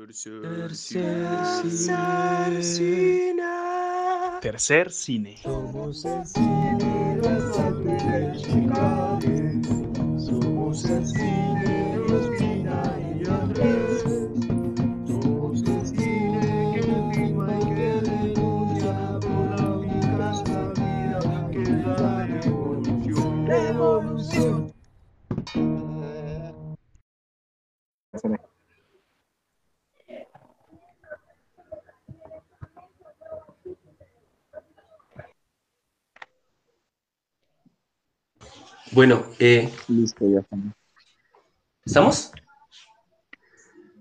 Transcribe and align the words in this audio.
Tercer 0.00 0.74
cine. 0.74 1.28
Tercer 4.40 4.90
cine. 4.90 5.36
Somos 5.42 6.04
el 6.06 6.26
cine 6.26 7.18
de 7.20 7.40
Somos 10.18 10.84
el 10.86 11.06
cine 11.06 11.96
de 11.96 12.14
Ospina 12.14 12.96
y 13.20 13.28
Andrés. 13.28 13.89
Bueno, 38.92 39.24
eh, 39.38 39.72
Listo, 39.86 40.28
ya 40.28 40.40
estamos. 40.40 40.74
¿estamos? 41.84 42.32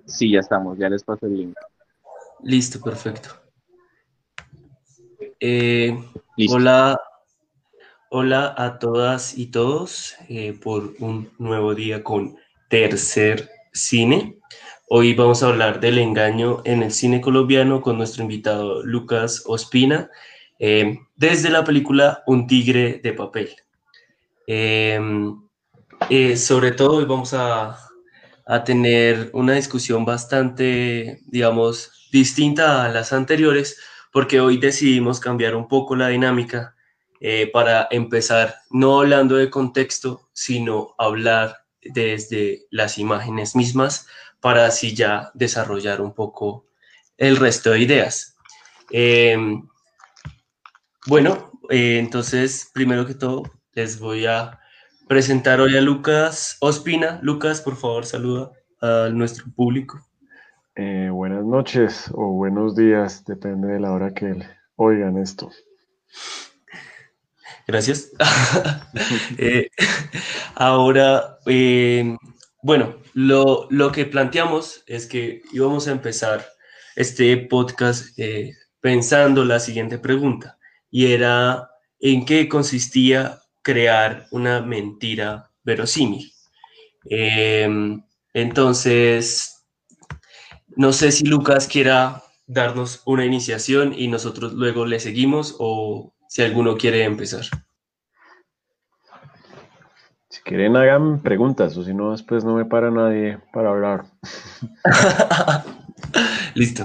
Sí, 0.06 0.32
ya 0.32 0.40
estamos, 0.40 0.80
ya 0.80 0.90
les 0.90 1.04
paso 1.04 1.28
el 1.28 1.38
link. 1.38 1.56
Listo, 2.42 2.82
perfecto. 2.82 3.30
Eh, 5.40 5.96
Listo. 6.36 6.56
hola, 6.56 7.00
hola 8.10 8.56
a 8.58 8.80
todas 8.80 9.38
y 9.38 9.52
todos 9.52 10.16
eh, 10.28 10.54
por 10.60 10.96
un 11.00 11.30
nuevo 11.38 11.76
día 11.76 12.04
con 12.04 12.38
Tercer 12.68 13.48
Cine. 13.72 14.40
Hoy 14.88 15.14
vamos 15.14 15.44
a 15.44 15.50
hablar 15.50 15.80
del 15.80 16.00
engaño 16.00 16.64
en 16.66 16.82
el 16.82 16.92
cine 16.92 17.22
colombiano 17.22 17.80
con 17.82 17.98
nuestro 17.98 18.24
invitado 18.24 18.84
Lucas 18.84 19.44
Ospina 19.46 20.10
eh, 20.58 20.98
desde 21.16 21.52
la 21.52 21.64
película 21.64 22.24
Un 22.26 22.48
tigre 22.48 23.00
de 23.04 23.14
papel. 23.14 23.56
Eh, 24.52 25.00
eh, 26.10 26.36
sobre 26.36 26.72
todo 26.72 26.98
hoy 26.98 27.06
vamos 27.06 27.36
a, 27.36 27.78
a 28.48 28.64
tener 28.64 29.30
una 29.34 29.54
discusión 29.54 30.06
bastante, 30.06 31.20
digamos, 31.28 32.10
distinta 32.12 32.84
a 32.84 32.90
las 32.90 33.14
anteriores, 33.14 33.80
porque 34.12 34.40
hoy 34.40 34.58
decidimos 34.58 35.20
cambiar 35.20 35.56
un 35.56 35.68
poco 35.68 35.96
la 35.96 36.08
dinámica 36.08 36.76
eh, 37.22 37.48
para 37.54 37.88
empezar 37.92 38.56
no 38.72 39.00
hablando 39.00 39.36
de 39.36 39.52
contexto, 39.52 40.30
sino 40.34 40.96
hablar 40.98 41.58
desde 41.84 42.66
las 42.72 42.98
imágenes 42.98 43.56
mismas 43.56 44.08
para 44.40 44.66
así 44.66 44.96
ya 44.96 45.30
desarrollar 45.36 46.02
un 46.02 46.16
poco 46.16 46.66
el 47.18 47.38
resto 47.38 47.70
de 47.70 47.82
ideas. 47.82 48.36
Eh, 48.90 49.38
bueno, 51.06 51.52
eh, 51.70 52.00
entonces, 52.00 52.72
primero 52.74 53.06
que 53.06 53.14
todo, 53.14 53.44
les 53.74 54.00
voy 54.00 54.26
a 54.26 54.60
presentar 55.08 55.62
hoy 55.62 55.78
a 55.78 55.82
Lucas 55.82 56.58
Ospina. 56.60 57.20
Lucas, 57.22 57.62
por 57.62 57.76
favor, 57.76 58.06
saluda 58.06 58.52
a 58.82 59.10
nuestro 59.10 59.46
público. 59.56 60.00
Eh, 60.76 61.10
buenas 61.12 61.44
noches 61.46 62.10
o 62.14 62.34
buenos 62.34 62.76
días, 62.76 63.24
depende 63.26 63.68
de 63.68 63.80
la 63.80 63.92
hora 63.92 64.14
que 64.14 64.36
oigan 64.76 65.18
esto. 65.18 65.52
Gracias. 67.68 68.12
Eh, 69.38 69.70
ahora, 70.56 71.38
eh, 71.46 72.18
bueno, 72.62 72.96
lo, 73.14 73.68
lo 73.70 73.92
que 73.92 74.06
planteamos 74.06 74.84
es 74.88 75.06
que 75.06 75.42
íbamos 75.54 75.88
a 75.88 75.92
empezar 75.92 76.46
este 76.96 77.38
podcast 77.38 78.18
pensando 78.82 79.46
la 79.46 79.60
siguiente 79.60 80.00
pregunta, 80.00 80.58
y 80.90 81.14
era, 81.14 81.70
¿en 82.00 82.26
qué 82.26 82.50
consistía 82.50 83.40
crear 83.62 84.28
una 84.32 84.62
mentira 84.62 85.52
verosímil? 85.64 86.32
Eh, 87.10 87.68
entonces, 88.34 89.66
no 90.76 90.94
sé 90.94 91.12
si 91.12 91.26
Lucas 91.26 91.68
quiera 91.68 92.24
darnos 92.48 93.02
una 93.06 93.26
iniciación 93.26 93.94
y 93.94 94.08
nosotros 94.08 94.54
luego 94.54 94.86
le 94.86 95.00
seguimos 95.00 95.56
o 95.60 96.14
si 96.28 96.42
alguno 96.42 96.78
quiere 96.78 97.04
empezar. 97.04 97.46
Si 100.30 100.42
quieren 100.42 100.76
hagan 100.76 101.22
preguntas 101.22 101.76
o 101.76 101.84
si 101.84 101.94
no, 101.94 102.12
después 102.12 102.44
no 102.44 102.56
me 102.56 102.66
para 102.66 102.92
nadie 102.92 103.40
para 103.52 103.70
hablar. 103.70 104.06
Listo. 106.56 106.84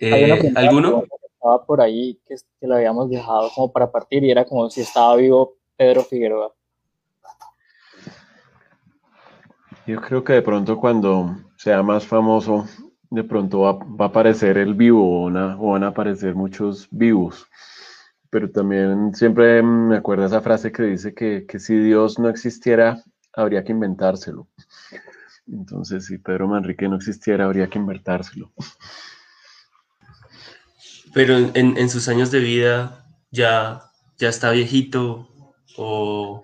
Hay 0.00 0.24
una 0.24 0.34
Eh, 0.34 0.38
pregunta 0.38 0.60
¿Alguno? 0.60 1.04
Estaba 1.32 1.64
por 1.64 1.80
ahí 1.80 2.20
que, 2.26 2.36
que 2.60 2.66
lo 2.66 2.76
habíamos 2.76 3.10
dejado 3.10 3.50
como 3.54 3.72
para 3.72 3.90
partir 3.90 4.24
y 4.24 4.30
era 4.30 4.44
como 4.44 4.70
si 4.70 4.80
estaba 4.80 5.14
vivo 5.16 5.57
Pedro 5.78 6.02
Figueroa. 6.04 6.52
Yo 9.86 10.00
creo 10.02 10.22
que 10.24 10.34
de 10.34 10.42
pronto 10.42 10.78
cuando 10.78 11.36
sea 11.56 11.82
más 11.82 12.06
famoso, 12.06 12.66
de 13.10 13.24
pronto 13.24 13.60
va, 13.60 13.72
va 13.72 14.06
a 14.06 14.08
aparecer 14.08 14.58
el 14.58 14.74
vivo 14.74 15.02
o, 15.22 15.26
una- 15.26 15.56
o 15.58 15.72
van 15.72 15.84
a 15.84 15.88
aparecer 15.88 16.34
muchos 16.34 16.88
vivos. 16.90 17.46
Pero 18.30 18.50
también 18.50 19.14
siempre 19.14 19.62
me 19.62 19.96
acuerdo 19.96 20.26
esa 20.26 20.42
frase 20.42 20.70
que 20.72 20.82
dice 20.82 21.14
que, 21.14 21.46
que 21.46 21.58
si 21.58 21.76
Dios 21.78 22.18
no 22.18 22.28
existiera, 22.28 23.02
habría 23.32 23.64
que 23.64 23.72
inventárselo. 23.72 24.48
Entonces, 25.50 26.04
si 26.06 26.18
Pedro 26.18 26.48
Manrique 26.48 26.88
no 26.88 26.96
existiera, 26.96 27.46
habría 27.46 27.68
que 27.70 27.78
inventárselo. 27.78 28.52
Pero 31.14 31.38
en, 31.38 31.50
en- 31.54 31.78
en 31.78 31.88
sus 31.88 32.08
años 32.08 32.30
de 32.30 32.40
vida 32.40 33.06
ya, 33.30 33.84
ya 34.18 34.28
está 34.28 34.50
viejito 34.50 35.28
o... 35.78 36.42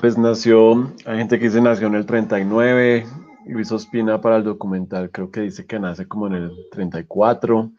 Pues 0.00 0.18
nació, 0.18 0.92
hay 1.06 1.18
gente 1.18 1.38
que 1.38 1.46
dice 1.46 1.60
nació 1.60 1.86
en 1.86 1.94
el 1.94 2.06
39, 2.06 3.06
Luis 3.46 3.72
Ospina 3.72 4.20
para 4.20 4.36
el 4.36 4.44
documental 4.44 5.10
creo 5.10 5.30
que 5.30 5.40
dice 5.42 5.66
que 5.66 5.78
nace 5.78 6.06
como 6.06 6.26
en 6.26 6.34
el 6.34 6.52
34. 6.70 7.70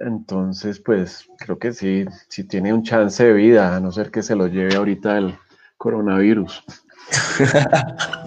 Entonces, 0.00 0.80
pues 0.80 1.26
creo 1.38 1.58
que 1.58 1.72
sí, 1.72 2.04
sí 2.28 2.44
tiene 2.44 2.72
un 2.72 2.82
chance 2.82 3.22
de 3.22 3.32
vida, 3.32 3.76
a 3.76 3.80
no 3.80 3.92
ser 3.92 4.10
que 4.10 4.22
se 4.22 4.34
lo 4.34 4.46
lleve 4.46 4.74
ahorita 4.76 5.18
el 5.18 5.38
coronavirus. 5.76 6.64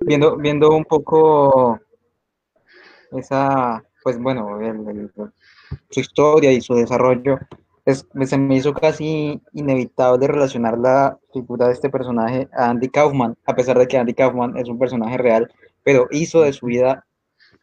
Viendo, 0.00 0.36
viendo 0.36 0.70
un 0.70 0.84
poco 0.84 1.78
esa, 3.12 3.82
pues 4.02 4.18
bueno, 4.18 4.60
el- 4.60 4.88
el- 4.88 5.12
su 5.90 6.00
historia 6.00 6.52
y 6.52 6.60
su 6.60 6.74
desarrollo, 6.74 7.38
es, 7.84 8.06
se 8.24 8.38
me 8.38 8.56
hizo 8.56 8.74
casi 8.74 9.40
inevitable 9.52 10.26
relacionar 10.26 10.78
la 10.78 11.18
figura 11.32 11.66
de 11.68 11.72
este 11.72 11.90
personaje 11.90 12.48
a 12.52 12.70
Andy 12.70 12.88
Kaufman, 12.88 13.36
a 13.46 13.54
pesar 13.54 13.78
de 13.78 13.88
que 13.88 13.98
Andy 13.98 14.14
Kaufman 14.14 14.56
es 14.56 14.68
un 14.68 14.78
personaje 14.78 15.16
real, 15.16 15.50
pero 15.82 16.06
hizo 16.10 16.42
de 16.42 16.52
su 16.52 16.66
vida 16.66 17.04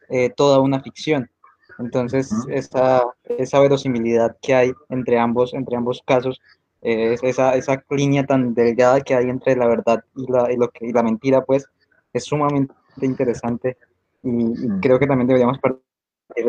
eh, 0.08 0.30
toda 0.30 0.60
una 0.60 0.80
ficción. 0.80 1.30
Entonces, 1.78 2.32
esa, 2.50 3.02
esa 3.24 3.60
verosimilidad 3.60 4.36
que 4.42 4.54
hay 4.54 4.72
entre 4.88 5.18
ambos, 5.18 5.54
entre 5.54 5.76
ambos 5.76 6.02
casos, 6.04 6.40
eh, 6.82 7.12
es 7.14 7.22
esa, 7.22 7.54
esa 7.54 7.82
línea 7.90 8.24
tan 8.26 8.54
delgada 8.54 9.00
que 9.00 9.14
hay 9.14 9.28
entre 9.28 9.54
la 9.56 9.66
verdad 9.68 10.04
y 10.16 10.30
la, 10.30 10.52
y 10.52 10.56
lo 10.56 10.68
que, 10.70 10.86
y 10.86 10.92
la 10.92 11.04
mentira, 11.04 11.44
pues, 11.44 11.66
es 12.12 12.24
sumamente 12.24 12.74
interesante 13.00 13.76
y, 14.22 14.28
y 14.30 14.68
Mm. 14.68 14.80
creo 14.80 14.98
que 14.98 15.06
también 15.06 15.28
deberíamos 15.28 15.58
partir 15.60 15.80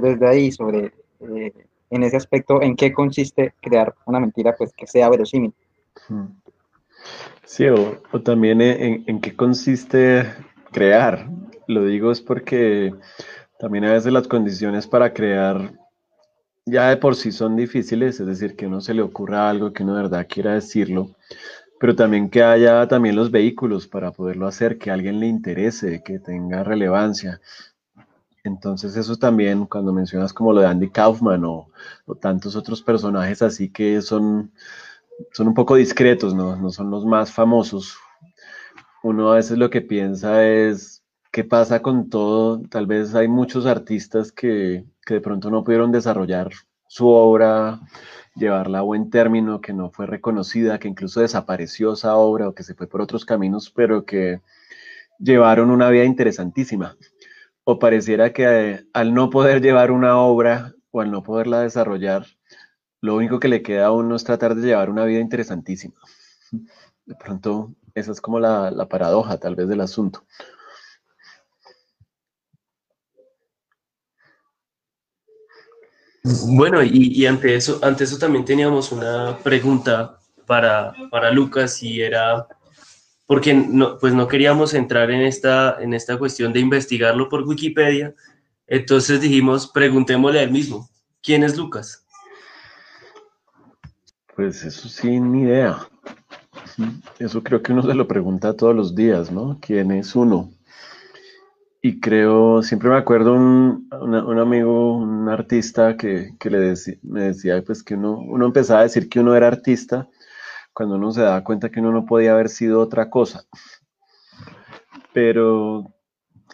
desde 0.02 0.28
ahí 0.28 0.52
sobre, 0.52 0.92
eh, 1.22 1.54
en 1.90 2.04
ese 2.04 2.18
aspecto, 2.18 2.62
en 2.62 2.76
qué 2.76 2.94
consiste 2.94 3.54
crear 3.62 3.96
una 4.06 4.20
mentira, 4.20 4.56
pues, 4.58 4.74
que 4.74 4.88
sea 4.88 5.10
verosímil. 5.10 5.54
Sí, 7.44 7.68
o, 7.68 8.00
también 8.24 8.62
en- 8.62 9.04
en 9.08 9.20
qué 9.22 9.36
consiste 9.36 10.26
crear. 10.72 11.30
Lo 11.68 11.86
digo 11.86 12.12
es 12.12 12.22
porque 12.22 12.94
también 13.60 13.86
a 13.86 13.94
veces 13.94 14.14
las 14.14 14.28
condiciones 14.28 14.88
para 14.88 15.14
crear 15.14 15.74
ya 16.66 16.90
de 16.90 16.98
por 16.98 17.16
sí 17.16 17.32
son 17.32 17.56
difíciles, 17.56 18.20
es 18.20 18.28
decir, 18.28 18.56
que 18.56 18.68
uno 18.68 18.82
se 18.82 18.94
le 18.94 19.02
ocurra 19.02 19.50
algo 19.50 19.74
que 19.74 19.84
uno 19.84 19.96
de 19.96 20.04
verdad 20.04 20.28
quiera 20.30 20.54
decirlo, 20.54 21.16
pero 21.80 21.96
también 21.96 22.30
que 22.30 22.44
haya 22.44 22.88
también 22.88 23.16
los 23.16 23.32
vehículos 23.32 23.88
para 23.88 24.12
poderlo 24.12 24.48
hacer, 24.48 24.78
que 24.78 24.92
a 24.92 24.96
alguien 24.96 25.20
le 25.20 25.28
interese, 25.28 26.04
que 26.04 26.20
tenga 26.20 26.64
relevancia. 26.64 27.42
Entonces 28.44 28.96
eso 28.96 29.18
también, 29.18 29.66
cuando 29.66 29.94
mencionas 29.94 30.34
como 30.34 30.54
lo 30.54 30.62
de 30.62 30.68
Andy 30.68 30.90
Kaufman 30.90 31.44
o, 31.46 31.68
tantos 32.22 32.56
otros 32.56 32.82
personajes 32.82 33.42
así 33.42 33.70
que 33.70 34.02
son, 34.02 34.52
son 35.34 35.48
un 35.48 35.54
poco 35.54 35.76
discretos, 35.76 36.34
¿no? 36.34 36.56
no 36.56 36.70
son 36.70 36.90
los 36.90 37.06
más 37.06 37.32
famosos, 37.32 37.98
uno 39.04 39.32
a 39.32 39.36
veces 39.36 39.58
lo 39.58 39.70
que 39.70 39.82
piensa 39.82 40.46
es, 40.46 41.04
¿qué 41.32 41.44
pasa 41.44 41.82
con 41.82 42.10
todo? 42.10 42.62
Tal 42.70 42.86
vez 42.86 43.16
hay 43.16 43.28
muchos 43.28 43.66
artistas 43.66 44.32
que, 44.32 44.86
que 45.06 45.16
de 45.16 45.22
pronto 45.22 45.50
no 45.50 45.64
pudieron 45.64 45.92
desarrollar 45.92 46.50
su 46.88 47.08
obra, 47.08 47.80
llevarla 48.36 48.80
a 48.80 48.84
buen 48.84 49.10
término, 49.10 49.62
que 49.62 49.74
no 49.74 49.92
fue 49.92 50.06
reconocida, 50.08 50.80
que 50.80 50.88
incluso 50.88 51.22
desapareció 51.22 51.94
esa 51.94 52.16
obra 52.16 52.50
o 52.50 52.56
que 52.56 52.64
se 52.64 52.74
fue 52.74 52.88
por 52.88 53.02
otros 53.02 53.26
caminos, 53.26 53.70
pero 53.70 54.06
que 54.06 54.42
llevaron 55.20 55.72
una 55.72 55.90
vida 55.90 56.06
interesantísima. 56.06 56.98
O 57.72 57.78
pareciera 57.78 58.34
que 58.34 58.46
eh, 58.48 58.88
al 58.94 59.14
no 59.14 59.30
poder 59.30 59.62
llevar 59.62 59.92
una 59.92 60.18
obra 60.18 60.74
o 60.90 61.02
al 61.02 61.12
no 61.12 61.22
poderla 61.22 61.62
desarrollar, 61.62 62.26
lo 63.00 63.16
único 63.16 63.40
que 63.40 63.48
le 63.48 63.62
queda 63.62 63.86
a 63.86 63.92
uno 63.92 64.16
es 64.16 64.24
tratar 64.24 64.56
de 64.56 64.66
llevar 64.66 64.90
una 64.90 65.06
vida 65.06 65.20
interesantísima. 65.20 65.94
De 67.06 67.14
pronto, 67.14 67.76
esa 67.94 68.12
es 68.12 68.22
como 68.22 68.40
la, 68.40 68.72
la 68.72 68.88
paradoja 68.88 69.38
tal 69.38 69.56
vez 69.56 69.68
del 69.68 69.82
asunto. 69.82 70.26
Bueno, 76.48 76.82
y, 76.82 76.90
y 77.14 77.28
ante 77.28 77.54
eso, 77.54 77.80
eso 77.84 78.18
también 78.18 78.46
teníamos 78.46 78.92
una 78.92 79.38
pregunta 79.44 80.20
para, 80.48 80.92
para 81.12 81.30
Lucas 81.30 81.84
y 81.84 82.02
era 82.02 82.48
porque 83.30 83.54
no, 83.54 84.00
pues 84.00 84.12
no 84.16 84.28
queríamos 84.28 84.74
entrar 84.74 85.12
en 85.12 85.22
esta, 85.22 85.78
en 85.80 85.94
esta 85.94 86.18
cuestión 86.18 86.52
de 86.52 86.62
investigarlo 86.62 87.30
por 87.30 87.44
Wikipedia, 87.48 88.16
entonces 88.66 89.22
dijimos, 89.22 89.68
preguntémosle 89.68 90.40
a 90.40 90.42
él 90.42 90.50
mismo, 90.50 90.90
¿quién 91.22 91.44
es 91.44 91.56
Lucas? 91.56 92.08
Pues 94.36 94.64
eso 94.64 94.90
sí, 94.90 95.20
ni 95.20 95.44
idea. 95.44 95.78
Eso 97.20 97.44
creo 97.44 97.62
que 97.62 97.72
uno 97.72 97.84
se 97.84 97.94
lo 97.94 98.08
pregunta 98.08 98.56
todos 98.56 98.76
los 98.76 98.96
días, 98.96 99.32
¿no? 99.32 99.60
¿Quién 99.62 99.92
es 99.92 100.16
uno? 100.16 100.50
Y 101.84 102.00
creo, 102.00 102.64
siempre 102.64 102.90
me 102.90 102.98
acuerdo 102.98 103.36
un, 103.36 103.88
un 103.92 104.40
amigo, 104.40 104.98
un 104.98 105.30
artista 105.30 105.96
que, 105.98 106.32
que 106.40 106.50
le 106.50 106.72
deci- 106.72 106.98
me 107.04 107.26
decía 107.26 107.62
pues 107.64 107.84
que 107.84 107.94
uno, 107.94 108.18
uno 108.18 108.48
empezaba 108.48 108.80
a 108.80 108.84
decir 108.84 109.08
que 109.08 109.20
uno 109.20 109.36
era 109.36 109.50
artista 109.50 110.08
cuando 110.74 110.96
uno 110.96 111.12
se 111.12 111.22
daba 111.22 111.44
cuenta 111.44 111.70
que 111.70 111.80
uno 111.80 111.92
no 111.92 112.06
podía 112.06 112.34
haber 112.34 112.50
sido 112.50 112.82
otra 112.82 113.10
cosa. 113.10 113.44
Pero 115.14 115.94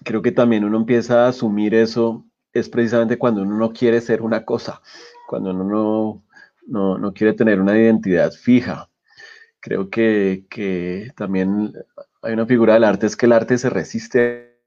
creo 0.04 0.22
que 0.22 0.32
también 0.32 0.64
uno 0.66 0.78
empieza 0.78 1.26
a 1.26 1.30
asumir 1.30 1.76
eso 1.76 2.26
es 2.54 2.70
precisamente 2.70 3.18
cuando 3.18 3.42
uno 3.42 3.58
no 3.58 3.74
quiere 3.74 4.00
ser 4.02 4.22
una 4.22 4.46
cosa, 4.46 4.82
cuando 5.28 5.52
uno 5.52 5.64
no, 5.66 6.24
no, 6.68 6.98
no 6.98 7.14
quiere 7.14 7.34
tener 7.34 7.60
una 7.60 7.78
identidad 7.78 8.32
fija. 8.32 8.90
Creo 9.60 9.90
que, 9.90 10.46
que 10.50 11.12
también 11.18 11.74
hay 12.22 12.34
una 12.34 12.46
figura 12.46 12.76
del 12.76 12.86
arte, 12.86 13.08
es 13.08 13.18
que 13.18 13.26
el 13.26 13.34
arte 13.34 13.58
se 13.58 13.70
resiste 13.70 14.60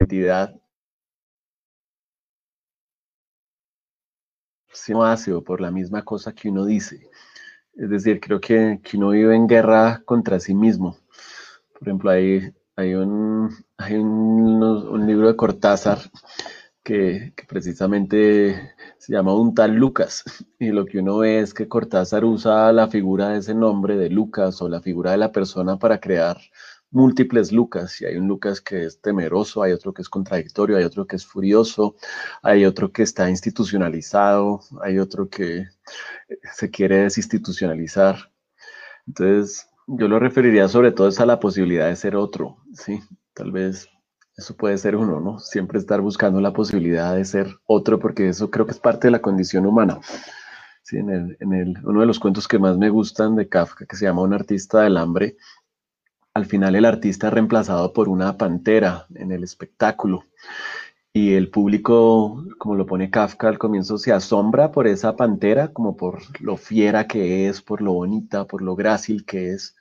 a 0.00 0.04
la 0.04 0.06
identidad. 0.06 0.60
No 4.88 5.04
hace 5.04 5.32
o 5.32 5.42
por 5.42 5.60
la 5.60 5.70
misma 5.70 6.02
cosa 6.02 6.32
que 6.32 6.48
uno 6.48 6.64
dice. 6.64 7.08
Es 7.74 7.90
decir, 7.90 8.20
creo 8.20 8.40
que, 8.40 8.80
uno 8.94 9.10
vive 9.10 9.34
en 9.36 9.46
guerra 9.46 10.02
contra 10.04 10.40
sí 10.40 10.54
mismo. 10.54 10.96
Por 11.72 11.88
ejemplo, 11.88 12.10
hay, 12.10 12.52
hay, 12.76 12.94
un, 12.94 13.50
hay 13.76 13.96
un 13.96 15.06
libro 15.06 15.28
de 15.28 15.36
Cortázar 15.36 15.98
que, 16.82 17.32
que 17.36 17.44
precisamente 17.44 18.72
se 18.98 19.12
llama 19.12 19.34
Un 19.34 19.54
tal 19.54 19.74
Lucas. 19.74 20.24
Y 20.58 20.70
lo 20.70 20.86
que 20.86 20.98
uno 20.98 21.18
ve 21.18 21.40
es 21.40 21.54
que 21.54 21.68
Cortázar 21.68 22.24
usa 22.24 22.72
la 22.72 22.88
figura 22.88 23.28
de 23.28 23.38
ese 23.38 23.54
nombre 23.54 23.96
de 23.96 24.10
Lucas 24.10 24.60
o 24.62 24.68
la 24.68 24.80
figura 24.80 25.12
de 25.12 25.18
la 25.18 25.32
persona 25.32 25.78
para 25.78 26.00
crear 26.00 26.38
múltiples 26.90 27.52
Lucas. 27.52 28.00
Y 28.00 28.06
hay 28.06 28.16
un 28.16 28.28
Lucas 28.28 28.60
que 28.60 28.84
es 28.84 29.00
temeroso, 29.00 29.62
hay 29.62 29.72
otro 29.72 29.92
que 29.92 30.02
es 30.02 30.08
contradictorio, 30.08 30.76
hay 30.76 30.84
otro 30.84 31.06
que 31.06 31.16
es 31.16 31.26
furioso, 31.26 31.96
hay 32.42 32.64
otro 32.64 32.92
que 32.92 33.02
está 33.02 33.28
institucionalizado, 33.30 34.60
hay 34.82 34.98
otro 34.98 35.28
que 35.28 35.66
se 36.54 36.70
quiere 36.70 36.98
desinstitucionalizar. 36.98 38.30
Entonces, 39.06 39.68
yo 39.86 40.08
lo 40.08 40.18
referiría 40.18 40.68
sobre 40.68 40.92
todo 40.92 41.10
a 41.16 41.26
la 41.26 41.40
posibilidad 41.40 41.88
de 41.88 41.96
ser 41.96 42.16
otro, 42.16 42.58
¿sí? 42.74 43.00
Tal 43.32 43.52
vez 43.52 43.88
eso 44.36 44.56
puede 44.56 44.78
ser 44.78 44.94
uno, 44.96 45.20
¿no? 45.20 45.38
Siempre 45.38 45.78
estar 45.78 46.00
buscando 46.00 46.40
la 46.40 46.52
posibilidad 46.52 47.16
de 47.16 47.24
ser 47.24 47.56
otro, 47.66 47.98
porque 47.98 48.28
eso 48.28 48.50
creo 48.50 48.66
que 48.66 48.72
es 48.72 48.78
parte 48.78 49.08
de 49.08 49.12
la 49.12 49.22
condición 49.22 49.66
humana. 49.66 49.98
Sí, 50.82 50.96
en 50.96 51.10
el, 51.10 51.36
en 51.40 51.52
el, 51.52 51.74
uno 51.84 52.00
de 52.00 52.06
los 52.06 52.18
cuentos 52.18 52.48
que 52.48 52.58
más 52.58 52.78
me 52.78 52.88
gustan 52.88 53.34
de 53.36 53.48
Kafka, 53.48 53.84
que 53.84 53.96
se 53.96 54.04
llama 54.06 54.22
Un 54.22 54.32
artista 54.32 54.82
del 54.82 54.96
hambre, 54.96 55.36
al 56.38 56.46
final 56.46 56.76
el 56.76 56.84
artista 56.84 57.26
es 57.26 57.32
reemplazado 57.34 57.92
por 57.92 58.08
una 58.08 58.36
pantera 58.36 59.06
en 59.14 59.32
el 59.32 59.44
espectáculo. 59.44 60.24
Y 61.12 61.34
el 61.34 61.50
público, 61.50 62.44
como 62.58 62.76
lo 62.76 62.86
pone 62.86 63.10
Kafka 63.10 63.48
al 63.48 63.58
comienzo, 63.58 63.98
se 63.98 64.12
asombra 64.12 64.70
por 64.70 64.86
esa 64.86 65.16
pantera, 65.16 65.72
como 65.72 65.96
por 65.96 66.20
lo 66.40 66.56
fiera 66.56 67.08
que 67.08 67.48
es, 67.48 67.60
por 67.60 67.82
lo 67.82 67.92
bonita, 67.92 68.44
por 68.46 68.62
lo 68.62 68.76
grácil 68.76 69.24
que 69.24 69.50
es. 69.50 69.74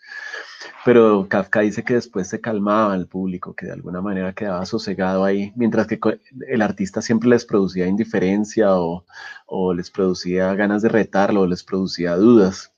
Pero 0.84 1.28
Kafka 1.30 1.60
dice 1.60 1.84
que 1.84 1.94
después 1.94 2.28
se 2.28 2.42
calmaba 2.42 2.96
el 2.96 3.08
público, 3.08 3.54
que 3.54 3.68
de 3.68 3.74
alguna 3.74 4.02
manera 4.02 4.34
quedaba 4.34 4.66
sosegado 4.66 5.24
ahí, 5.24 5.54
mientras 5.56 5.86
que 5.86 6.00
el 6.48 6.62
artista 6.64 7.04
siempre 7.04 7.30
les 7.30 7.46
producía 7.46 7.86
indiferencia 7.86 8.76
o, 8.76 9.06
o 9.46 9.74
les 9.74 9.92
producía 9.92 10.56
ganas 10.56 10.82
de 10.82 10.90
retarlo, 10.90 11.42
o 11.42 11.48
les 11.48 11.64
producía 11.64 12.16
dudas. 12.16 12.72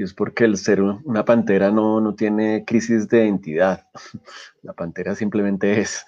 Y 0.00 0.02
es 0.02 0.14
porque 0.14 0.44
el 0.44 0.56
ser 0.56 0.80
un- 0.80 1.02
una 1.04 1.26
pantera 1.26 1.70
no, 1.70 2.00
no 2.00 2.14
tiene 2.14 2.64
crisis 2.64 3.06
de 3.06 3.26
identidad. 3.26 3.86
La 4.62 4.72
pantera 4.72 5.14
simplemente 5.14 5.78
es, 5.78 6.06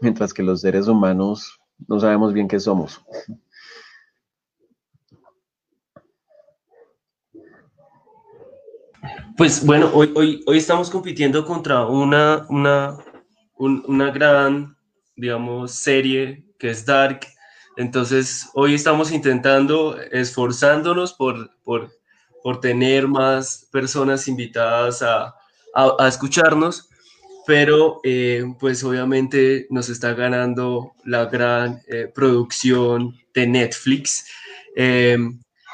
mientras 0.00 0.32
que 0.32 0.42
los 0.42 0.62
seres 0.62 0.88
humanos 0.88 1.60
no 1.86 2.00
sabemos 2.00 2.32
bien 2.32 2.48
qué 2.48 2.58
somos. 2.58 3.04
Pues 9.36 9.66
bueno, 9.66 9.90
hoy, 9.92 10.12
hoy, 10.16 10.42
hoy 10.46 10.56
estamos 10.56 10.88
compitiendo 10.88 11.44
contra 11.44 11.84
una, 11.84 12.46
una, 12.48 12.96
un- 13.58 13.84
una 13.86 14.10
gran, 14.10 14.78
digamos, 15.14 15.72
serie 15.72 16.42
que 16.58 16.70
es 16.70 16.86
Dark. 16.86 17.20
Entonces, 17.76 18.48
hoy 18.54 18.72
estamos 18.72 19.12
intentando, 19.12 20.00
esforzándonos 20.10 21.12
por, 21.12 21.50
por, 21.64 21.90
por 22.46 22.60
tener 22.60 23.08
más 23.08 23.66
personas 23.72 24.28
invitadas 24.28 25.02
a, 25.02 25.34
a, 25.74 26.06
escucharnos, 26.06 26.88
pero 27.44 27.98
eh, 28.04 28.44
pues 28.60 28.84
obviamente 28.84 29.66
nos 29.68 29.88
está 29.88 30.14
ganando 30.14 30.92
la 31.04 31.24
gran 31.24 31.82
eh, 31.88 32.08
producción 32.14 33.16
de 33.34 33.48
Netflix. 33.48 34.26
Eh, 34.76 35.18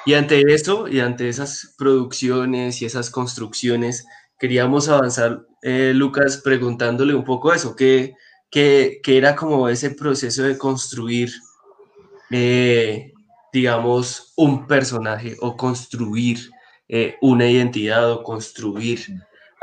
y 0.06 0.14
ante 0.14 0.40
eso, 0.50 0.88
y 0.88 1.00
ante 1.00 1.28
esas 1.28 1.74
producciones 1.76 2.80
y 2.80 2.86
esas 2.86 3.10
construcciones, 3.10 4.06
queríamos 4.38 4.88
avanzar, 4.88 5.42
eh, 5.60 5.92
Lucas, 5.94 6.38
preguntándole 6.38 7.14
un 7.14 7.24
poco 7.24 7.52
eso, 7.52 7.76
¿qué, 7.76 8.14
qué, 8.50 8.98
qué 9.02 9.18
era 9.18 9.36
como 9.36 9.68
ese 9.68 9.90
proceso 9.90 10.44
de 10.44 10.56
construir, 10.56 11.32
digamos, 13.52 14.32
un 14.36 14.66
personaje 14.66 15.36
o 15.38 15.54
construir 15.54 16.50
eh, 16.94 17.16
una 17.22 17.48
identidad 17.48 18.12
o 18.12 18.22
construir 18.22 19.00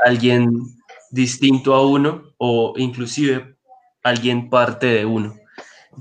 alguien 0.04 0.66
distinto 1.12 1.74
a 1.74 1.86
uno 1.86 2.34
o 2.38 2.74
inclusive 2.76 3.54
alguien 4.02 4.50
parte 4.50 4.86
de 4.86 5.06
uno? 5.06 5.36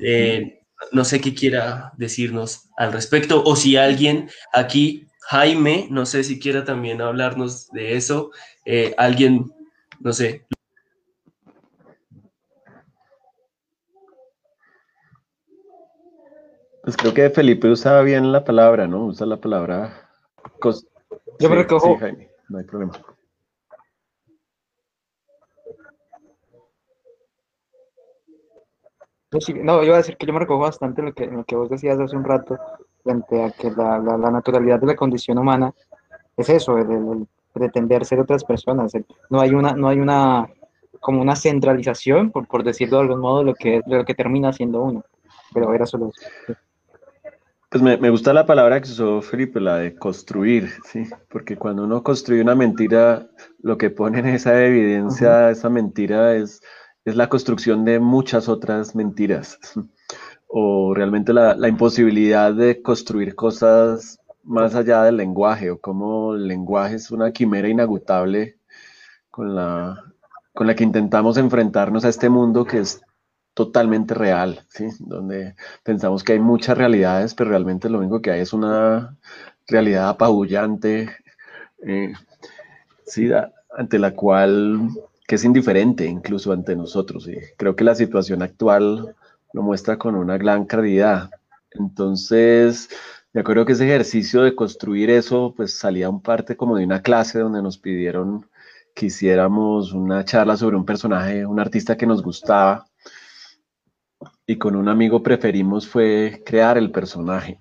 Eh, 0.02 0.60
no 0.92 1.06
sé 1.06 1.22
qué 1.22 1.36
quiera 1.36 1.94
decirnos 1.98 2.72
al 2.78 2.94
respecto, 2.94 3.44
o 3.46 3.56
si 3.56 3.78
alguien 3.78 4.28
aquí, 4.54 5.06
Jaime, 5.28 5.88
no 5.92 6.08
sé 6.08 6.24
si 6.24 6.40
quiera 6.40 6.66
también 6.66 7.00
hablarnos 7.00 7.70
de 7.70 7.96
eso, 7.96 8.32
eh, 8.66 8.96
alguien, 8.98 9.54
no 10.00 10.12
sé. 10.12 10.48
Pues 16.82 16.98
creo 16.98 17.14
que 17.14 17.30
Felipe 17.30 17.70
usa 17.70 18.02
bien 18.02 18.32
la 18.32 18.44
palabra, 18.44 18.88
¿no? 18.88 19.06
Usa 19.06 19.28
la 19.28 19.38
palabra... 19.38 20.10
Yo 21.40 21.50
me 21.50 21.56
recojo. 21.56 21.88
sí, 21.94 22.00
Jaime, 22.00 22.30
no 22.50 22.58
hay 22.58 22.64
problema. 22.66 22.94
No, 29.64 29.78
yo 29.82 29.84
iba 29.84 29.94
a 29.96 29.98
decir 29.98 30.18
que 30.18 30.26
yo 30.26 30.34
me 30.34 30.40
recojo 30.40 30.60
bastante 30.62 31.02
lo 31.04 31.14
que, 31.14 31.28
lo 31.28 31.44
que 31.44 31.56
vos 31.56 31.70
decías 31.70 32.00
hace 32.00 32.16
un 32.16 32.24
rato, 32.24 32.58
frente 33.04 33.44
a 33.44 33.52
que 33.52 33.70
la, 33.72 34.00
la, 34.00 34.18
la 34.18 34.32
naturalidad 34.32 34.80
de 34.80 34.88
la 34.88 34.96
condición 34.96 35.38
humana 35.38 35.72
es 36.36 36.50
eso, 36.50 36.78
el, 36.78 36.90
el- 36.92 37.12
el 37.12 37.28
pretender 37.54 38.06
ser 38.06 38.20
otras 38.20 38.44
personas. 38.44 38.94
el- 38.96 39.06
no 39.30 39.40
hay 39.40 39.52
una, 39.54 39.74
no 39.74 39.88
hay 39.88 40.00
una, 40.00 40.48
como 41.00 41.22
una 41.22 41.36
centralización, 41.36 42.32
por, 42.32 42.48
por 42.48 42.64
decirlo 42.64 42.98
de 42.98 43.04
algún 43.04 43.20
modo, 43.20 43.40
de 43.40 43.46
lo 43.46 43.54
que, 43.56 43.82
de 43.86 43.98
lo 43.98 44.04
que 44.06 44.16
termina 44.16 44.52
siendo 44.52 44.82
uno. 44.82 45.04
Pero 45.54 45.74
era 45.74 45.86
solo 45.86 46.10
eso. 46.10 46.28
Pues 47.70 47.84
me, 47.84 47.98
me 47.98 48.10
gusta 48.10 48.34
la 48.34 48.48
palabra 48.48 48.82
que 48.82 48.90
usó 48.90 49.22
Felipe, 49.22 49.60
la 49.60 49.78
de 49.78 49.96
construir, 49.96 50.70
¿sí? 50.86 51.04
Porque 51.30 51.56
cuando 51.56 51.84
uno 51.84 52.02
construye 52.02 52.42
una 52.42 52.56
mentira, 52.56 53.30
lo 53.62 53.78
que 53.78 53.92
pone 53.92 54.20
en 54.20 54.26
esa 54.28 54.66
evidencia, 54.66 55.52
esa 55.52 55.70
mentira, 55.70 56.36
es, 56.36 56.62
es 57.06 57.16
la 57.16 57.30
construcción 57.30 57.86
de 57.86 58.00
muchas 58.00 58.50
otras 58.50 58.96
mentiras. 58.96 59.60
o 60.48 60.94
realmente 60.96 61.32
la, 61.32 61.56
la 61.56 61.68
imposibilidad 61.68 62.54
de 62.54 62.82
construir 62.82 63.36
cosas 63.36 64.20
más 64.44 64.74
allá 64.74 65.04
del 65.04 65.18
lenguaje, 65.18 65.70
o 65.70 65.80
cómo 65.80 66.34
el 66.34 66.48
lenguaje 66.48 66.96
es 66.96 67.12
una 67.12 67.32
quimera 67.32 67.70
inagotable 67.70 68.58
con 69.30 69.56
la, 69.56 70.04
con 70.54 70.66
la 70.66 70.76
que 70.76 70.84
intentamos 70.84 71.38
enfrentarnos 71.38 72.04
a 72.04 72.10
este 72.10 72.30
mundo 72.30 72.66
que 72.66 72.80
es 72.80 73.02
totalmente 73.60 74.14
real, 74.14 74.62
¿sí? 74.70 74.88
donde 75.00 75.54
pensamos 75.84 76.24
que 76.24 76.32
hay 76.32 76.40
muchas 76.40 76.78
realidades, 76.78 77.36
pero 77.36 77.50
realmente 77.50 77.90
lo 77.90 77.98
único 77.98 78.22
que 78.22 78.32
hay 78.32 78.40
es 78.40 78.54
una 78.54 79.18
realidad 79.68 80.08
apabullante, 80.08 81.10
eh, 81.86 82.14
sí, 83.06 83.30
ante 83.78 84.00
la 84.00 84.16
cual 84.16 84.92
que 85.28 85.36
es 85.36 85.44
indiferente 85.44 86.06
incluso 86.06 86.54
ante 86.54 86.74
nosotros. 86.74 87.28
Y 87.28 87.36
creo 87.58 87.76
que 87.76 87.84
la 87.84 87.96
situación 87.96 88.44
actual 88.44 89.14
lo 89.52 89.62
muestra 89.62 89.98
con 89.98 90.16
una 90.16 90.38
gran 90.38 90.64
claridad. 90.64 91.30
Entonces, 91.72 92.88
me 93.34 93.42
acuerdo 93.42 93.66
que 93.66 93.74
ese 93.74 93.84
ejercicio 93.84 94.42
de 94.42 94.56
construir 94.56 95.10
eso, 95.10 95.54
pues 95.54 95.78
salía 95.78 96.10
un 96.10 96.22
parte 96.22 96.56
como 96.56 96.78
de 96.78 96.86
una 96.86 97.02
clase 97.02 97.40
donde 97.40 97.62
nos 97.62 97.78
pidieron 97.78 98.46
que 98.96 99.08
hiciéramos 99.08 99.92
una 99.92 100.24
charla 100.24 100.56
sobre 100.56 100.78
un 100.78 100.86
personaje, 100.86 101.46
un 101.46 101.60
artista 101.60 101.98
que 101.98 102.08
nos 102.08 102.24
gustaba. 102.24 102.89
Y 104.50 104.58
con 104.58 104.76
un 104.76 104.90
amigo 104.90 105.22
preferimos 105.22 105.88
fue 105.88 106.42
crear 106.44 106.76
el 106.80 106.90
personaje. 106.90 107.60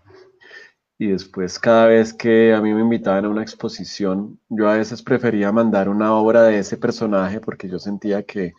Y 0.96 1.08
después 1.08 1.58
cada 1.58 1.84
vez 1.84 2.14
que 2.14 2.54
a 2.54 2.62
mí 2.62 2.72
me 2.72 2.80
invitaban 2.80 3.26
a 3.26 3.28
una 3.28 3.42
exposición, 3.42 4.40
yo 4.48 4.70
a 4.70 4.78
veces 4.78 5.02
prefería 5.02 5.52
mandar 5.52 5.90
una 5.90 6.14
obra 6.14 6.44
de 6.44 6.60
ese 6.60 6.78
personaje 6.78 7.40
porque 7.40 7.68
yo 7.68 7.78
sentía 7.78 8.22
que, 8.22 8.54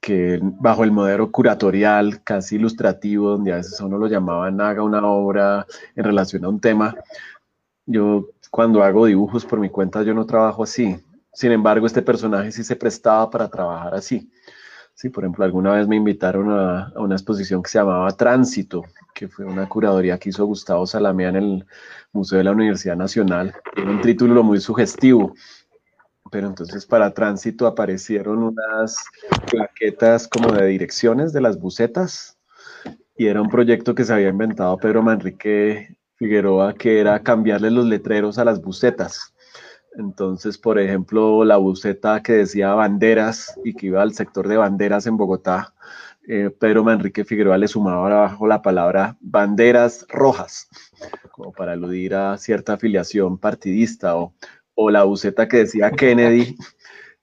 que 0.00 0.40
bajo 0.42 0.82
el 0.82 0.90
modelo 0.90 1.30
curatorial, 1.30 2.24
casi 2.24 2.56
ilustrativo, 2.56 3.30
donde 3.30 3.52
a 3.52 3.56
veces 3.58 3.80
uno 3.80 3.98
lo 3.98 4.08
llamaban 4.08 4.60
haga 4.60 4.82
una 4.82 5.06
obra 5.06 5.64
en 5.94 6.02
relación 6.02 6.44
a 6.44 6.48
un 6.48 6.58
tema, 6.58 6.96
yo 7.86 8.30
cuando 8.50 8.82
hago 8.82 9.06
dibujos 9.06 9.44
por 9.46 9.60
mi 9.60 9.70
cuenta 9.70 10.02
yo 10.02 10.12
no 10.12 10.26
trabajo 10.26 10.64
así. 10.64 10.96
Sin 11.32 11.52
embargo, 11.52 11.86
este 11.86 12.02
personaje 12.02 12.50
sí 12.50 12.64
se 12.64 12.74
prestaba 12.74 13.30
para 13.30 13.48
trabajar 13.48 13.94
así. 13.94 14.28
Sí, 14.94 15.08
por 15.08 15.24
ejemplo, 15.24 15.44
alguna 15.44 15.72
vez 15.72 15.88
me 15.88 15.96
invitaron 15.96 16.50
a, 16.52 16.92
una 16.96 17.16
exposición 17.16 17.62
que 17.62 17.70
se 17.70 17.78
llamaba 17.78 18.16
Tránsito, 18.16 18.84
que 19.12 19.28
fue 19.28 19.44
una 19.44 19.68
curaduría 19.68 20.18
que 20.18 20.28
hizo 20.28 20.46
Gustavo 20.46 20.86
Salamea 20.86 21.30
en 21.30 21.36
el 21.36 21.66
Museo 22.12 22.38
de 22.38 22.44
la 22.44 22.52
Universidad 22.52 22.96
Nacional. 22.96 23.52
Era 23.76 23.90
un 23.90 24.00
título 24.00 24.44
muy 24.44 24.60
sugestivo, 24.60 25.34
pero 26.30 26.46
entonces 26.46 26.86
para 26.86 27.12
Tránsito 27.12 27.66
aparecieron 27.66 28.42
unas 28.44 28.96
plaquetas 29.50 30.28
como 30.28 30.52
de 30.52 30.66
direcciones 30.66 31.32
de 31.32 31.40
las 31.40 31.58
bucetas 31.58 32.38
y 33.16 33.26
era 33.26 33.42
un 33.42 33.48
proyecto 33.48 33.96
que 33.96 34.04
se 34.04 34.12
había 34.12 34.28
inventado 34.28 34.76
Pedro 34.76 35.02
Manrique 35.02 35.96
Figueroa, 36.16 36.74
que 36.74 37.00
era 37.00 37.20
cambiarle 37.20 37.70
los 37.72 37.86
letreros 37.86 38.38
a 38.38 38.44
las 38.44 38.62
bucetas. 38.62 39.33
Entonces, 39.96 40.58
por 40.58 40.78
ejemplo, 40.78 41.44
la 41.44 41.56
buceta 41.56 42.22
que 42.22 42.32
decía 42.32 42.74
banderas 42.74 43.58
y 43.64 43.74
que 43.74 43.86
iba 43.86 44.02
al 44.02 44.14
sector 44.14 44.48
de 44.48 44.56
banderas 44.56 45.06
en 45.06 45.16
Bogotá, 45.16 45.74
eh, 46.26 46.50
Pedro 46.50 46.82
Manrique 46.82 47.24
Figueroa 47.24 47.58
le 47.58 47.68
sumaba 47.68 48.06
abajo 48.06 48.46
la 48.46 48.62
palabra 48.62 49.16
banderas 49.20 50.06
rojas, 50.08 50.68
como 51.30 51.52
para 51.52 51.72
aludir 51.72 52.14
a 52.14 52.36
cierta 52.38 52.74
afiliación 52.74 53.38
partidista, 53.38 54.16
o, 54.16 54.34
o 54.74 54.90
la 54.90 55.04
buceta 55.04 55.46
que 55.46 55.58
decía 55.58 55.90
Kennedy, 55.90 56.56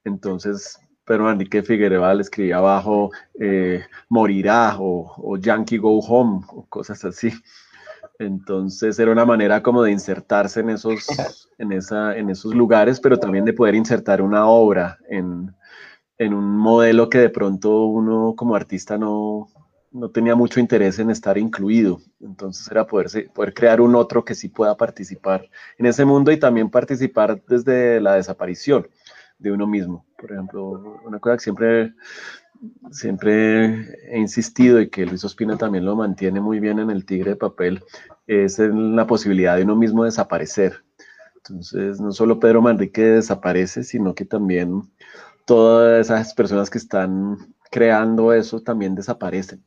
entonces 0.04 0.80
Pedro 1.04 1.24
Manrique 1.24 1.64
Figueroa 1.64 2.14
le 2.14 2.22
escribía 2.22 2.58
abajo 2.58 3.12
eh, 3.40 3.84
morirá 4.08 4.78
o, 4.80 5.14
o 5.18 5.38
Yankee 5.38 5.78
Go 5.78 6.00
Home, 6.00 6.46
o 6.50 6.66
cosas 6.68 7.04
así. 7.04 7.32
Entonces 8.22 9.00
era 9.00 9.12
una 9.12 9.26
manera 9.26 9.64
como 9.64 9.84
de 9.84 9.92
insertarse 9.92 10.60
en 10.60 10.70
esos, 10.70 11.08
en 11.58 11.72
esa, 11.72 12.16
en 12.16 12.30
esos 12.30 12.54
lugares, 12.54 13.00
pero 13.00 13.18
también 13.18 13.46
de 13.46 13.54
poder 13.54 13.76
insertar 13.76 14.22
una 14.22 14.48
obra 14.48 15.00
en, 15.10 15.54
en 16.18 16.34
un 16.34 16.58
modelo 16.58 17.10
que 17.10 17.18
de 17.18 17.30
pronto 17.30 17.86
uno 17.86 18.36
como 18.38 18.56
artista 18.56 18.98
no, 18.98 19.48
no 19.92 20.10
tenía 20.10 20.36
mucho 20.36 20.60
interés 20.60 21.00
en 21.00 21.10
estar 21.10 21.38
incluido. 21.38 22.00
Entonces 22.20 22.70
era 22.70 22.86
poderse, 22.86 23.30
poder 23.34 23.54
crear 23.54 23.82
un 23.82 23.96
otro 23.96 24.24
que 24.24 24.36
sí 24.36 24.50
pueda 24.50 24.78
participar 24.78 25.50
en 25.78 25.86
ese 25.86 26.06
mundo 26.06 26.32
y 26.32 26.40
también 26.40 26.70
participar 26.70 27.42
desde 27.48 28.00
la 28.00 28.16
desaparición 28.16 28.88
de 29.38 29.52
uno 29.52 29.68
mismo. 29.68 30.06
Por 30.18 30.32
ejemplo, 30.32 31.00
una 31.04 31.20
cosa 31.20 31.36
que 31.36 31.44
siempre, 31.44 31.94
siempre 32.92 33.88
he 34.12 34.20
insistido 34.20 34.80
y 34.80 34.90
que 34.90 35.06
Luis 35.06 35.24
Ospina 35.24 35.58
también 35.58 35.86
lo 35.86 35.96
mantiene 35.96 36.40
muy 36.40 36.60
bien 36.60 36.80
en 36.80 36.90
el 36.90 37.06
Tigre 37.06 37.32
de 37.32 37.36
Papel, 37.36 37.84
es 38.28 38.60
la 38.60 39.08
posibilidad 39.08 39.58
de 39.58 39.64
uno 39.64 39.76
mismo 39.76 40.04
desaparecer. 40.04 40.84
Entonces, 41.38 42.00
no 42.00 42.12
solo 42.12 42.40
Pedro 42.40 42.62
Manrique 42.62 43.02
desaparece, 43.02 43.84
sino 43.84 44.14
que 44.14 44.26
también 44.26 44.84
todas 45.46 46.06
esas 46.08 46.34
personas 46.34 46.70
que 46.70 46.78
están 46.78 47.38
creando 47.72 48.34
eso 48.34 48.62
también 48.62 48.96
desaparecen. 48.96 49.66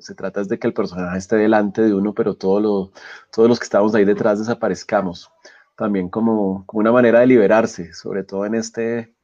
Se 0.00 0.14
trata 0.14 0.42
de 0.44 0.58
que 0.58 0.66
el 0.66 0.72
personaje 0.74 1.18
esté 1.18 1.36
delante 1.36 1.82
de 1.82 1.94
uno, 1.94 2.14
pero 2.14 2.34
todo 2.36 2.60
lo, 2.60 2.92
todos 3.30 3.48
los 3.48 3.58
que 3.58 3.64
estamos 3.64 3.94
ahí 3.94 4.04
detrás 4.04 4.38
desaparezcamos. 4.38 5.30
También 5.76 6.08
como, 6.08 6.64
como 6.66 6.80
una 6.80 6.92
manera 6.92 7.20
de 7.20 7.26
liberarse, 7.26 7.92
sobre 7.92 8.24
todo 8.24 8.46
en 8.46 8.54
este 8.54 9.14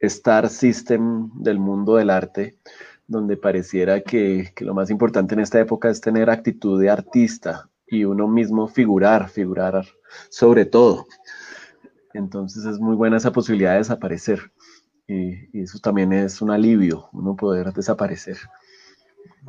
star 0.00 0.48
system 0.48 1.30
del 1.34 1.58
mundo 1.58 1.96
del 1.96 2.10
arte, 2.10 2.58
donde 3.06 3.36
pareciera 3.36 4.00
que, 4.00 4.52
que 4.54 4.64
lo 4.64 4.74
más 4.74 4.90
importante 4.90 5.34
en 5.34 5.40
esta 5.40 5.60
época 5.60 5.90
es 5.90 6.00
tener 6.00 6.30
actitud 6.30 6.80
de 6.80 6.90
artista 6.90 7.68
y 7.90 8.04
uno 8.04 8.28
mismo 8.28 8.68
figurar, 8.68 9.28
figurar 9.28 9.84
sobre 10.28 10.64
todo. 10.64 11.06
Entonces 12.14 12.64
es 12.64 12.78
muy 12.78 12.96
buena 12.96 13.16
esa 13.16 13.32
posibilidad 13.32 13.72
de 13.72 13.78
desaparecer. 13.78 14.40
Y, 15.06 15.58
y, 15.58 15.62
eso 15.62 15.78
también 15.78 16.12
es 16.12 16.42
un 16.42 16.50
alivio, 16.50 17.08
uno 17.12 17.34
poder 17.34 17.72
desaparecer. 17.72 18.36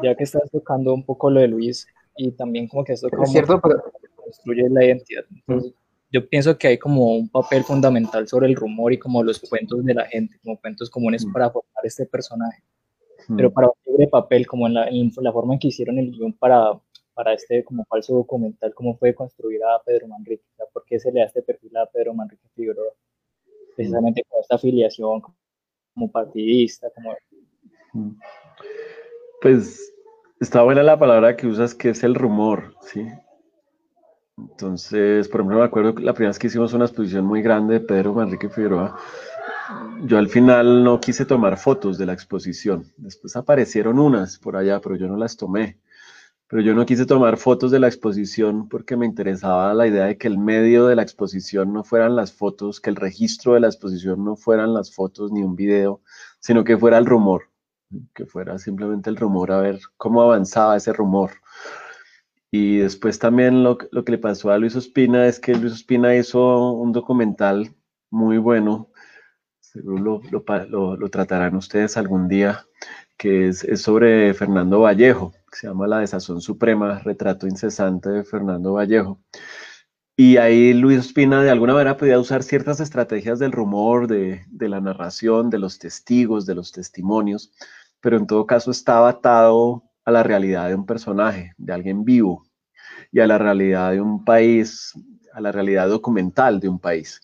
Ya 0.02 0.16
que 0.16 0.24
estás 0.24 0.50
tocando 0.52 0.94
un 0.94 1.04
poco 1.04 1.30
lo 1.30 1.42
de 1.42 1.50
Luis 1.50 1.86
y 2.16 2.32
también 2.32 2.68
como 2.68 2.84
que 2.84 2.94
esto 2.94 3.10
como 3.10 3.24
es 3.24 3.32
cierto, 3.32 3.60
pero... 3.62 3.82
construye 4.16 4.70
la 4.70 4.86
identidad. 4.86 5.24
Entonces, 5.32 5.74
yo 6.12 6.28
pienso 6.28 6.58
que 6.58 6.68
hay 6.68 6.78
como 6.78 7.16
un 7.16 7.30
papel 7.30 7.64
fundamental 7.64 8.28
sobre 8.28 8.48
el 8.48 8.56
rumor 8.56 8.94
y 8.94 9.00
como 9.00 9.24
los 9.24 9.40
cuentos 9.40 9.84
de 9.86 9.94
la 9.94 10.06
gente, 10.06 10.38
como 10.44 10.60
cuentos 10.60 10.90
comunes 10.90 11.26
mm. 11.26 11.32
para 11.32 11.52
formar 11.52 11.86
este 11.86 12.06
personaje. 12.06 12.64
Mm. 13.28 13.36
Pero 13.36 13.54
para 13.54 13.68
un 13.68 13.74
libre 13.86 14.08
papel, 14.08 14.48
como 14.48 14.68
en 14.68 14.74
la, 14.74 14.88
en 14.88 15.12
la, 15.18 15.32
forma 15.32 15.54
en 15.54 15.60
que 15.60 15.68
hicieron 15.68 16.00
el 16.00 16.12
guion 16.12 16.34
para, 16.34 16.72
para 17.20 17.34
este 17.34 17.66
como 17.66 17.84
falso 17.84 18.14
documental, 18.14 18.74
cómo 18.74 18.96
fue 18.96 19.14
construir 19.14 19.60
a 19.62 19.84
Pedro 19.84 20.08
Manrique, 20.08 20.46
o 20.54 20.56
sea, 20.56 20.66
¿por 20.72 20.86
qué 20.86 20.98
se 21.02 21.12
le 21.12 21.20
da 21.20 21.26
este 21.26 21.42
perfil 21.42 21.76
a 21.76 21.86
Pedro 21.86 22.14
Manrique 22.14 22.48
Figueroa? 22.56 22.94
Precisamente 23.76 24.24
con 24.26 24.40
esta 24.40 24.56
afiliación 24.56 25.22
como 25.94 26.10
partidista, 26.10 26.88
como... 26.96 27.14
Pues 29.42 29.94
está 30.40 30.64
buena 30.64 30.82
la 30.82 30.98
palabra 30.98 31.36
que 31.36 31.48
usas, 31.48 31.76
que 31.76 31.90
es 31.90 32.06
el 32.06 32.16
rumor, 32.16 32.74
¿sí? 32.84 33.06
Entonces, 34.38 35.28
por 35.28 35.42
ejemplo, 35.42 35.60
me 35.60 35.66
acuerdo 35.66 35.96
que 35.96 36.04
la 36.04 36.14
primera 36.14 36.30
vez 36.30 36.40
que 36.40 36.48
hicimos 36.48 36.72
una 36.72 36.86
exposición 36.86 37.26
muy 37.26 37.42
grande 37.42 37.82
de 37.82 37.86
Pedro 37.86 38.14
Manrique 38.14 38.48
Figueroa, 38.48 38.98
yo 40.04 40.18
al 40.18 40.30
final 40.30 40.86
no 40.86 41.02
quise 41.02 41.26
tomar 41.26 41.58
fotos 41.58 41.98
de 41.98 42.06
la 42.06 42.14
exposición. 42.14 42.86
Después 42.96 43.36
aparecieron 43.36 44.00
unas 44.00 44.40
por 44.40 44.56
allá, 44.56 44.80
pero 44.80 44.96
yo 44.96 45.10
no 45.10 45.18
las 45.18 45.36
tomé. 45.36 45.80
Pero 46.50 46.64
yo 46.64 46.74
no 46.74 46.86
quise 46.88 47.06
tomar 47.06 47.38
fotos 47.38 47.70
de 47.70 47.80
la 47.80 47.88
exposición 47.88 48.68
porque 48.70 48.98
me 48.98 49.06
interesaba 49.06 49.72
la 49.76 49.86
idea 49.86 50.06
de 50.06 50.18
que 50.18 50.28
el 50.28 50.40
medio 50.40 50.88
de 50.88 50.96
la 50.96 51.04
exposición 51.04 51.72
no 51.72 51.84
fueran 51.84 52.16
las 52.16 52.34
fotos, 52.34 52.82
que 52.82 52.90
el 52.90 52.96
registro 52.96 53.54
de 53.54 53.60
la 53.60 53.68
exposición 53.68 54.26
no 54.26 54.36
fueran 54.36 54.74
las 54.74 54.94
fotos 54.94 55.32
ni 55.32 55.44
un 55.44 55.56
video, 55.56 56.02
sino 56.40 56.64
que 56.64 56.76
fuera 56.76 56.98
el 56.98 57.06
rumor, 57.06 57.44
que 58.16 58.26
fuera 58.26 58.58
simplemente 58.58 59.12
el 59.12 59.18
rumor 59.18 59.52
a 59.52 59.62
ver 59.62 59.80
cómo 59.96 60.24
avanzaba 60.24 60.76
ese 60.76 60.92
rumor. 60.92 61.34
Y 62.50 62.78
después 62.78 63.20
también 63.20 63.64
lo, 63.64 63.78
lo, 63.92 64.04
que 64.04 64.14
le 64.14 64.18
pasó 64.18 64.50
a 64.50 64.58
Luis 64.58 64.76
Ospina 64.76 65.28
es 65.28 65.40
que 65.40 65.54
Luis 65.54 65.74
Ospina 65.74 66.16
hizo 66.16 66.72
un 66.74 66.92
documental 66.94 67.76
muy 68.10 68.40
bueno, 68.40 68.89
seguro 69.72 70.22
lo, 70.32 70.44
lo, 70.68 70.98
lo 70.98 71.10
tratarán 71.10 71.56
ustedes 71.56 71.98
algún 71.98 72.28
día, 72.28 72.66
que 73.18 73.50
es, 73.50 73.64
es, 73.64 73.82
sobre 73.82 74.34
Fernando 74.34 74.82
Vallejo, 74.82 75.32
que 75.52 75.58
se 75.58 75.68
llama 75.68 75.88
La 75.88 76.00
Desazón 76.00 76.42
Suprema, 76.42 77.00
retrato 77.00 77.48
incesante 77.48 78.10
de 78.10 78.24
Fernando 78.24 78.74
Vallejo. 78.74 79.20
Y 80.16 80.38
ahí 80.38 80.74
Luis 80.74 81.00
Ospina 81.00 81.42
de 81.44 81.52
alguna 81.52 81.74
manera 81.74 81.98
podía 81.98 82.20
usar 82.20 82.44
ciertas 82.44 82.80
estrategias 82.80 83.40
del 83.40 83.52
rumor, 83.52 84.08
de, 84.08 84.42
de 84.48 84.70
la 84.70 84.82
narración, 84.82 85.50
de 85.50 85.60
los 85.60 85.80
testigos, 85.80 86.46
de 86.46 86.56
los 86.56 86.72
testimonios, 86.72 87.54
pero 88.02 88.18
en 88.18 88.28
todo 88.28 88.46
caso 88.46 88.72
estaba 88.72 89.10
atado 89.10 89.84
a 90.04 90.12
la 90.12 90.24
realidad 90.24 90.68
de 90.68 90.76
un 90.76 90.86
personaje, 90.86 91.54
de 91.58 91.74
alguien 91.74 92.04
vivo, 92.04 92.46
y 93.12 93.20
a 93.20 93.28
la 93.28 93.38
realidad 93.38 93.92
de 93.92 94.02
un 94.02 94.26
país, 94.26 94.94
a 95.34 95.42
la 95.42 95.52
realidad 95.52 95.88
documental 95.88 96.60
de 96.60 96.70
un 96.70 96.80
país. 96.80 97.22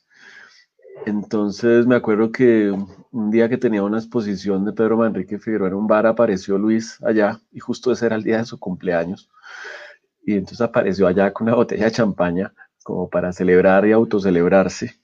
Entonces 1.05 1.85
me 1.85 1.95
acuerdo 1.95 2.31
que 2.31 2.71
un 3.11 3.31
día 3.31 3.49
que 3.49 3.57
tenía 3.57 3.83
una 3.83 3.97
exposición 3.97 4.65
de 4.65 4.73
Pedro 4.73 4.97
Manrique 4.97 5.39
Figueroa 5.39 5.67
en 5.67 5.75
un 5.75 5.87
bar, 5.87 6.07
apareció 6.07 6.57
Luis 6.57 6.97
allá 7.03 7.39
y 7.51 7.59
justo 7.59 7.91
ese 7.91 8.05
era 8.05 8.15
el 8.15 8.23
día 8.23 8.37
de 8.37 8.45
su 8.45 8.59
cumpleaños. 8.59 9.29
Y 10.25 10.33
entonces 10.33 10.61
apareció 10.61 11.07
allá 11.07 11.31
con 11.33 11.47
una 11.47 11.55
botella 11.55 11.85
de 11.85 11.91
champaña 11.91 12.53
como 12.83 13.09
para 13.09 13.33
celebrar 13.33 13.85
y 13.85 13.91
autocelebrarse. 13.91 14.95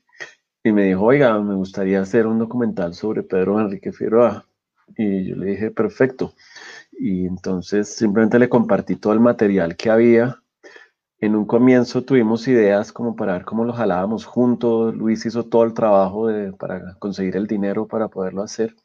Y 0.64 0.72
me 0.72 0.86
dijo, 0.86 1.04
oiga, 1.04 1.40
me 1.40 1.56
gustaría 1.56 2.02
hacer 2.02 2.28
un 2.28 2.40
documental 2.40 2.94
sobre 2.94 3.24
Pedro 3.24 3.56
Manrique 3.56 3.92
Figueroa. 3.92 4.46
Y 4.96 5.30
yo 5.30 5.36
le 5.36 5.48
dije, 5.48 5.72
perfecto. 5.72 6.34
Y 6.92 7.26
entonces 7.26 7.96
simplemente 7.96 8.38
le 8.38 8.50
compartí 8.50 8.96
todo 8.96 9.14
el 9.14 9.20
material 9.20 9.76
que 9.76 9.90
había 9.90 10.41
en 11.22 11.36
un 11.36 11.46
comienzo 11.46 12.04
tuvimos 12.04 12.48
ideas 12.48 12.92
como 12.92 13.16
para 13.16 13.34
ver 13.34 13.46
cómo 13.46 13.64
lo 13.64 13.74
jalábamos 13.74 14.26
juntos. 14.26 14.96
Luis 14.96 15.26
hizo 15.26 15.46
todo 15.46 15.64
el 15.64 15.74
trabajo 15.74 16.28
de, 16.28 16.52
para 16.52 16.96
conseguir 16.96 17.38
el 17.38 17.46
dinero 17.48 17.88
para 17.88 18.08
poderlo 18.08 18.42
hacer. 18.42 18.76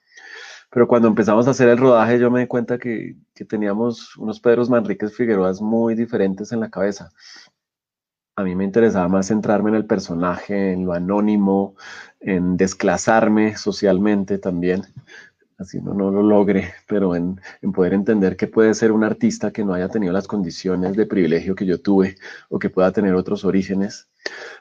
Pero 0.70 0.86
cuando 0.86 1.08
empezamos 1.08 1.48
a 1.48 1.52
hacer 1.52 1.68
el 1.70 1.78
rodaje, 1.78 2.18
yo 2.18 2.30
me 2.30 2.40
di 2.40 2.46
cuenta 2.46 2.78
que, 2.78 3.16
que 3.34 3.44
teníamos 3.46 4.16
unos 4.18 4.40
Pedros 4.40 4.68
Manríquez 4.68 5.16
Figueroas 5.16 5.62
muy 5.62 5.94
diferentes 5.94 6.52
en 6.52 6.60
la 6.60 6.68
cabeza. 6.70 7.10
A 8.36 8.44
mí 8.44 8.54
me 8.54 8.64
interesaba 8.64 9.08
más 9.08 9.28
centrarme 9.28 9.70
en 9.70 9.76
el 9.76 9.86
personaje, 9.86 10.72
en 10.72 10.84
lo 10.84 10.92
anónimo, 10.92 11.74
en 12.20 12.58
desclasarme 12.58 13.56
socialmente 13.56 14.36
también 14.36 14.82
así 15.58 15.78
uno 15.78 15.94
no 15.94 16.10
lo 16.10 16.22
logre, 16.22 16.72
pero 16.88 17.14
en, 17.14 17.40
poder 17.74 17.94
entender 17.94 18.36
que 18.36 18.46
puede 18.46 18.74
ser 18.74 18.92
un 18.92 19.04
artista 19.04 19.52
que 19.52 19.64
no 19.64 19.74
haya 19.74 19.88
tenido 19.88 20.12
las 20.12 20.26
condiciones 20.26 20.96
de 20.96 21.06
privilegio 21.06 21.54
que 21.54 21.66
yo 21.66 21.80
tuve 21.80 22.16
o 22.48 22.58
que 22.58 22.70
pueda 22.70 22.92
tener 22.92 23.14
otros 23.14 23.44
orígenes. 23.44 24.08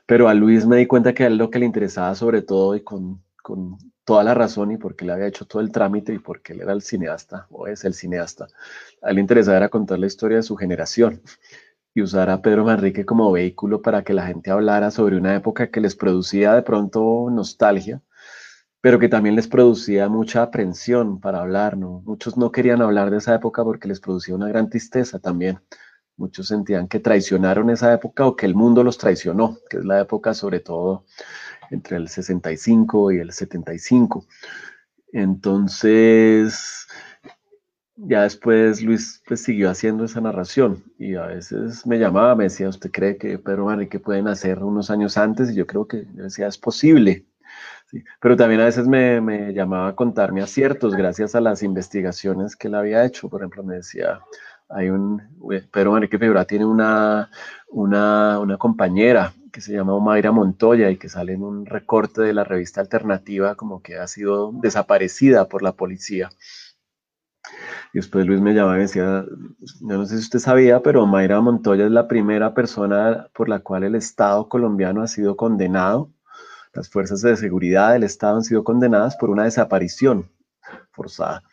Pero 0.05 0.27
a 0.27 0.33
Luis 0.33 0.65
me 0.65 0.77
di 0.77 0.87
cuenta 0.87 1.13
que 1.13 1.23
a 1.23 1.27
él 1.27 1.37
lo 1.37 1.49
que 1.49 1.59
le 1.59 1.65
interesaba 1.65 2.15
sobre 2.15 2.41
todo 2.41 2.75
y 2.75 2.81
con, 2.83 3.21
con 3.41 3.77
toda 4.05 4.23
la 4.23 4.33
razón 4.33 4.71
y 4.71 4.77
porque 4.77 5.05
le 5.05 5.13
había 5.13 5.27
hecho 5.27 5.45
todo 5.45 5.61
el 5.61 5.71
trámite 5.71 6.13
y 6.13 6.19
porque 6.19 6.53
él 6.53 6.61
era 6.61 6.73
el 6.73 6.81
cineasta 6.81 7.47
o 7.49 7.67
es 7.67 7.83
el 7.83 7.93
cineasta, 7.93 8.47
a 9.01 9.09
él 9.09 9.15
le 9.15 9.21
interesaba 9.21 9.67
contar 9.69 9.99
la 9.99 10.07
historia 10.07 10.37
de 10.37 10.43
su 10.43 10.55
generación 10.55 11.21
y 11.95 12.01
usar 12.01 12.29
a 12.29 12.41
Pedro 12.41 12.65
Manrique 12.65 13.05
como 13.05 13.31
vehículo 13.31 13.81
para 13.81 14.03
que 14.03 14.13
la 14.13 14.27
gente 14.27 14.51
hablara 14.51 14.91
sobre 14.91 15.17
una 15.17 15.33
época 15.35 15.71
que 15.71 15.81
les 15.81 15.95
producía 15.95 16.53
de 16.53 16.61
pronto 16.61 17.29
nostalgia, 17.31 18.01
pero 18.85 18.99
que 18.99 19.09
también 19.09 19.35
les 19.35 19.47
producía 19.47 20.07
mucha 20.09 20.43
aprensión 20.43 21.19
para 21.19 21.41
hablar, 21.41 21.75
¿no? 21.75 22.03
Muchos 22.05 22.37
no 22.37 22.51
querían 22.51 22.83
hablar 22.83 23.09
de 23.09 23.17
esa 23.17 23.33
época 23.33 23.63
porque 23.63 23.87
les 23.87 23.99
producía 23.99 24.35
una 24.35 24.47
gran 24.47 24.69
tristeza 24.69 25.17
también. 25.17 25.59
Muchos 26.17 26.49
sentían 26.49 26.87
que 26.87 26.99
traicionaron 26.99 27.71
esa 27.71 27.91
época 27.91 28.27
o 28.27 28.35
que 28.35 28.45
el 28.45 28.53
mundo 28.53 28.83
los 28.83 28.99
traicionó, 28.99 29.57
que 29.71 29.77
es 29.77 29.85
la 29.85 30.01
época 30.01 30.35
sobre 30.35 30.59
todo 30.59 31.03
entre 31.71 31.97
el 31.97 32.09
65 32.09 33.11
y 33.11 33.17
el 33.17 33.31
75. 33.31 34.27
Entonces, 35.13 36.85
ya 37.95 38.21
después 38.21 38.83
Luis 38.83 39.23
pues, 39.25 39.41
siguió 39.41 39.71
haciendo 39.71 40.05
esa 40.05 40.21
narración 40.21 40.83
y 40.99 41.15
a 41.15 41.25
veces 41.25 41.87
me 41.87 41.97
llamaba, 41.97 42.35
me 42.35 42.43
decía, 42.43 42.69
¿usted 42.69 42.91
cree 42.91 43.17
que 43.17 43.39
Pedro 43.39 43.65
Manrique 43.65 43.99
pueden 43.99 44.27
hacer 44.27 44.63
unos 44.63 44.91
años 44.91 45.17
antes? 45.17 45.49
Y 45.49 45.55
yo 45.55 45.65
creo 45.65 45.87
que, 45.87 46.05
yo 46.13 46.21
decía, 46.25 46.45
es 46.45 46.59
posible, 46.59 47.25
pero 48.19 48.35
también 48.35 48.61
a 48.61 48.65
veces 48.65 48.87
me, 48.87 49.53
llamaba 49.53 49.89
a 49.89 49.95
contarme 49.95 50.41
aciertos 50.41 50.95
gracias 50.95 51.35
a 51.35 51.41
las 51.41 51.63
investigaciones 51.63 52.55
que 52.55 52.67
él 52.67 52.75
había 52.75 53.05
hecho. 53.05 53.29
Por 53.29 53.41
ejemplo, 53.41 53.63
me 53.63 53.75
decía, 53.75 54.21
hay 54.69 54.89
un, 54.89 55.21
Pedro 55.71 55.95
Enrique 55.95 56.17
Fibra 56.17 56.45
tiene 56.45 56.65
una, 56.65 57.29
una, 57.69 58.39
una 58.39 58.57
compañera 58.57 59.33
que 59.51 59.61
se 59.61 59.73
llama 59.73 59.93
Omaira 59.93 60.31
Montoya 60.31 60.89
y 60.91 60.97
que 60.97 61.07
sale 61.07 61.33
en 61.33 61.43
un 61.43 61.65
recorte 61.65 62.21
de 62.21 62.33
la 62.33 62.43
revista 62.43 62.81
alternativa 62.81 63.55
como 63.55 63.81
que 63.81 63.97
ha 63.97 64.07
sido 64.07 64.51
desaparecida 64.51 65.47
por 65.47 65.63
la 65.63 65.71
policía. 65.71 66.29
Y 67.93 67.99
después 67.99 68.25
Luis 68.25 68.41
me 68.41 68.53
llamaba 68.53 68.77
y 68.77 68.81
decía, 68.81 69.23
yo 69.25 69.97
no 69.97 70.05
sé 70.05 70.15
si 70.17 70.23
usted 70.23 70.39
sabía, 70.39 70.81
pero 70.81 71.05
Mayra 71.05 71.39
Montoya 71.39 71.85
es 71.85 71.91
la 71.91 72.07
primera 72.07 72.53
persona 72.53 73.29
por 73.33 73.47
la 73.47 73.59
cual 73.59 73.83
el 73.83 73.95
Estado 73.95 74.49
colombiano 74.49 75.01
ha 75.01 75.07
sido 75.07 75.37
condenado 75.37 76.11
las 76.75 76.89
fuerzas 76.89 77.21
de 77.21 77.35
seguridad 77.37 77.93
del 77.93 78.03
Estado 78.03 78.35
han 78.37 78.43
sido 78.43 78.63
condenadas 78.63 79.15
por 79.15 79.29
una 79.29 79.45
desaparición 79.45 80.29
forzada. 80.91 81.43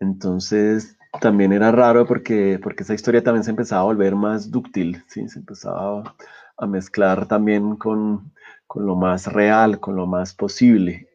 Entonces, 0.00 0.96
también 1.20 1.52
era 1.52 1.72
raro 1.72 2.06
porque, 2.06 2.60
porque 2.62 2.82
esa 2.82 2.94
historia 2.94 3.22
también 3.22 3.44
se 3.44 3.50
empezaba 3.50 3.82
a 3.82 3.86
volver 3.86 4.14
más 4.14 4.50
dúctil, 4.50 5.02
¿sí? 5.08 5.28
se 5.28 5.38
empezaba 5.38 6.14
a 6.56 6.66
mezclar 6.66 7.26
también 7.26 7.76
con, 7.76 8.32
con 8.66 8.86
lo 8.86 8.96
más 8.96 9.32
real, 9.32 9.80
con 9.80 9.96
lo 9.96 10.06
más 10.06 10.34
posible. 10.34 11.08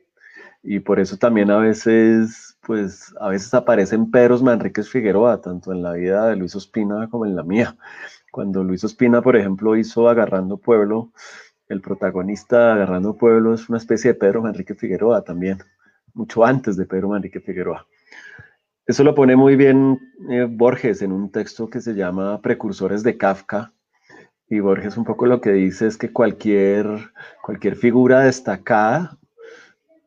Y 0.61 0.79
por 0.79 0.99
eso 0.99 1.17
también 1.17 1.51
a 1.51 1.57
veces, 1.57 2.57
pues, 2.65 3.13
a 3.19 3.29
veces 3.29 3.53
aparecen 3.53 4.11
Pedros 4.11 4.43
Manríquez 4.43 4.89
Figueroa, 4.89 5.41
tanto 5.41 5.71
en 5.71 5.81
la 5.83 5.93
vida 5.93 6.27
de 6.27 6.35
Luis 6.35 6.55
Ospina 6.55 7.09
como 7.09 7.25
en 7.25 7.35
la 7.35 7.43
mía. 7.43 7.77
Cuando 8.31 8.63
Luis 8.63 8.83
Ospina, 8.83 9.21
por 9.21 9.35
ejemplo, 9.35 9.75
hizo 9.77 10.09
Agarrando 10.09 10.57
Pueblo, 10.57 11.11
el 11.69 11.81
protagonista 11.81 12.73
agarrando 12.73 13.15
pueblo 13.15 13.53
es 13.53 13.69
una 13.69 13.77
especie 13.77 14.11
de 14.11 14.19
Pedro 14.19 14.41
Manrique 14.41 14.73
Figueroa 14.73 15.23
también, 15.23 15.59
mucho 16.13 16.43
antes 16.43 16.75
de 16.75 16.85
Pedro 16.85 17.09
Manrique 17.09 17.39
Figueroa. 17.39 17.85
Eso 18.87 19.03
lo 19.03 19.13
pone 19.13 19.35
muy 19.35 19.55
bien 19.55 19.99
eh, 20.31 20.47
Borges 20.49 21.03
en 21.03 21.11
un 21.11 21.31
texto 21.31 21.69
que 21.69 21.79
se 21.79 21.93
llama 21.93 22.41
Precursores 22.41 23.03
de 23.03 23.17
Kafka. 23.17 23.71
Y 24.49 24.61
Borges 24.61 24.97
un 24.97 25.03
poco 25.03 25.27
lo 25.27 25.41
que 25.41 25.51
dice 25.51 25.85
es 25.85 25.95
que 25.95 26.11
cualquier, 26.11 26.87
cualquier 27.43 27.75
figura 27.75 28.21
destacada, 28.21 29.19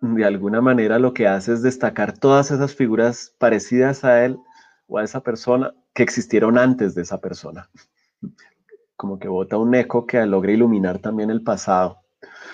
de 0.01 0.25
alguna 0.25 0.61
manera 0.61 0.98
lo 0.98 1.14
que 1.14 1.29
hace 1.29 1.53
es 1.53 1.62
destacar 1.62 2.18
todas 2.18 2.51
esas 2.51 2.75
figuras 2.75 3.37
parecidas 3.38 4.03
a 4.03 4.25
él 4.25 4.37
o 4.88 4.98
a 4.98 5.05
esa 5.05 5.20
persona 5.20 5.72
que 5.94 6.03
existieron 6.03 6.59
antes 6.59 6.96
de 6.96 7.03
esa 7.03 7.20
persona 7.20 7.70
como 9.02 9.18
que 9.18 9.26
bota 9.26 9.58
un 9.58 9.74
eco 9.74 10.06
que 10.06 10.24
logra 10.26 10.52
iluminar 10.52 11.00
también 11.00 11.28
el 11.28 11.42
pasado. 11.42 11.98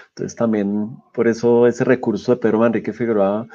Entonces 0.08 0.34
también 0.34 0.96
por 1.12 1.28
eso 1.28 1.66
ese 1.66 1.84
recurso 1.84 2.32
de 2.32 2.40
Pedro 2.40 2.60
Manrique 2.60 2.94
Figueroa 2.94 3.46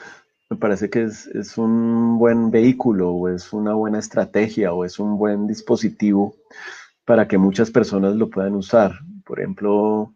me 0.48 0.58
parece 0.58 0.92
que 0.92 1.02
es, 1.02 1.26
es, 1.26 1.58
un 1.58 2.20
buen 2.20 2.52
vehículo 2.52 3.10
o 3.10 3.30
es 3.30 3.52
una 3.52 3.74
buena 3.74 3.98
estrategia 3.98 4.74
o 4.74 4.86
es 4.86 5.00
un 5.00 5.18
buen 5.18 5.48
dispositivo 5.48 6.36
para 7.04 7.28
que 7.28 7.40
muchas 7.40 7.72
personas 7.72 8.16
lo 8.16 8.30
puedan 8.30 8.54
usar. 8.54 8.92
Por 9.26 9.40
ejemplo, 9.40 10.14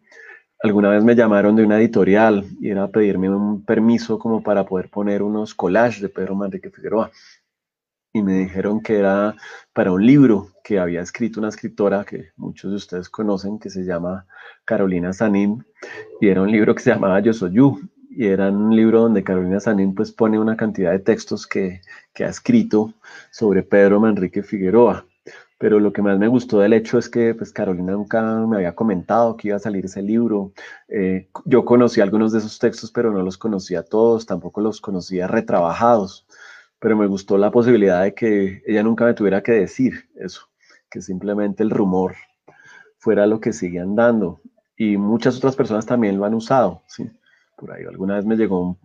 alguna 0.62 0.90
vez 0.90 1.02
me 1.02 1.16
llamaron 1.16 1.56
de 1.56 1.64
una 1.64 1.80
editorial 1.80 2.44
y 2.60 2.70
era 2.70 2.86
pedirme 2.86 3.28
un 3.28 3.64
permiso 3.64 4.20
como 4.20 4.40
para 4.40 4.64
poder 4.64 4.88
poner 4.88 5.24
unos 5.24 5.52
collages 5.52 6.00
de 6.00 6.10
Pedro 6.10 6.36
Manrique 6.36 6.70
Figueroa 6.70 7.10
y 8.12 8.22
me 8.22 8.34
dijeron 8.34 8.80
que 8.80 9.00
era 9.00 9.34
para 9.72 9.90
un 9.90 10.06
libro 10.06 10.52
que 10.68 10.78
había 10.78 11.00
escrito 11.00 11.40
una 11.40 11.48
escritora 11.48 12.04
que 12.04 12.32
muchos 12.36 12.70
de 12.70 12.76
ustedes 12.76 13.08
conocen, 13.08 13.58
que 13.58 13.70
se 13.70 13.86
llama 13.86 14.26
Carolina 14.66 15.14
Sanín, 15.14 15.64
y 16.20 16.28
era 16.28 16.42
un 16.42 16.52
libro 16.52 16.74
que 16.74 16.82
se 16.82 16.90
llamaba 16.90 17.20
Yo 17.20 17.32
Soy 17.32 17.52
You, 17.52 17.88
y 18.10 18.26
era 18.26 18.50
un 18.50 18.76
libro 18.76 19.00
donde 19.00 19.24
Carolina 19.24 19.60
Sanín 19.60 19.94
pues 19.94 20.12
pone 20.12 20.38
una 20.38 20.58
cantidad 20.58 20.90
de 20.90 20.98
textos 20.98 21.46
que, 21.46 21.80
que 22.12 22.26
ha 22.26 22.28
escrito 22.28 22.92
sobre 23.30 23.62
Pedro 23.62 23.98
Manrique 23.98 24.42
Figueroa. 24.42 25.06
Pero 25.56 25.80
lo 25.80 25.90
que 25.90 26.02
más 26.02 26.18
me 26.18 26.28
gustó 26.28 26.60
del 26.60 26.74
hecho 26.74 26.98
es 26.98 27.08
que 27.08 27.34
pues 27.34 27.50
Carolina 27.50 27.92
nunca 27.92 28.20
me 28.46 28.56
había 28.56 28.74
comentado 28.74 29.38
que 29.38 29.48
iba 29.48 29.56
a 29.56 29.60
salir 29.60 29.86
ese 29.86 30.02
libro. 30.02 30.52
Eh, 30.88 31.30
yo 31.46 31.64
conocí 31.64 32.02
algunos 32.02 32.30
de 32.32 32.40
esos 32.40 32.58
textos, 32.58 32.92
pero 32.92 33.10
no 33.10 33.22
los 33.22 33.38
conocía 33.38 33.82
todos, 33.82 34.26
tampoco 34.26 34.60
los 34.60 34.82
conocía 34.82 35.28
retrabajados 35.28 36.26
pero 36.78 36.96
me 36.96 37.06
gustó 37.06 37.36
la 37.38 37.50
posibilidad 37.50 38.02
de 38.02 38.14
que 38.14 38.62
ella 38.66 38.82
nunca 38.82 39.04
me 39.04 39.14
tuviera 39.14 39.42
que 39.42 39.52
decir 39.52 40.08
eso, 40.16 40.48
que 40.90 41.00
simplemente 41.02 41.62
el 41.62 41.70
rumor 41.70 42.14
fuera 42.98 43.26
lo 43.26 43.40
que 43.40 43.52
sigue 43.52 43.80
andando. 43.80 44.40
Y 44.76 44.96
muchas 44.96 45.36
otras 45.36 45.56
personas 45.56 45.86
también 45.86 46.18
lo 46.18 46.24
han 46.24 46.34
usado, 46.34 46.82
¿sí? 46.86 47.10
Por 47.56 47.72
ahí 47.72 47.84
alguna 47.84 48.16
vez 48.16 48.24
me 48.24 48.36
llegó 48.36 48.76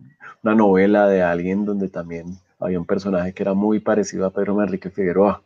una 0.42 0.54
novela 0.54 1.08
de 1.08 1.22
alguien 1.22 1.64
donde 1.64 1.88
también 1.88 2.38
había 2.58 2.78
un 2.78 2.86
personaje 2.86 3.32
que 3.32 3.42
era 3.42 3.54
muy 3.54 3.80
parecido 3.80 4.26
a 4.26 4.30
Pedro 4.30 4.54
Manrique 4.54 4.90
Figueroa. 4.90 5.42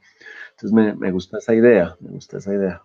Entonces 0.50 0.72
me, 0.72 0.94
me 0.94 1.12
gusta 1.12 1.38
esa 1.38 1.54
idea, 1.54 1.96
me 2.00 2.10
gusta 2.10 2.38
esa 2.38 2.54
idea. 2.54 2.82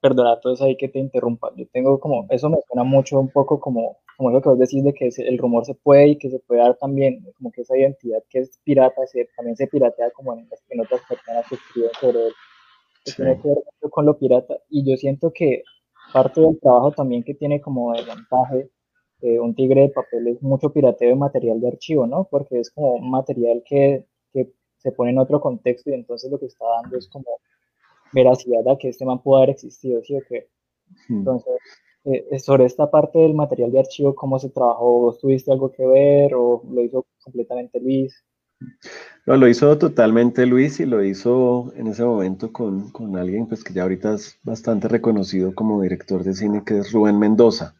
Perdona, 0.00 0.34
entonces 0.34 0.64
ahí 0.64 0.76
que 0.76 0.88
te 0.88 0.98
interrumpa. 0.98 1.50
Yo 1.56 1.66
tengo 1.72 2.00
como, 2.00 2.26
eso 2.30 2.48
me 2.48 2.58
suena 2.66 2.84
mucho 2.84 3.18
un 3.18 3.30
poco 3.30 3.60
como 3.60 3.98
como 4.18 4.30
lo 4.30 4.42
que 4.42 4.48
vos 4.48 4.58
decís 4.58 4.82
de 4.82 4.92
que 4.92 5.10
el 5.16 5.38
rumor 5.38 5.64
se 5.64 5.74
puede 5.74 6.08
y 6.08 6.18
que 6.18 6.28
se 6.28 6.40
puede 6.40 6.60
dar 6.60 6.76
también, 6.76 7.24
como 7.36 7.52
que 7.52 7.60
esa 7.60 7.78
identidad 7.78 8.18
que 8.28 8.40
es 8.40 8.58
pirata 8.64 9.06
se, 9.06 9.28
también 9.36 9.56
se 9.56 9.68
piratea 9.68 10.10
como 10.10 10.34
en, 10.34 10.48
en 10.70 10.80
otras 10.80 11.00
personas 11.08 11.46
que 11.48 11.54
escriben 11.54 11.90
sobre 12.00 12.26
él, 12.26 12.32
que 13.16 13.22
tiene 13.22 13.40
que 13.40 13.48
ver 13.48 13.90
con 13.90 14.06
lo 14.06 14.18
pirata. 14.18 14.58
Y 14.68 14.88
yo 14.88 14.96
siento 14.96 15.32
que 15.32 15.62
parte 16.12 16.40
del 16.40 16.58
trabajo 16.60 16.92
también 16.92 17.22
que 17.22 17.34
tiene 17.34 17.60
como 17.60 17.92
de 17.92 18.04
montaje 18.04 18.70
eh, 19.20 19.40
un 19.40 19.54
tigre 19.54 19.82
de 19.82 19.88
papel 19.88 20.28
es 20.28 20.42
mucho 20.42 20.72
pirateo 20.72 21.10
de 21.10 21.16
material 21.16 21.60
de 21.60 21.68
archivo, 21.68 22.06
¿no? 22.06 22.28
Porque 22.30 22.60
es 22.60 22.70
como 22.70 22.98
material 22.98 23.62
que, 23.66 24.06
que 24.32 24.52
se 24.76 24.92
pone 24.92 25.10
en 25.10 25.18
otro 25.18 25.40
contexto 25.40 25.90
y 25.90 25.94
entonces 25.94 26.30
lo 26.30 26.38
que 26.38 26.46
está 26.46 26.64
dando 26.82 26.96
es 26.96 27.08
como 27.08 27.26
veracidad 28.12 28.68
a 28.68 28.78
que 28.78 28.88
este 28.88 29.04
man 29.04 29.20
pudo 29.20 29.38
haber 29.38 29.50
existido, 29.50 30.02
¿sí 30.04 30.16
o 30.16 30.20
qué? 30.28 30.48
Hmm. 31.08 31.18
Entonces, 31.18 31.54
eh, 32.04 32.38
sobre 32.38 32.64
esta 32.64 32.90
parte 32.90 33.18
del 33.18 33.34
material 33.34 33.72
de 33.72 33.80
archivo, 33.80 34.14
¿cómo 34.14 34.38
se 34.38 34.50
trabajó? 34.50 35.00
¿Vos 35.00 35.18
tuviste 35.18 35.50
algo 35.50 35.72
que 35.72 35.86
ver 35.86 36.34
o 36.34 36.62
lo 36.70 36.82
hizo 36.82 37.04
completamente 37.22 37.80
Luis? 37.80 38.24
No, 39.28 39.36
lo 39.36 39.46
hizo 39.46 39.76
totalmente 39.76 40.46
Luis 40.46 40.80
y 40.80 40.86
lo 40.86 41.04
hizo 41.04 41.70
en 41.76 41.88
ese 41.88 42.02
momento 42.02 42.50
con, 42.50 42.90
con, 42.92 43.14
alguien 43.18 43.46
pues, 43.46 43.62
que 43.62 43.74
ya 43.74 43.82
ahorita 43.82 44.14
es 44.14 44.38
bastante 44.42 44.88
reconocido 44.88 45.54
como 45.54 45.82
director 45.82 46.24
de 46.24 46.32
cine, 46.32 46.62
que 46.64 46.78
es 46.78 46.92
Rubén 46.92 47.18
Mendoza. 47.18 47.74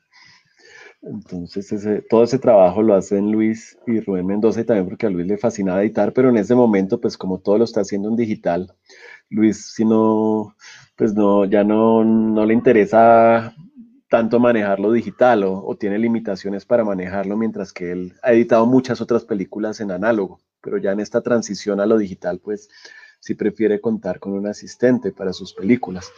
Entonces, 1.00 1.72
ese, 1.72 2.02
todo 2.02 2.24
ese 2.24 2.38
trabajo 2.38 2.82
lo 2.82 2.92
hacen 2.92 3.32
Luis 3.32 3.78
y 3.86 3.98
Rubén 4.00 4.26
Mendoza 4.26 4.60
y 4.60 4.64
también 4.64 4.88
porque 4.88 5.06
a 5.06 5.08
Luis 5.08 5.26
le 5.26 5.38
fascinaba 5.38 5.80
editar, 5.80 6.12
pero 6.12 6.28
en 6.28 6.36
ese 6.36 6.54
momento, 6.54 7.00
pues 7.00 7.16
como 7.16 7.38
todo 7.38 7.56
lo 7.56 7.64
está 7.64 7.80
haciendo 7.80 8.10
en 8.10 8.16
digital, 8.16 8.74
Luis, 9.30 9.72
si 9.74 9.86
no, 9.86 10.54
pues 10.96 11.14
no, 11.14 11.46
ya 11.46 11.64
no, 11.64 12.04
no 12.04 12.44
le 12.44 12.52
interesa 12.52 13.54
tanto 14.10 14.38
manejarlo 14.38 14.92
digital 14.92 15.44
o, 15.44 15.64
o, 15.64 15.76
tiene 15.78 15.98
limitaciones 15.98 16.66
para 16.66 16.84
manejarlo, 16.84 17.38
mientras 17.38 17.72
que 17.72 17.90
él 17.92 18.12
ha 18.22 18.32
editado 18.32 18.66
muchas 18.66 19.00
otras 19.00 19.24
películas 19.24 19.80
en 19.80 19.92
análogo, 19.92 20.40
pero 20.68 20.82
ya 20.82 20.92
en 20.92 21.00
esta 21.00 21.22
transición 21.22 21.80
a 21.80 21.86
lo 21.86 21.96
digital, 21.96 22.40
pues 22.40 22.68
sí 23.20 23.34
prefiere 23.34 23.80
contar 23.80 24.20
con 24.20 24.32
un 24.32 24.46
asistente 24.46 25.12
para 25.12 25.32
sus 25.32 25.54
películas. 25.54 26.12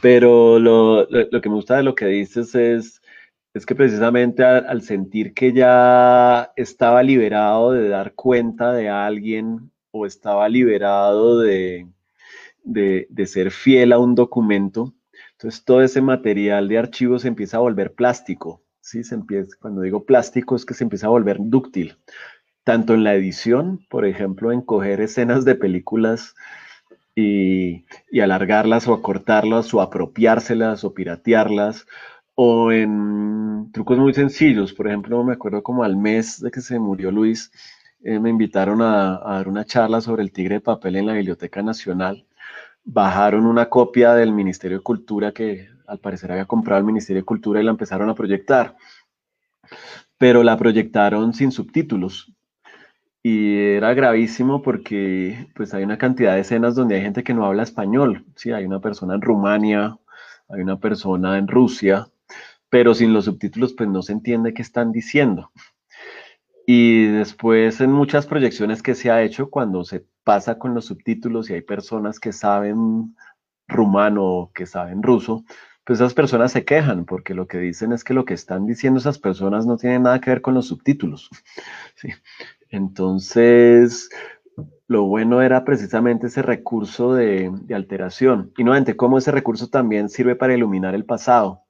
Pero 0.00 0.58
lo, 0.58 1.06
lo, 1.08 1.40
que 1.40 1.48
me 1.48 1.54
gusta 1.54 1.76
de 1.76 1.82
lo 1.82 1.94
que 1.94 2.06
dices 2.06 2.54
es, 2.54 3.02
es 3.54 3.66
que 3.66 3.74
precisamente 3.74 4.44
al, 4.44 4.66
al 4.66 4.82
sentir 4.82 5.34
que 5.34 5.52
ya 5.52 6.52
estaba 6.56 7.02
liberado 7.02 7.72
de 7.72 7.88
dar 7.88 8.14
cuenta 8.14 8.72
de 8.72 8.88
alguien 8.88 9.70
o 9.90 10.06
estaba 10.06 10.48
liberado 10.48 11.38
de, 11.40 11.86
de, 12.64 13.06
de 13.10 13.26
ser 13.26 13.50
fiel 13.50 13.92
a 13.92 13.98
un 13.98 14.14
documento, 14.14 14.94
entonces 15.32 15.64
todo 15.64 15.82
ese 15.82 16.00
material 16.00 16.68
de 16.68 16.78
archivo 16.78 17.18
se 17.18 17.28
empieza 17.28 17.58
a 17.58 17.60
volver 17.60 17.94
plástico, 17.94 18.62
¿sí? 18.80 19.04
Se 19.04 19.14
empieza, 19.14 19.56
cuando 19.60 19.82
digo 19.82 20.04
plástico 20.04 20.56
es 20.56 20.64
que 20.64 20.74
se 20.74 20.84
empieza 20.84 21.06
a 21.06 21.10
volver 21.10 21.38
dúctil, 21.40 21.96
tanto 22.64 22.94
en 22.94 23.04
la 23.04 23.14
edición, 23.14 23.84
por 23.88 24.06
ejemplo, 24.06 24.52
en 24.52 24.62
coger 24.62 25.00
escenas 25.00 25.44
de 25.44 25.54
películas 25.54 26.34
y, 27.14 27.84
alargarlas 28.20 28.88
o 28.88 28.94
acortarlas 28.94 29.72
o 29.74 29.80
apropiárselas 29.80 30.84
o 30.84 30.94
piratearlas, 30.94 31.86
o 32.34 32.72
en 32.72 33.70
trucos 33.72 33.98
muy 33.98 34.14
sencillos, 34.14 34.72
por 34.72 34.88
ejemplo, 34.88 35.22
me 35.24 35.34
acuerdo 35.34 35.62
como 35.62 35.84
al 35.84 35.96
mes 35.96 36.40
de 36.40 36.50
que 36.50 36.60
se 36.60 36.78
murió 36.78 37.10
Luis, 37.10 37.52
eh, 38.02 38.18
me 38.18 38.30
invitaron 38.30 38.82
a, 38.82 39.16
a 39.16 39.36
dar 39.36 39.48
una 39.48 39.64
charla 39.64 40.00
sobre 40.00 40.22
el 40.22 40.32
tigre 40.32 40.56
de 40.56 40.60
papel 40.60 40.96
en 40.96 41.06
la 41.06 41.12
Biblioteca 41.14 41.62
Nacional 41.62 42.26
bajaron 42.84 43.46
una 43.46 43.68
copia 43.68 44.14
del 44.14 44.32
Ministerio 44.32 44.78
de 44.78 44.82
Cultura 44.82 45.32
que 45.32 45.68
al 45.86 45.98
parecer 45.98 46.32
había 46.32 46.46
comprado 46.46 46.80
el 46.80 46.86
Ministerio 46.86 47.22
de 47.22 47.26
Cultura 47.26 47.60
y 47.60 47.64
la 47.64 47.70
empezaron 47.70 48.08
a 48.08 48.14
proyectar. 48.14 48.76
Pero 50.18 50.42
la 50.42 50.56
proyectaron 50.56 51.34
sin 51.34 51.52
subtítulos. 51.52 52.32
Y 53.22 53.56
era 53.56 53.94
gravísimo 53.94 54.62
porque 54.62 55.48
pues 55.54 55.74
hay 55.74 55.84
una 55.84 55.98
cantidad 55.98 56.34
de 56.34 56.40
escenas 56.40 56.74
donde 56.74 56.96
hay 56.96 57.02
gente 57.02 57.22
que 57.22 57.34
no 57.34 57.46
habla 57.46 57.62
español. 57.62 58.24
Sí, 58.34 58.50
hay 58.50 58.64
una 58.64 58.80
persona 58.80 59.14
en 59.14 59.22
Rumania, 59.22 59.96
hay 60.48 60.60
una 60.60 60.78
persona 60.80 61.38
en 61.38 61.46
Rusia, 61.46 62.08
pero 62.68 62.94
sin 62.94 63.12
los 63.12 63.26
subtítulos 63.26 63.74
pues 63.74 63.88
no 63.88 64.02
se 64.02 64.12
entiende 64.12 64.54
qué 64.54 64.62
están 64.62 64.90
diciendo. 64.90 65.52
Y 66.66 67.06
después 67.06 67.80
en 67.80 67.92
muchas 67.92 68.26
proyecciones 68.26 68.82
que 68.82 68.94
se 68.94 69.10
ha 69.10 69.22
hecho, 69.22 69.50
cuando 69.50 69.84
se 69.84 70.04
pasa 70.24 70.58
con 70.58 70.74
los 70.74 70.86
subtítulos 70.86 71.50
y 71.50 71.54
hay 71.54 71.62
personas 71.62 72.20
que 72.20 72.32
saben 72.32 73.16
rumano 73.68 74.24
o 74.24 74.52
que 74.52 74.66
saben 74.66 75.02
ruso, 75.02 75.44
pues 75.84 75.98
esas 76.00 76.14
personas 76.14 76.52
se 76.52 76.64
quejan 76.64 77.04
porque 77.04 77.34
lo 77.34 77.46
que 77.46 77.58
dicen 77.58 77.92
es 77.92 78.04
que 78.04 78.14
lo 78.14 78.24
que 78.24 78.34
están 78.34 78.66
diciendo 78.66 79.00
esas 79.00 79.18
personas 79.18 79.66
no 79.66 79.76
tiene 79.76 79.98
nada 79.98 80.20
que 80.20 80.30
ver 80.30 80.42
con 80.42 80.54
los 80.54 80.66
subtítulos. 80.68 81.28
¿sí? 81.96 82.08
Entonces, 82.72 84.08
lo 84.88 85.04
bueno 85.04 85.42
era 85.42 85.62
precisamente 85.64 86.26
ese 86.26 86.40
recurso 86.40 87.12
de, 87.12 87.52
alteración. 87.72 88.50
Y 88.56 88.64
nuevamente, 88.64 88.96
cómo 88.96 89.18
ese 89.18 89.30
recurso 89.30 89.68
también 89.68 90.08
sirve 90.08 90.36
para 90.36 90.54
iluminar 90.54 90.94
el 90.94 91.04
pasado. 91.04 91.64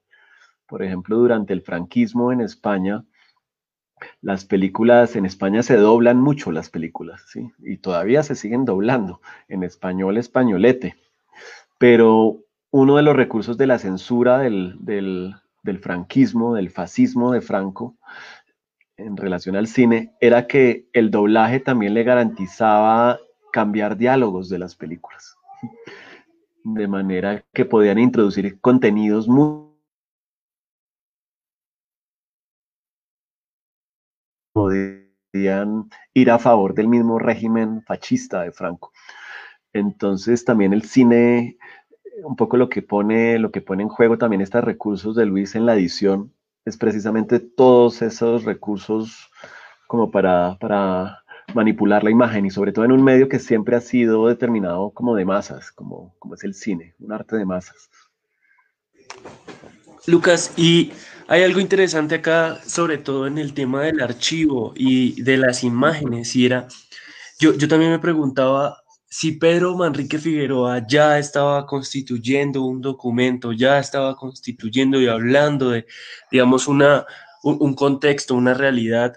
Por 0.67 0.83
ejemplo, 0.83 1.17
durante 1.19 1.53
el 1.53 1.61
franquismo 1.61 2.33
en 2.33 2.41
España, 2.41 3.05
las 4.21 4.45
películas 4.45 5.17
en 5.17 5.27
España 5.27 5.65
se 5.65 5.77
doblan 5.77 6.21
mucho 6.21 6.53
las 6.53 6.71
películas, 6.71 7.25
¿sí? 7.27 7.51
Y 7.59 7.79
todavía 7.79 8.23
se 8.23 8.37
siguen 8.37 8.65
doblando 8.65 9.21
en 9.49 9.65
español 9.65 10.17
españolete. 10.19 10.95
Pero 11.79 12.39
uno 12.71 12.97
de 12.97 13.03
los 13.03 13.17
recursos 13.17 13.59
de 13.59 13.67
la 13.67 13.79
censura 13.79 14.39
del 14.39 15.35
franquismo, 15.81 16.55
del 16.55 16.71
fascismo 16.71 17.33
de 17.33 17.41
Franco, 17.41 17.97
en 19.05 19.17
relación 19.17 19.57
al 19.57 19.67
cine, 19.67 20.15
era 20.21 20.47
que 20.47 20.87
el 20.93 21.11
doblaje 21.11 21.61
también 21.61 21.95
le 21.95 22.05
garantizaba 22.05 23.19
cambiar 23.53 23.97
diálogos 23.97 24.49
de 24.49 24.59
las 24.59 24.75
películas. 24.75 25.37
De 26.65 26.87
manera 26.87 27.45
que 27.53 27.65
podían 27.65 27.99
introducir 27.99 28.61
contenidos 28.61 29.27
muy 29.27 29.73
podían 34.53 35.89
ir 36.15 36.31
a 36.31 36.39
favor 36.39 36.75
del 36.75 36.89
mismo 36.89 37.19
régimen 37.19 37.83
fascista 37.83 38.43
de 38.43 38.53
Franco. 38.53 38.93
Entonces 39.73 40.45
también 40.45 40.73
el 40.73 40.83
cine, 40.83 41.57
un 42.23 42.37
poco 42.37 42.57
lo 42.57 42.69
que 42.69 42.83
pone, 42.83 43.39
lo 43.39 43.51
que 43.51 43.63
pone 43.63 43.83
en 43.83 43.89
juego 43.89 44.19
también 44.19 44.43
estos 44.43 44.63
recursos 44.63 45.17
de 45.17 45.27
Luis 45.27 45.55
en 45.55 45.67
la 45.67 45.75
edición, 45.75 46.33
es 46.65 46.77
precisamente 46.77 47.41
todos 47.41 48.03
esos 48.03 48.45
recursos 48.45 49.31
como 49.87 50.11
para, 50.11 50.57
para 50.59 51.23
manipular 51.55 52.05
la 52.05 52.11
imagen 52.11 52.47
y 52.47 52.51
sobre 52.51 52.73
todo 52.73 52.85
en 52.85 52.93
un 52.93 53.03
medio 53.03 53.29
que 53.29 53.39
siempre 53.39 53.77
ha 53.77 53.81
sido 53.81 54.29
determinado 54.29 54.91
como 54.91 55.15
de 55.17 55.25
masas, 55.25 55.73
como, 55.73 56.15
como 56.19 56.35
es 56.35 56.45
el 56.45 56.55
cine, 56.55 56.95
un 56.99 57.13
arte 57.13 57.37
de 57.37 57.45
masas. 57.45 57.91
Lucas, 60.07 60.53
y 60.57 60.93
hay 61.29 61.43
algo 61.43 61.61
interesante 61.61 62.17
acá, 62.17 62.59
sobre 62.65 62.99
todo 62.99 63.27
en 63.27 63.39
el 63.39 63.55
tema 63.55 63.83
del 63.83 64.01
archivo 64.01 64.73
y 64.75 65.21
de 65.23 65.37
las 65.37 65.63
imágenes, 65.63 66.35
y 66.35 66.47
era, 66.47 66.67
yo, 67.39 67.55
yo 67.55 67.69
también 67.69 67.91
me 67.91 67.99
preguntaba 67.99 68.82
si 69.13 69.33
Pedro 69.33 69.77
Manrique 69.77 70.19
Figueroa 70.19 70.87
ya 70.89 71.19
estaba 71.19 71.67
constituyendo 71.67 72.63
un 72.63 72.81
documento, 72.81 73.53
ya 73.53 73.79
estaba 73.79 74.17
constituyendo 74.17 74.99
y 75.03 75.07
hablando 75.07 75.69
de, 75.69 75.85
digamos, 76.31 76.67
una, 76.67 77.05
un, 77.43 77.75
contexto, 77.75 78.35
una 78.35 78.55
realidad, 78.55 79.13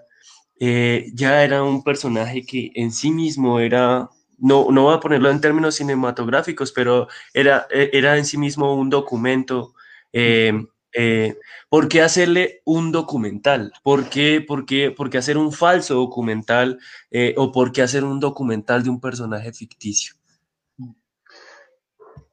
eh, 0.59 1.09
ya 1.13 1.45
era 1.45 1.63
un 1.63 1.81
personaje 1.81 2.45
que 2.45 2.71
en 2.75 2.91
sí 2.91 3.09
mismo 3.09 3.61
era, 3.61 4.09
no, 4.37 4.67
no 4.69 4.83
voy 4.83 4.95
a 4.95 4.99
ponerlo 4.99 5.31
en 5.31 5.39
términos 5.39 5.75
cinematográficos, 5.75 6.73
pero 6.73 7.07
era, 7.33 7.65
era 7.71 8.17
en 8.17 8.25
sí 8.25 8.37
mismo 8.37 8.75
un 8.75 8.89
documento. 8.89 9.75
Eh, 10.11 10.61
eh, 10.97 11.37
¿Por 11.69 11.89
qué 11.89 12.01
hacerle 12.01 12.61
un 12.63 12.91
documental? 12.93 13.73
¿Por 13.83 14.09
qué, 14.09 14.43
por 14.45 14.65
qué, 14.65 14.91
por 14.91 15.09
qué 15.09 15.17
hacer 15.17 15.37
un 15.37 15.51
falso 15.51 15.95
documental 15.95 16.79
eh, 17.11 17.35
o 17.37 17.51
por 17.51 17.73
qué 17.73 17.81
hacer 17.81 18.05
un 18.05 18.21
documental 18.21 18.83
de 18.83 18.89
un 18.89 19.01
personaje 19.01 19.51
ficticio? 19.51 20.15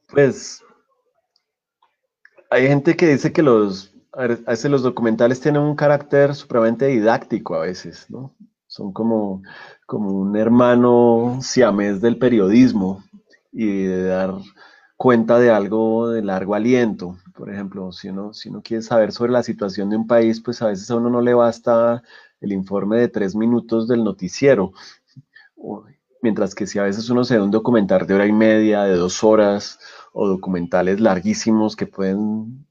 Pues 0.07 0.63
hay 2.49 2.67
gente 2.67 2.95
que 2.95 3.07
dice 3.07 3.33
que 3.33 3.41
los, 3.41 3.93
a 4.13 4.27
veces 4.27 4.71
los 4.71 4.83
documentales 4.83 5.41
tienen 5.41 5.61
un 5.61 5.75
carácter 5.75 6.35
supremamente 6.35 6.85
didáctico 6.87 7.55
a 7.55 7.61
veces, 7.61 8.05
¿no? 8.09 8.33
Son 8.67 8.93
como, 8.93 9.41
como 9.85 10.11
un 10.11 10.37
hermano 10.37 11.39
siamés 11.41 11.99
del 11.99 12.17
periodismo 12.17 13.03
y 13.51 13.83
de 13.83 14.03
dar 14.03 14.35
cuenta 14.95 15.37
de 15.37 15.51
algo 15.51 16.09
de 16.09 16.21
largo 16.21 16.55
aliento. 16.55 17.17
Por 17.33 17.49
ejemplo, 17.49 17.91
si 17.91 18.09
uno, 18.09 18.33
si 18.33 18.49
uno 18.49 18.61
quiere 18.61 18.83
saber 18.83 19.11
sobre 19.11 19.31
la 19.31 19.43
situación 19.43 19.89
de 19.89 19.97
un 19.97 20.07
país, 20.07 20.39
pues 20.39 20.61
a 20.61 20.67
veces 20.67 20.89
a 20.91 20.95
uno 20.95 21.09
no 21.09 21.21
le 21.21 21.33
basta 21.33 22.03
el 22.39 22.51
informe 22.51 22.97
de 22.97 23.07
tres 23.07 23.35
minutos 23.35 23.87
del 23.87 24.03
noticiero. 24.03 24.71
Mientras 26.21 26.53
que 26.55 26.67
si 26.67 26.79
a 26.79 26.83
veces 26.83 27.09
uno 27.09 27.23
se 27.23 27.35
ve 27.37 27.43
un 27.43 27.51
documental 27.51 28.05
de 28.05 28.13
hora 28.13 28.27
y 28.27 28.31
media, 28.31 28.83
de 28.83 28.95
dos 28.95 29.23
horas, 29.23 29.79
o 30.13 30.27
documentales 30.27 30.99
larguísimos 30.99 31.75
que 31.75 31.87
pueden, 31.87 32.67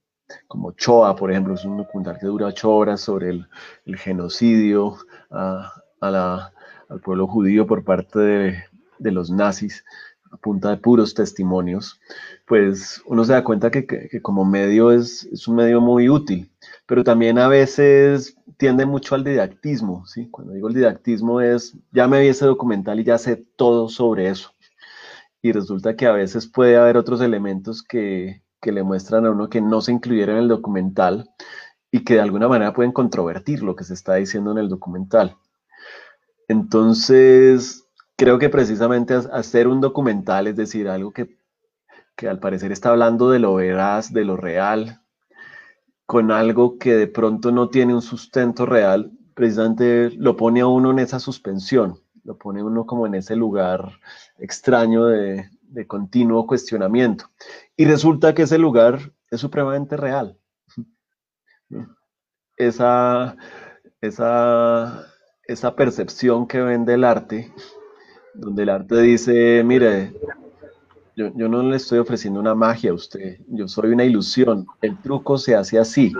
como 0.46 0.72
Choa, 0.72 1.16
por 1.16 1.30
ejemplo, 1.30 1.54
es 1.54 1.64
un 1.64 1.76
documental 1.76 2.18
que 2.18 2.26
dura 2.26 2.46
ocho 2.46 2.70
horas 2.70 3.00
sobre 3.00 3.30
el, 3.30 3.48
el 3.84 3.96
genocidio 3.98 4.96
a, 5.30 5.72
a 6.00 6.10
la, 6.10 6.52
al 6.88 7.00
pueblo 7.00 7.26
judío 7.26 7.66
por 7.66 7.84
parte 7.84 8.18
de, 8.20 8.64
de 8.98 9.10
los 9.10 9.30
nazis 9.30 9.84
a 10.32 10.36
punta 10.38 10.70
de 10.70 10.78
puros 10.78 11.14
testimonios, 11.14 12.00
pues 12.46 13.02
uno 13.06 13.24
se 13.24 13.32
da 13.32 13.44
cuenta 13.44 13.70
que, 13.70 13.86
que, 13.86 14.22
como 14.22 14.44
medio 14.44 14.90
es, 14.90 15.24
es, 15.26 15.46
un 15.46 15.56
medio 15.56 15.80
muy 15.80 16.08
útil, 16.08 16.50
pero 16.86 17.04
también 17.04 17.38
a 17.38 17.48
veces 17.48 18.36
tiende 18.56 18.86
mucho 18.86 19.14
al 19.14 19.24
didactismo, 19.24 20.06
¿sí? 20.06 20.28
Cuando 20.30 20.54
digo 20.54 20.68
el 20.68 20.74
didactismo 20.74 21.40
es, 21.40 21.76
ya 21.92 22.08
me 22.08 22.20
vi 22.20 22.28
ese 22.28 22.46
documental 22.46 22.98
y 23.00 23.04
ya 23.04 23.18
sé 23.18 23.44
todo 23.56 23.88
sobre 23.88 24.28
eso. 24.28 24.52
Y 25.42 25.52
resulta 25.52 25.96
que 25.96 26.06
a 26.06 26.12
veces 26.12 26.46
puede 26.46 26.76
haber 26.76 26.96
otros 26.96 27.20
elementos 27.20 27.82
que, 27.82 28.42
que 28.60 28.72
le 28.72 28.82
muestran 28.82 29.26
a 29.26 29.30
uno 29.30 29.50
que 29.50 29.60
no 29.60 29.80
se 29.80 29.92
incluyeron 29.92 30.36
en 30.36 30.42
el 30.44 30.48
documental 30.48 31.28
y 31.90 32.04
que 32.04 32.14
de 32.14 32.20
alguna 32.20 32.48
manera 32.48 32.72
pueden 32.72 32.92
controvertir 32.92 33.62
lo 33.62 33.76
que 33.76 33.84
se 33.84 33.94
está 33.94 34.14
diciendo 34.14 34.52
en 34.52 34.58
el 34.58 34.68
documental. 34.68 35.36
Entonces, 36.48 37.81
creo 38.22 38.38
que 38.38 38.48
precisamente 38.48 39.14
hacer 39.14 39.66
un 39.66 39.80
documental, 39.80 40.46
es 40.46 40.54
decir, 40.54 40.88
algo 40.88 41.10
que, 41.10 41.38
que 42.14 42.28
al 42.28 42.38
parecer 42.38 42.70
está 42.70 42.90
hablando 42.90 43.28
de 43.30 43.40
lo 43.40 43.56
veraz, 43.56 44.12
de 44.12 44.24
lo 44.24 44.36
real, 44.36 45.02
con 46.06 46.30
algo 46.30 46.78
que 46.78 46.94
de 46.94 47.08
pronto 47.08 47.50
no 47.50 47.68
tiene 47.68 47.94
un 47.94 48.00
sustento 48.00 48.64
real, 48.64 49.10
precisamente 49.34 50.10
lo 50.10 50.36
pone 50.36 50.60
a 50.60 50.68
uno 50.68 50.92
en 50.92 51.00
esa 51.00 51.18
suspensión, 51.18 51.98
lo 52.22 52.38
pone 52.38 52.62
uno 52.62 52.86
como 52.86 53.08
en 53.08 53.16
ese 53.16 53.34
lugar 53.34 53.90
extraño 54.38 55.06
de, 55.06 55.50
de 55.62 55.86
continuo 55.88 56.46
cuestionamiento. 56.46 57.24
Y 57.76 57.86
resulta 57.86 58.36
que 58.36 58.42
ese 58.42 58.58
lugar 58.58 59.00
es 59.32 59.40
supremamente 59.40 59.96
real. 59.96 60.38
Esa, 62.56 63.36
esa, 64.00 65.06
esa 65.42 65.74
percepción 65.74 66.46
que 66.46 66.60
ven 66.60 66.84
del 66.84 67.02
arte, 67.02 67.52
donde 68.34 68.62
el 68.62 68.68
arte 68.68 69.00
dice, 69.00 69.62
mire, 69.64 70.12
yo, 71.16 71.30
yo, 71.34 71.48
no 71.48 71.62
le 71.62 71.76
estoy 71.76 71.98
ofreciendo 71.98 72.40
una 72.40 72.54
magia 72.54 72.90
a 72.90 72.94
usted, 72.94 73.38
yo 73.48 73.68
soy 73.68 73.90
una 73.90 74.04
ilusión, 74.04 74.66
el 74.80 74.96
truco 75.00 75.38
se 75.38 75.54
hace 75.54 75.78
así. 75.78 76.12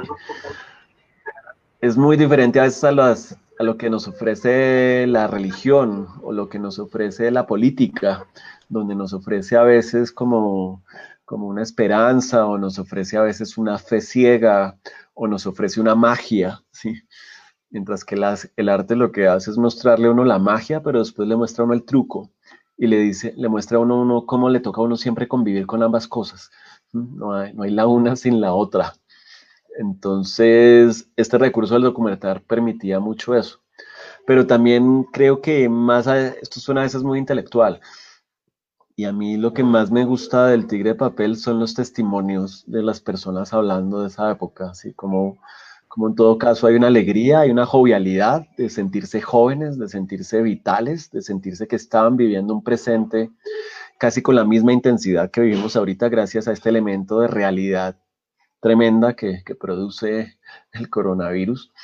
Es 1.81 1.96
muy 1.96 2.16
diferente 2.16 2.61
a 2.61 2.64
veces 2.64 2.85
a, 2.85 2.88
a 2.90 3.64
lo 3.64 3.77
que 3.77 3.90
nos 3.90 4.07
ofrece 4.07 5.07
la 5.07 5.27
religión 5.27 6.09
o 6.22 6.33
lo 6.33 6.48
que 6.48 6.59
nos 6.59 6.79
ofrece 6.79 7.31
la 7.31 7.46
política, 7.46 8.27
donde 8.68 8.94
nos 8.94 9.12
ofrece 9.12 9.57
a 9.57 9.62
veces 9.62 10.12
como, 10.12 10.83
como 11.25 11.48
una 11.48 11.62
esperanza 11.62 12.46
o 12.46 12.59
nos 12.59 12.79
ofrece 12.79 13.16
a 13.16 13.22
veces 13.22 13.57
una 13.57 13.79
fe 13.79 14.01
ciega 14.01 14.77
o 15.14 15.27
nos 15.27 15.46
ofrece 15.46 15.81
una 15.81 15.94
magia, 15.94 16.62
¿sí? 16.70 17.03
Mientras 17.72 18.04
que 18.04 18.16
las, 18.16 18.50
el 18.56 18.68
arte 18.68 18.94
lo 18.94 19.11
que 19.11 19.26
hace 19.26 19.50
es 19.50 19.58
mostrarle 19.58 20.06
a 20.06 20.11
uno 20.12 20.24
la 20.24 20.38
magia, 20.38 20.82
pero 20.82 20.98
después 21.00 21.26
le 21.26 21.37
muestra 21.37 21.62
a 21.62 21.64
uno 21.64 21.74
el 21.74 21.85
truco 21.85 22.30
y 22.76 22.87
le 22.87 22.98
dice, 22.98 23.35
le 23.37 23.48
muestra 23.48 23.78
a 23.78 23.80
uno, 23.80 24.24
cómo 24.26 24.50
le 24.50 24.61
toca 24.61 24.80
a 24.80 24.85
uno 24.85 24.96
siempre 24.96 25.26
convivir 25.26 25.66
con 25.66 25.82
ambas 25.82 26.06
cosas. 26.06 26.50
No 26.92 27.35
hay, 27.35 27.54
no 27.54 27.62
hay 27.64 27.70
la 27.70 27.87
una 27.87 28.14
sin 28.16 28.40
la 28.40 28.54
otra. 28.54 28.92
Entonces, 29.78 31.08
este 31.16 31.38
recurso 31.38 31.74
del 31.74 31.85
documental 31.85 32.42
permitía 32.42 33.00
mucho 33.00 33.35
eso. 33.35 33.62
Pero 34.26 34.46
también 34.46 35.04
creo 35.04 35.40
que 35.40 35.68
más, 35.68 36.06
a, 36.06 36.28
esto 36.28 36.61
suena 36.61 36.82
a 36.82 36.85
veces 36.85 37.02
muy 37.02 37.18
intelectual, 37.18 37.80
y 38.94 39.04
a 39.04 39.12
mí 39.12 39.37
lo 39.37 39.54
que 39.54 39.64
más 39.64 39.90
me 39.90 40.04
gusta 40.04 40.48
del 40.48 40.66
Tigre 40.66 40.90
de 40.90 40.94
Papel 40.96 41.37
son 41.37 41.58
los 41.58 41.74
testimonios 41.74 42.64
de 42.66 42.82
las 42.82 43.00
personas 43.00 43.52
hablando 43.54 44.02
de 44.02 44.08
esa 44.08 44.30
época, 44.30 44.70
así 44.70 44.92
como, 44.92 45.38
como 45.92 46.09
en 46.09 46.14
todo 46.14 46.38
caso 46.38 46.66
hay 46.66 46.76
una 46.76 46.87
alegría, 46.87 47.40
hay 47.40 47.50
una 47.50 47.66
jovialidad 47.66 48.46
de 48.57 48.70
sentirse 48.70 49.20
jóvenes, 49.20 49.78
de 49.78 49.90
sentirse 49.90 50.40
vitales, 50.40 51.11
de 51.11 51.20
sentirse 51.20 51.68
que 51.68 51.76
estaban 51.76 52.16
viviendo 52.16 52.55
un 52.55 52.64
presente 52.64 53.31
casi 53.98 54.22
con 54.22 54.35
la 54.35 54.46
misma 54.46 54.72
intensidad 54.72 55.31
que 55.31 55.42
vivimos 55.42 55.76
ahorita 55.76 56.09
gracias 56.09 56.48
a 56.48 56.52
este 56.52 56.70
elemento 56.70 57.20
de 57.20 57.28
realidad 57.28 57.98
tremenda 58.61 59.12
que, 59.12 59.42
que 59.44 59.55
produce 59.55 60.38
el 60.72 60.88
coronavirus. 60.88 61.74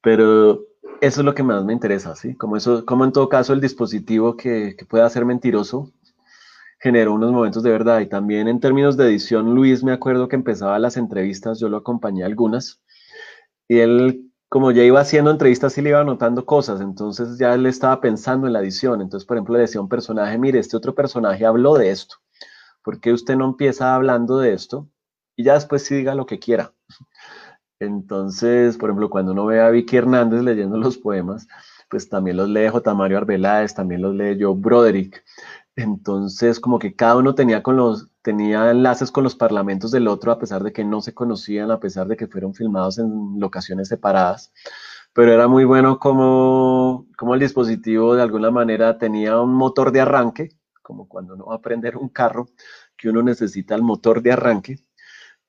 Pero 0.00 0.62
eso 1.00 1.20
es 1.20 1.24
lo 1.24 1.34
que 1.34 1.42
más 1.42 1.64
me 1.64 1.72
interesa, 1.72 2.14
¿sí? 2.14 2.36
Como, 2.36 2.56
eso, 2.56 2.86
como 2.86 3.04
en 3.04 3.10
todo 3.10 3.28
caso 3.28 3.54
el 3.54 3.60
dispositivo 3.60 4.36
que, 4.36 4.76
que 4.78 4.84
pueda 4.84 5.10
ser 5.10 5.24
mentiroso 5.24 5.92
generó 6.84 7.14
unos 7.14 7.32
momentos 7.32 7.62
de 7.62 7.70
verdad. 7.70 8.00
Y 8.00 8.06
también 8.06 8.46
en 8.46 8.60
términos 8.60 8.98
de 8.98 9.06
edición, 9.06 9.54
Luis, 9.54 9.82
me 9.82 9.92
acuerdo 9.92 10.28
que 10.28 10.36
empezaba 10.36 10.78
las 10.78 10.98
entrevistas, 10.98 11.58
yo 11.58 11.70
lo 11.70 11.78
acompañé 11.78 12.24
algunas, 12.24 12.83
y 13.68 13.78
él, 13.78 14.30
como 14.48 14.70
ya 14.70 14.84
iba 14.84 15.00
haciendo 15.00 15.30
entrevistas, 15.30 15.76
y 15.78 15.82
le 15.82 15.90
iba 15.90 16.00
anotando 16.00 16.44
cosas, 16.46 16.80
entonces 16.80 17.38
ya 17.38 17.54
él 17.54 17.66
estaba 17.66 18.00
pensando 18.00 18.46
en 18.46 18.52
la 18.52 18.60
edición. 18.60 19.00
Entonces, 19.00 19.26
por 19.26 19.36
ejemplo, 19.36 19.54
le 19.54 19.60
decía 19.60 19.80
a 19.80 19.82
un 19.82 19.88
personaje, 19.88 20.38
mire, 20.38 20.58
este 20.58 20.76
otro 20.76 20.94
personaje 20.94 21.46
habló 21.46 21.74
de 21.74 21.90
esto, 21.90 22.16
¿por 22.82 23.00
qué 23.00 23.12
usted 23.12 23.36
no 23.36 23.46
empieza 23.46 23.94
hablando 23.94 24.38
de 24.38 24.52
esto? 24.52 24.88
Y 25.36 25.44
ya 25.44 25.54
después 25.54 25.84
sí 25.84 25.96
diga 25.96 26.14
lo 26.14 26.26
que 26.26 26.38
quiera. 26.38 26.72
Entonces, 27.80 28.76
por 28.78 28.90
ejemplo, 28.90 29.10
cuando 29.10 29.32
uno 29.32 29.46
ve 29.46 29.60
a 29.60 29.70
Vicky 29.70 29.96
Hernández 29.96 30.42
leyendo 30.42 30.76
los 30.78 30.98
poemas, 30.98 31.48
pues 31.90 32.08
también 32.08 32.36
los 32.36 32.48
lee 32.48 32.68
J. 32.68 32.94
Mario 32.94 33.18
Arbeláez, 33.18 33.74
también 33.74 34.02
los 34.02 34.14
lee 34.14 34.36
yo 34.38 34.54
Broderick. 34.54 35.24
Entonces, 35.76 36.60
como 36.60 36.78
que 36.78 36.94
cada 36.94 37.16
uno 37.16 37.34
tenía, 37.34 37.62
con 37.62 37.76
los, 37.76 38.08
tenía 38.24 38.70
enlaces 38.70 39.12
con 39.12 39.22
los 39.22 39.36
parlamentos 39.36 39.90
del 39.90 40.08
otro, 40.08 40.32
a 40.32 40.38
pesar 40.38 40.62
de 40.62 40.72
que 40.72 40.82
no 40.82 41.02
se 41.02 41.12
conocían, 41.12 41.70
a 41.70 41.78
pesar 41.78 42.08
de 42.08 42.16
que 42.16 42.26
fueron 42.26 42.54
filmados 42.54 42.98
en 42.98 43.38
locaciones 43.38 43.88
separadas. 43.88 44.50
Pero 45.12 45.30
era 45.30 45.46
muy 45.46 45.64
bueno 45.64 45.98
como, 45.98 47.06
como 47.18 47.34
el 47.34 47.40
dispositivo 47.40 48.14
de 48.16 48.22
alguna 48.22 48.50
manera 48.50 48.96
tenía 48.96 49.38
un 49.38 49.54
motor 49.54 49.92
de 49.92 50.00
arranque, 50.00 50.48
como 50.82 51.06
cuando 51.06 51.34
uno 51.34 51.46
va 51.46 51.54
a 51.54 51.58
aprender 51.58 51.98
un 51.98 52.08
carro, 52.08 52.48
que 52.96 53.10
uno 53.10 53.22
necesita 53.22 53.74
el 53.74 53.82
motor 53.82 54.22
de 54.22 54.32
arranque, 54.32 54.78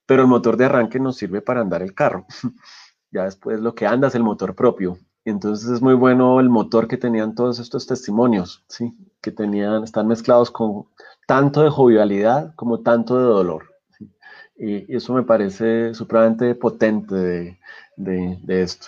pero 0.05 0.23
el 0.23 0.27
motor 0.27 0.57
de 0.57 0.65
arranque 0.65 0.99
nos 0.99 1.15
sirve 1.15 1.41
para 1.41 1.61
andar 1.61 1.81
el 1.81 1.95
carro. 1.95 2.25
ya 3.09 3.23
después 3.23 3.61
lo 3.61 3.73
que 3.73 3.87
anda 3.87 4.09
es 4.09 4.15
el 4.15 4.23
motor 4.23 4.53
propio. 4.53 4.97
Entonces 5.23 5.69
es 5.69 5.81
muy 5.81 5.93
bueno 5.93 6.41
el 6.41 6.49
motor 6.49 6.89
que 6.89 6.97
tenían 6.97 7.35
todos 7.35 7.59
estos 7.59 7.87
testimonios, 7.87 8.65
¿sí? 8.67 8.93
que 9.21 9.31
tenían, 9.31 9.83
están 9.83 10.07
mezclados 10.07 10.51
con 10.51 10.87
tanto 11.25 11.63
de 11.63 11.69
jovialidad 11.69 12.53
como 12.55 12.81
tanto 12.81 13.17
de 13.17 13.23
dolor. 13.23 13.73
¿sí? 13.97 14.09
Y, 14.57 14.93
y, 14.93 14.95
eso 14.97 15.13
me 15.13 15.23
parece 15.23 15.93
supremamente 15.93 16.55
potente 16.55 17.15
de, 17.15 17.59
de, 17.97 18.37
de 18.41 18.61
esto. 18.61 18.87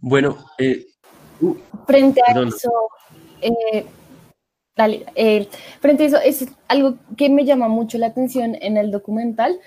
Bueno, 0.00 0.38
eh, 0.58 0.86
uh, 1.40 1.54
frente 1.86 2.22
a 2.22 2.32
perdón. 2.32 2.48
eso, 2.48 2.70
eh, 3.42 3.86
dale, 4.74 5.04
eh, 5.14 5.48
frente 5.80 6.04
a 6.04 6.06
eso, 6.06 6.16
es 6.18 6.48
algo 6.68 6.94
que 7.16 7.28
me 7.28 7.44
llama 7.44 7.68
mucho 7.68 7.98
la 7.98 8.06
atención 8.06 8.56
en 8.60 8.76
el 8.78 8.90
documental. 8.90 9.60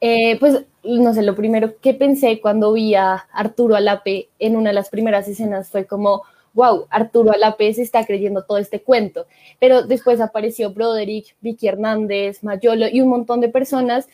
Eh, 0.00 0.38
pues, 0.38 0.64
no 0.84 1.14
sé, 1.14 1.22
lo 1.22 1.34
primero 1.34 1.78
que 1.80 1.94
pensé 1.94 2.40
cuando 2.40 2.72
vi 2.72 2.94
a 2.94 3.14
Arturo 3.32 3.76
Alape 3.76 4.30
en 4.38 4.56
una 4.56 4.70
de 4.70 4.74
las 4.74 4.88
primeras 4.90 5.26
escenas 5.28 5.70
fue 5.70 5.86
como, 5.86 6.22
wow, 6.54 6.86
Arturo 6.90 7.32
Alape 7.32 7.72
se 7.74 7.82
está 7.82 8.04
creyendo 8.04 8.44
todo 8.44 8.58
este 8.58 8.82
cuento. 8.82 9.26
Pero 9.58 9.82
después 9.82 10.20
apareció 10.20 10.72
Broderick, 10.72 11.36
Vicky 11.40 11.68
Hernández, 11.68 12.42
Mayolo 12.42 12.86
y 12.88 13.00
un 13.00 13.08
montón 13.08 13.40
de 13.40 13.48
personas. 13.48 14.08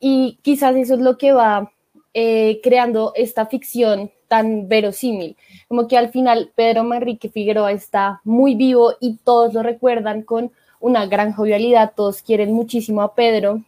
Y 0.00 0.38
quizás 0.42 0.76
eso 0.76 0.94
es 0.94 1.00
lo 1.00 1.18
que 1.18 1.32
va 1.32 1.72
eh, 2.14 2.60
creando 2.62 3.12
esta 3.14 3.46
ficción 3.46 4.10
tan 4.28 4.68
verosímil. 4.68 5.36
Como 5.68 5.86
que 5.88 5.98
al 5.98 6.10
final 6.10 6.52
Pedro 6.54 6.84
Manrique 6.84 7.28
Figueroa 7.28 7.72
está 7.72 8.20
muy 8.24 8.54
vivo 8.54 8.94
y 9.00 9.18
todos 9.18 9.54
lo 9.54 9.62
recuerdan 9.62 10.22
con 10.22 10.52
una 10.80 11.06
gran 11.06 11.32
jovialidad, 11.32 11.92
todos 11.94 12.22
quieren 12.22 12.52
muchísimo 12.52 13.02
a 13.02 13.14
Pedro. 13.14 13.62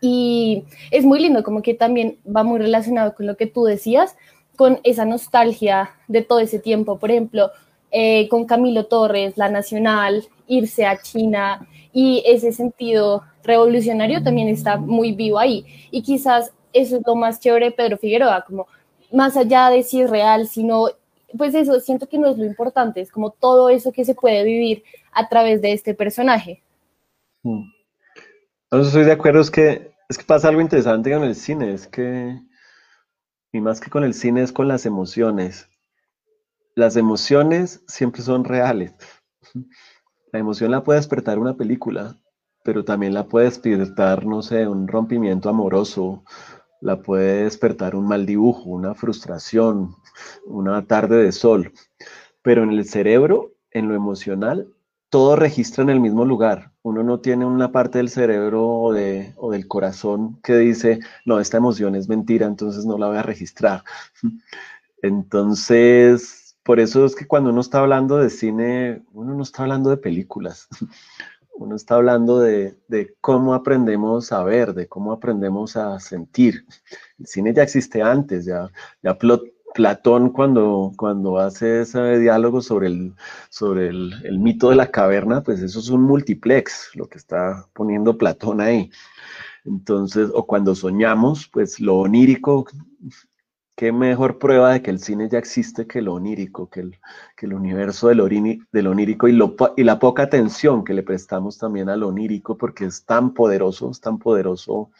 Y 0.00 0.64
es 0.90 1.04
muy 1.04 1.20
lindo, 1.20 1.42
como 1.42 1.62
que 1.62 1.74
también 1.74 2.18
va 2.24 2.42
muy 2.42 2.58
relacionado 2.58 3.14
con 3.14 3.26
lo 3.26 3.36
que 3.36 3.46
tú 3.46 3.64
decías, 3.64 4.16
con 4.56 4.80
esa 4.84 5.04
nostalgia 5.04 5.90
de 6.08 6.22
todo 6.22 6.40
ese 6.40 6.58
tiempo. 6.58 6.98
Por 6.98 7.10
ejemplo, 7.10 7.50
eh, 7.90 8.28
con 8.28 8.46
Camilo 8.46 8.86
Torres, 8.86 9.36
La 9.36 9.48
Nacional, 9.48 10.24
irse 10.46 10.86
a 10.86 11.00
China 11.00 11.66
y 11.92 12.22
ese 12.26 12.52
sentido 12.52 13.22
revolucionario 13.44 14.22
también 14.22 14.48
está 14.48 14.76
muy 14.76 15.12
vivo 15.12 15.38
ahí. 15.38 15.66
Y 15.90 16.02
quizás 16.02 16.52
eso 16.72 16.96
es 16.96 17.02
lo 17.06 17.14
más 17.14 17.40
chévere 17.40 17.66
de 17.66 17.72
Pedro 17.72 17.98
Figueroa, 17.98 18.44
como 18.46 18.66
más 19.12 19.36
allá 19.36 19.68
de 19.68 19.82
si 19.82 20.00
es 20.00 20.10
real, 20.10 20.48
sino, 20.48 20.86
pues 21.36 21.54
eso, 21.54 21.78
siento 21.80 22.08
que 22.08 22.18
no 22.18 22.28
es 22.28 22.38
lo 22.38 22.44
importante, 22.44 23.00
es 23.00 23.10
como 23.10 23.30
todo 23.30 23.68
eso 23.68 23.92
que 23.92 24.04
se 24.04 24.14
puede 24.14 24.42
vivir 24.44 24.82
a 25.12 25.28
través 25.28 25.60
de 25.60 25.72
este 25.72 25.94
personaje. 25.94 26.62
Hmm. 27.42 27.64
Entonces 28.64 28.88
estoy 28.88 29.04
de 29.04 29.12
acuerdo, 29.12 29.40
es 29.40 29.50
que, 29.50 29.92
es 30.08 30.16
que 30.16 30.24
pasa 30.24 30.48
algo 30.48 30.62
interesante 30.62 31.12
con 31.12 31.24
el 31.24 31.34
cine, 31.34 31.74
es 31.74 31.86
que, 31.86 32.38
y 33.52 33.60
más 33.60 33.80
que 33.80 33.90
con 33.90 34.02
el 34.02 34.14
cine, 34.14 34.42
es 34.42 34.52
con 34.52 34.66
las 34.66 34.86
emociones. 34.86 35.68
Las 36.74 36.96
emociones 36.96 37.84
siempre 37.86 38.22
son 38.22 38.44
reales. 38.44 38.94
La 40.32 40.38
emoción 40.38 40.70
la 40.70 40.82
puede 40.82 40.98
despertar 40.98 41.38
una 41.38 41.58
película, 41.58 42.16
pero 42.64 42.86
también 42.86 43.12
la 43.12 43.28
puede 43.28 43.50
despertar, 43.50 44.24
no 44.24 44.40
sé, 44.40 44.66
un 44.66 44.88
rompimiento 44.88 45.50
amoroso, 45.50 46.24
la 46.80 47.02
puede 47.02 47.44
despertar 47.44 47.94
un 47.94 48.08
mal 48.08 48.24
dibujo, 48.24 48.70
una 48.70 48.94
frustración, 48.94 49.94
una 50.46 50.86
tarde 50.86 51.22
de 51.22 51.32
sol. 51.32 51.74
Pero 52.40 52.62
en 52.62 52.70
el 52.70 52.86
cerebro, 52.86 53.52
en 53.70 53.88
lo 53.88 53.94
emocional, 53.94 54.72
todo 55.12 55.36
registra 55.36 55.84
en 55.84 55.90
el 55.90 56.00
mismo 56.00 56.24
lugar. 56.24 56.72
Uno 56.80 57.02
no 57.02 57.20
tiene 57.20 57.44
una 57.44 57.70
parte 57.70 57.98
del 57.98 58.08
cerebro 58.08 58.66
o, 58.66 58.94
de, 58.94 59.34
o, 59.36 59.50
del 59.52 59.68
corazón 59.68 60.40
que 60.42 60.56
dice, 60.56 61.00
no, 61.26 61.38
esta 61.38 61.58
emoción 61.58 61.94
es 61.94 62.08
mentira, 62.08 62.46
entonces 62.46 62.86
no 62.86 62.96
la 62.96 63.08
voy 63.08 63.18
a 63.18 63.22
registrar. 63.22 63.84
Entonces, 65.02 66.56
por 66.62 66.80
eso 66.80 67.04
es 67.04 67.14
que 67.14 67.26
cuando 67.26 67.50
uno 67.50 67.60
está 67.60 67.80
hablando 67.80 68.16
de 68.16 68.30
cine, 68.30 69.02
uno 69.12 69.34
no 69.34 69.42
está 69.42 69.64
hablando 69.64 69.90
de 69.90 69.98
películas. 69.98 70.68
uno 71.56 71.76
está 71.76 71.96
hablando 71.96 72.40
de, 72.40 72.78
de, 72.88 73.14
cómo 73.20 73.52
aprendemos 73.52 74.32
a 74.32 74.42
ver, 74.44 74.72
de 74.72 74.88
cómo 74.88 75.12
aprendemos 75.12 75.76
a 75.76 76.00
sentir. 76.00 76.64
El 77.18 77.26
cine 77.26 77.52
ya 77.52 77.64
existe 77.64 78.00
antes, 78.00 78.46
ya, 78.46 78.70
ya 79.02 79.18
Platón 79.74 80.30
cuando, 80.30 80.92
cuando 80.96 81.38
hace 81.38 81.82
ese 81.82 82.18
diálogo 82.18 82.60
sobre, 82.60 82.88
el, 82.88 83.14
sobre 83.50 83.88
el, 83.88 84.12
el, 84.24 84.38
mito 84.38 84.70
de 84.70 84.76
la 84.76 84.90
caverna, 84.90 85.42
pues 85.42 85.60
eso 85.60 85.78
es 85.78 85.88
un 85.88 86.02
multiplex, 86.02 86.90
lo 86.94 87.08
que 87.08 87.18
está 87.18 87.66
poniendo 87.72 88.18
Platón 88.18 88.60
ahí. 88.60 88.90
Entonces, 89.64 90.30
o 90.34 90.46
cuando 90.46 90.74
soñamos, 90.74 91.48
pues 91.48 91.80
lo 91.80 91.98
onírico 91.98 92.66
qué 93.82 93.90
mejor 93.90 94.38
prueba 94.38 94.72
de 94.72 94.82
que 94.82 94.90
el 94.90 95.00
cine 95.00 95.28
ya 95.28 95.38
existe 95.38 95.86
que 95.86 96.02
lo 96.02 96.14
onírico, 96.14 96.68
que 96.68 96.80
el, 96.80 97.00
que 97.36 97.46
el 97.46 97.54
universo 97.54 98.08
del, 98.08 98.20
orini, 98.20 98.60
del 98.70 98.86
onírico 98.86 99.28
y, 99.28 99.32
lo, 99.32 99.56
y 99.76 99.84
la 99.84 99.98
poca 99.98 100.22
atención 100.22 100.84
que 100.84 100.94
le 100.94 101.02
prestamos 101.02 101.58
también 101.58 101.88
al 101.88 102.02
onírico, 102.02 102.56
porque 102.56 102.84
es 102.84 103.04
tan 103.04 103.34
poderoso, 103.34 103.90
es 103.90 104.00
tan 104.00 104.18
poderoso 104.18 104.90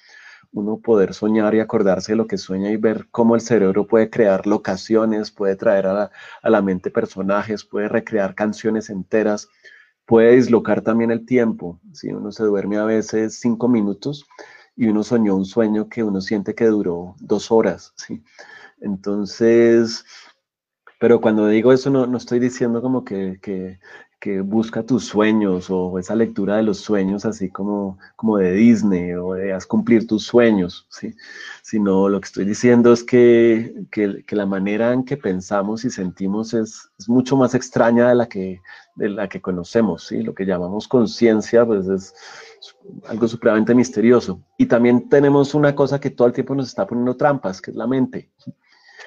uno 0.53 0.79
poder 0.79 1.15
soñar 1.15 1.55
y 1.55 1.61
acordarse 1.61 2.13
de 2.13 2.17
lo 2.17 2.27
que 2.27 2.39
sueña 2.39 2.71
y 2.71 2.77
ver 2.77 3.09
cómo 3.11 3.35
el 3.35 3.41
cerebro 3.41 3.87
puede 3.87 4.11
crear 4.11 4.47
locaciones, 4.47 5.31
puede 5.31 5.57
traer 5.57 5.87
a 5.87 5.93
la, 5.95 6.11
a 6.43 6.51
la 6.51 6.63
mente 6.63 6.91
personajes, 6.91 7.65
puede 7.65 7.89
recrear 7.89 8.35
canciones 8.35 8.91
enteras, 8.91 9.49
puede 10.05 10.37
dislocar 10.37 10.83
también 10.83 11.11
el 11.11 11.25
tiempo. 11.27 11.81
Si 11.93 12.13
uno 12.13 12.33
se 12.33 12.45
duerme 12.45 12.77
a 12.79 12.85
veces 12.85 13.39
cinco 13.41 13.69
minutos 13.69 14.27
y 14.77 14.89
uno 14.89 15.03
soñó 15.03 15.37
un 15.37 15.45
sueño 15.45 15.89
que 15.89 16.03
uno 16.03 16.21
siente 16.21 16.55
que 16.55 16.67
duró 16.67 17.15
dos 17.19 17.51
horas, 17.51 17.93
¿sí? 17.97 18.23
Entonces, 18.81 20.05
pero 20.99 21.21
cuando 21.21 21.47
digo 21.49 21.73
eso 21.73 21.91
no, 21.91 22.07
no 22.07 22.19
estoy 22.19 22.41
diciendo 22.41 22.83
como 22.83 23.05
que, 23.05 23.39
que, 23.41 23.79
que, 24.23 24.41
busca 24.41 24.85
tus 24.85 25.05
sueños 25.05 25.67
o 25.69 25.99
esa 25.99 26.15
lectura 26.15 26.57
de 26.57 26.63
los 26.63 26.79
sueños 26.79 27.25
así 27.25 27.51
como, 27.51 27.99
como 28.15 28.39
de 28.39 28.53
Disney 28.53 29.15
o 29.15 29.35
de 29.35 29.53
haz 29.53 29.67
cumplir 29.67 30.07
tus 30.07 30.25
sueños, 30.25 30.87
¿sí? 30.91 31.13
sino 31.63 32.09
lo 32.09 32.21
que 32.21 32.27
estoy 32.27 32.45
diciendo 32.45 32.93
es 32.93 33.03
que, 33.03 33.85
que, 33.91 34.37
la 34.37 34.47
manera 34.47 34.93
en 34.93 35.05
que 35.05 35.17
pensamos 35.17 35.85
y 35.85 35.91
sentimos 35.91 36.55
es, 36.55 36.89
es, 36.99 37.09
mucho 37.09 37.37
más 37.37 37.55
extraña 37.55 38.11
de 38.11 38.15
la 38.15 38.29
que, 38.29 38.61
de 38.95 39.09
la 39.09 39.29
que 39.29 39.41
conocemos, 39.41 40.07
¿sí? 40.07 40.23
lo 40.23 40.35
que 40.35 40.47
llamamos 40.47 40.87
conciencia 40.87 41.67
pues 41.67 41.89
es 41.89 42.15
algo 43.09 43.27
supremamente 43.27 43.75
misterioso. 43.75 44.41
Y 44.57 44.67
también 44.67 45.09
tenemos 45.09 45.53
una 45.53 45.75
cosa 45.75 46.01
que 46.01 46.11
todo 46.11 46.29
el 46.29 46.33
tiempo 46.33 46.55
nos 46.55 46.69
está 46.69 46.87
poniendo 46.87 47.17
trampas, 47.17 47.61
que 47.61 47.73
es 47.73 47.77
la 47.77 47.89
mente. 47.89 48.31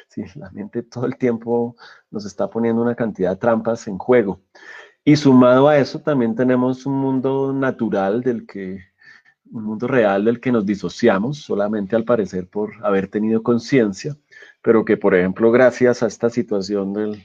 Sí, 0.09 0.23
la 0.35 0.49
mente 0.51 0.83
todo 0.83 1.05
el 1.05 1.17
tiempo 1.17 1.75
nos 2.11 2.25
está 2.25 2.49
poniendo 2.49 2.81
una 2.81 2.95
cantidad 2.95 3.31
de 3.31 3.37
trampas 3.37 3.87
en 3.87 3.97
juego. 3.97 4.41
Y 5.07 5.15
sumado 5.17 5.67
a 5.67 5.77
eso 5.77 5.99
también 6.01 6.35
tenemos 6.35 6.87
un 6.87 6.95
mundo 6.95 7.53
natural 7.53 8.21
del 8.21 8.47
que, 8.47 8.79
un 9.51 9.63
mundo 9.63 9.87
real 9.87 10.25
del 10.25 10.39
que 10.39 10.51
nos 10.51 10.65
disociamos 10.65 11.37
solamente 11.37 11.95
al 11.95 12.05
parecer 12.05 12.47
por 12.47 12.83
haber 12.83 13.07
tenido 13.07 13.43
conciencia, 13.43 14.17
pero 14.63 14.83
que 14.83 14.97
por 14.97 15.13
ejemplo 15.13 15.51
gracias 15.51 16.01
a 16.01 16.07
esta 16.07 16.31
situación 16.31 16.93
del, 16.93 17.23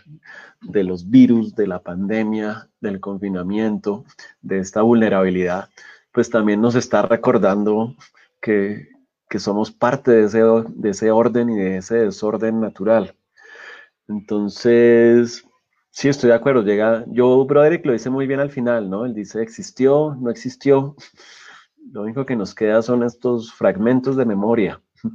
de 0.61 0.85
los 0.85 1.09
virus, 1.09 1.55
de 1.55 1.67
la 1.67 1.83
pandemia, 1.83 2.69
del 2.83 3.01
confinamiento, 3.01 4.05
de 4.43 4.59
esta 4.59 4.83
vulnerabilidad, 4.83 5.71
pues 6.13 6.29
también 6.29 6.61
nos 6.61 6.75
está 6.75 7.01
recordando 7.01 7.97
que, 8.43 8.89
que 9.27 9.39
somos 9.39 9.71
parte 9.71 10.11
de 10.11 10.25
ese, 10.25 10.43
de 10.69 10.91
ese 10.91 11.11
orden 11.11 11.49
y 11.49 11.57
de 11.57 11.79
ese 11.79 11.95
desorden 11.97 12.61
natural. 12.61 13.15
Entonces, 14.07 15.47
sí, 15.91 16.09
estoy 16.09 16.29
de 16.29 16.37
acuerdo. 16.37 16.63
Llega, 16.63 17.05
yo, 17.09 17.45
Broderick 17.45 17.85
lo 17.87 17.93
dice 17.93 18.11
muy 18.11 18.27
bien 18.27 18.41
al 18.41 18.51
final, 18.51 18.91
¿no? 18.91 19.05
Él 19.05 19.15
dice, 19.15 19.43
existió, 19.43 20.17
no 20.21 20.31
existió. 20.31 20.97
Lo 21.93 22.03
único 22.03 22.25
que 22.27 22.37
nos 22.37 22.55
queda 22.55 22.83
son 22.83 23.03
estos 23.03 23.53
fragmentos 23.53 24.17
de 24.17 24.27
memoria. 24.27 24.81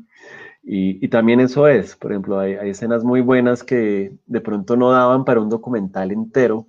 Y, 0.67 1.05
y 1.05 1.09
también 1.09 1.39
eso 1.41 1.67
es, 1.67 1.95
por 1.95 2.11
ejemplo, 2.11 2.39
hay, 2.39 2.53
escenas 2.67 3.03
muy 3.03 3.21
buenas 3.21 3.63
que 3.63 4.17
de 4.25 4.41
pronto 4.41 4.75
no 4.75 4.91
daban 4.91 5.23
para 5.23 5.39
un 5.39 5.47
documental 5.47 6.11
entero, 6.11 6.67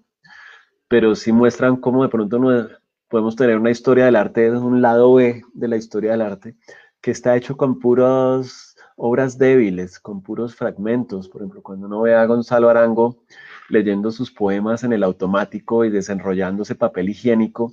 pero 0.86 1.14
sí 1.14 1.32
muestran 1.32 1.76
cómo 1.76 2.02
de 2.02 2.10
pronto 2.10 2.38
no, 2.38 2.68
podemos 3.08 3.36
tener 3.36 3.56
una 3.56 3.70
historia 3.70 4.04
del 4.04 4.16
arte, 4.16 4.50
un 4.50 4.82
lado 4.82 5.14
B 5.14 5.42
de 5.54 5.68
la 5.68 5.76
historia 5.76 6.10
del 6.10 6.20
arte, 6.20 6.56
que 7.00 7.10
está 7.10 7.36
hecho 7.36 7.56
con 7.56 7.78
puras 7.78 8.76
obras 8.96 9.38
débiles, 9.38 10.00
con 10.00 10.22
puros 10.22 10.54
fragmentos. 10.54 11.28
Por 11.28 11.42
ejemplo, 11.42 11.62
cuando 11.62 11.86
uno 11.86 12.02
ve 12.02 12.14
a 12.14 12.26
Gonzalo 12.26 12.68
Arango 12.68 13.22
leyendo 13.68 14.10
sus 14.10 14.30
poemas 14.30 14.84
en 14.84 14.92
el 14.92 15.02
automático 15.02 15.84
y 15.84 15.90
desenrollándose 15.90 16.74
papel 16.74 17.08
higiénico, 17.10 17.72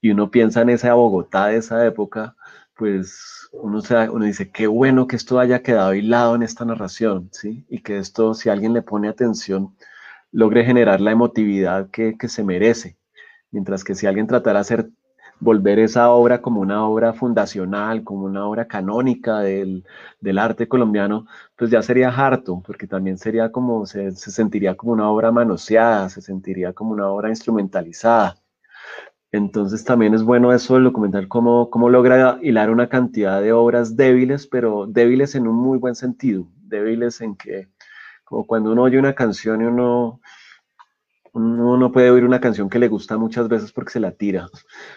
y 0.00 0.10
uno 0.10 0.30
piensa 0.30 0.62
en 0.62 0.70
esa 0.70 0.94
Bogotá 0.94 1.46
de 1.46 1.56
esa 1.58 1.84
época, 1.86 2.36
pues 2.74 3.48
uno, 3.52 3.80
se, 3.80 4.08
uno 4.10 4.24
dice, 4.24 4.50
qué 4.50 4.66
bueno 4.66 5.06
que 5.06 5.16
esto 5.16 5.40
haya 5.40 5.62
quedado 5.62 5.94
hilado 5.94 6.34
en 6.34 6.42
esta 6.42 6.64
narración, 6.64 7.30
¿sí? 7.32 7.64
Y 7.68 7.80
que 7.80 7.98
esto, 7.98 8.34
si 8.34 8.50
alguien 8.50 8.74
le 8.74 8.82
pone 8.82 9.08
atención, 9.08 9.74
logre 10.30 10.64
generar 10.64 11.00
la 11.00 11.12
emotividad 11.12 11.90
que, 11.90 12.18
que 12.18 12.28
se 12.28 12.44
merece. 12.44 12.98
Mientras 13.50 13.84
que 13.84 13.94
si 13.94 14.06
alguien 14.06 14.26
tratara 14.26 14.58
de 14.58 14.60
hacer 14.60 14.90
volver 15.40 15.78
esa 15.78 16.10
obra 16.10 16.40
como 16.40 16.60
una 16.60 16.86
obra 16.86 17.12
fundacional, 17.12 18.04
como 18.04 18.24
una 18.24 18.46
obra 18.46 18.66
canónica 18.66 19.40
del, 19.40 19.84
del 20.20 20.38
arte 20.38 20.68
colombiano, 20.68 21.26
pues 21.56 21.70
ya 21.70 21.82
sería 21.82 22.08
harto, 22.10 22.62
porque 22.66 22.86
también 22.86 23.18
sería 23.18 23.52
como, 23.52 23.86
se, 23.86 24.12
se, 24.12 24.30
sentiría 24.30 24.76
como 24.76 24.92
una 24.92 25.10
obra 25.10 25.32
manoseada, 25.32 26.08
se 26.08 26.22
sentiría 26.22 26.72
como 26.72 26.92
una 26.92 27.08
obra 27.08 27.28
instrumentalizada. 27.28 28.36
Entonces 29.32 29.84
también 29.84 30.14
es 30.14 30.22
bueno 30.22 30.52
eso 30.52 30.74
del 30.74 30.84
documental, 30.84 31.28
cómo, 31.28 31.68
cómo 31.68 31.90
logra 31.90 32.38
hilar 32.42 32.70
una 32.70 32.88
cantidad 32.88 33.42
de 33.42 33.52
obras 33.52 33.96
débiles, 33.96 34.46
pero 34.46 34.86
débiles 34.86 35.34
en 35.34 35.46
un 35.46 35.56
muy 35.56 35.78
buen 35.78 35.94
sentido, 35.94 36.46
débiles 36.62 37.20
en 37.20 37.36
que, 37.36 37.68
como 38.24 38.46
cuando 38.46 38.72
uno 38.72 38.82
oye 38.84 38.98
una 38.98 39.14
canción 39.14 39.60
y 39.60 39.64
uno 39.64 40.20
uno 41.36 41.76
no 41.76 41.92
puede 41.92 42.10
oír 42.10 42.24
una 42.24 42.40
canción 42.40 42.70
que 42.70 42.78
le 42.78 42.88
gusta 42.88 43.18
muchas 43.18 43.48
veces 43.48 43.70
porque 43.70 43.92
se 43.92 44.00
la 44.00 44.12
tira. 44.12 44.48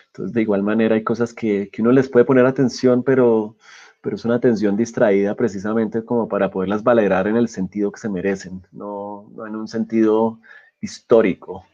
Entonces, 0.07 0.33
de 0.33 0.41
igual 0.41 0.63
manera, 0.63 0.95
hay 0.95 1.03
cosas 1.03 1.33
que, 1.33 1.69
que 1.69 1.81
uno 1.81 1.91
les 1.91 2.07
puede 2.07 2.25
poner 2.25 2.45
atención, 2.45 3.03
pero, 3.03 3.57
pero 4.01 4.15
es 4.15 4.23
una 4.23 4.35
atención 4.35 4.77
distraída 4.77 5.35
precisamente 5.35 6.05
como 6.05 6.29
para 6.29 6.49
poderlas 6.49 6.83
valorar 6.83 7.27
en 7.27 7.35
el 7.35 7.49
sentido 7.49 7.91
que 7.91 7.99
se 7.99 8.09
merecen, 8.09 8.65
no, 8.71 9.29
no 9.35 9.47
en 9.47 9.55
un 9.55 9.67
sentido 9.67 10.39
histórico. 10.79 11.65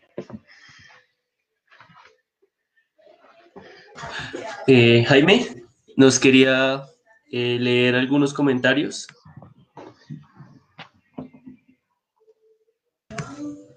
Eh, 4.65 5.05
Jaime, 5.07 5.63
nos 5.95 6.19
quería 6.19 6.85
eh, 7.31 7.57
leer 7.59 7.95
algunos 7.95 8.33
comentarios. 8.33 9.07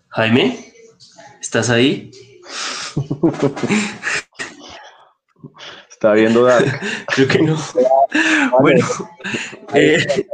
Jaime. 0.09 0.68
¿Estás 1.49 1.71
ahí? 1.71 2.11
Está 5.89 6.13
viendo 6.13 6.45
Dark. 6.45 6.79
Creo 7.15 7.27
que 7.27 7.39
no. 7.39 7.57
Bueno. 8.61 8.87
Eh, 9.73 10.27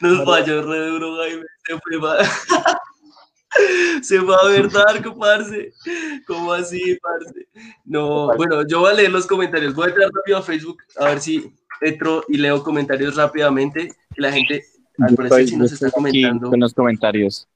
Nos 0.00 0.24
falló 0.24 0.62
re 0.62 0.78
duro, 0.86 1.16
Jaime. 1.16 1.44
Se 1.66 1.76
fue 1.80 1.96
va. 1.98 2.18
Se 4.00 4.20
va 4.20 4.36
a 4.36 4.46
ver 4.46 4.70
Dark, 4.70 5.12
parce. 5.18 5.72
¿Cómo 6.24 6.52
así, 6.52 6.96
parce? 7.02 7.48
No, 7.84 8.28
bueno, 8.36 8.64
yo 8.64 8.78
voy 8.78 8.92
a 8.92 8.94
leer 8.94 9.10
los 9.10 9.26
comentarios. 9.26 9.74
Voy 9.74 9.86
a 9.86 9.88
entrar 9.88 10.08
rápido 10.14 10.38
a 10.38 10.42
Facebook 10.42 10.78
a 10.98 11.06
ver 11.06 11.20
si 11.20 11.52
entro 11.80 12.22
y 12.28 12.36
leo 12.36 12.62
comentarios 12.62 13.16
rápidamente. 13.16 13.88
Que 14.14 14.22
la 14.22 14.30
gente 14.30 14.64
al 14.98 15.14
parecer 15.14 15.48
sí 15.48 15.56
nos 15.56 15.92
comentando. 15.92 16.50
Con 16.50 16.60
los 16.60 16.74
comentarios. 16.74 17.46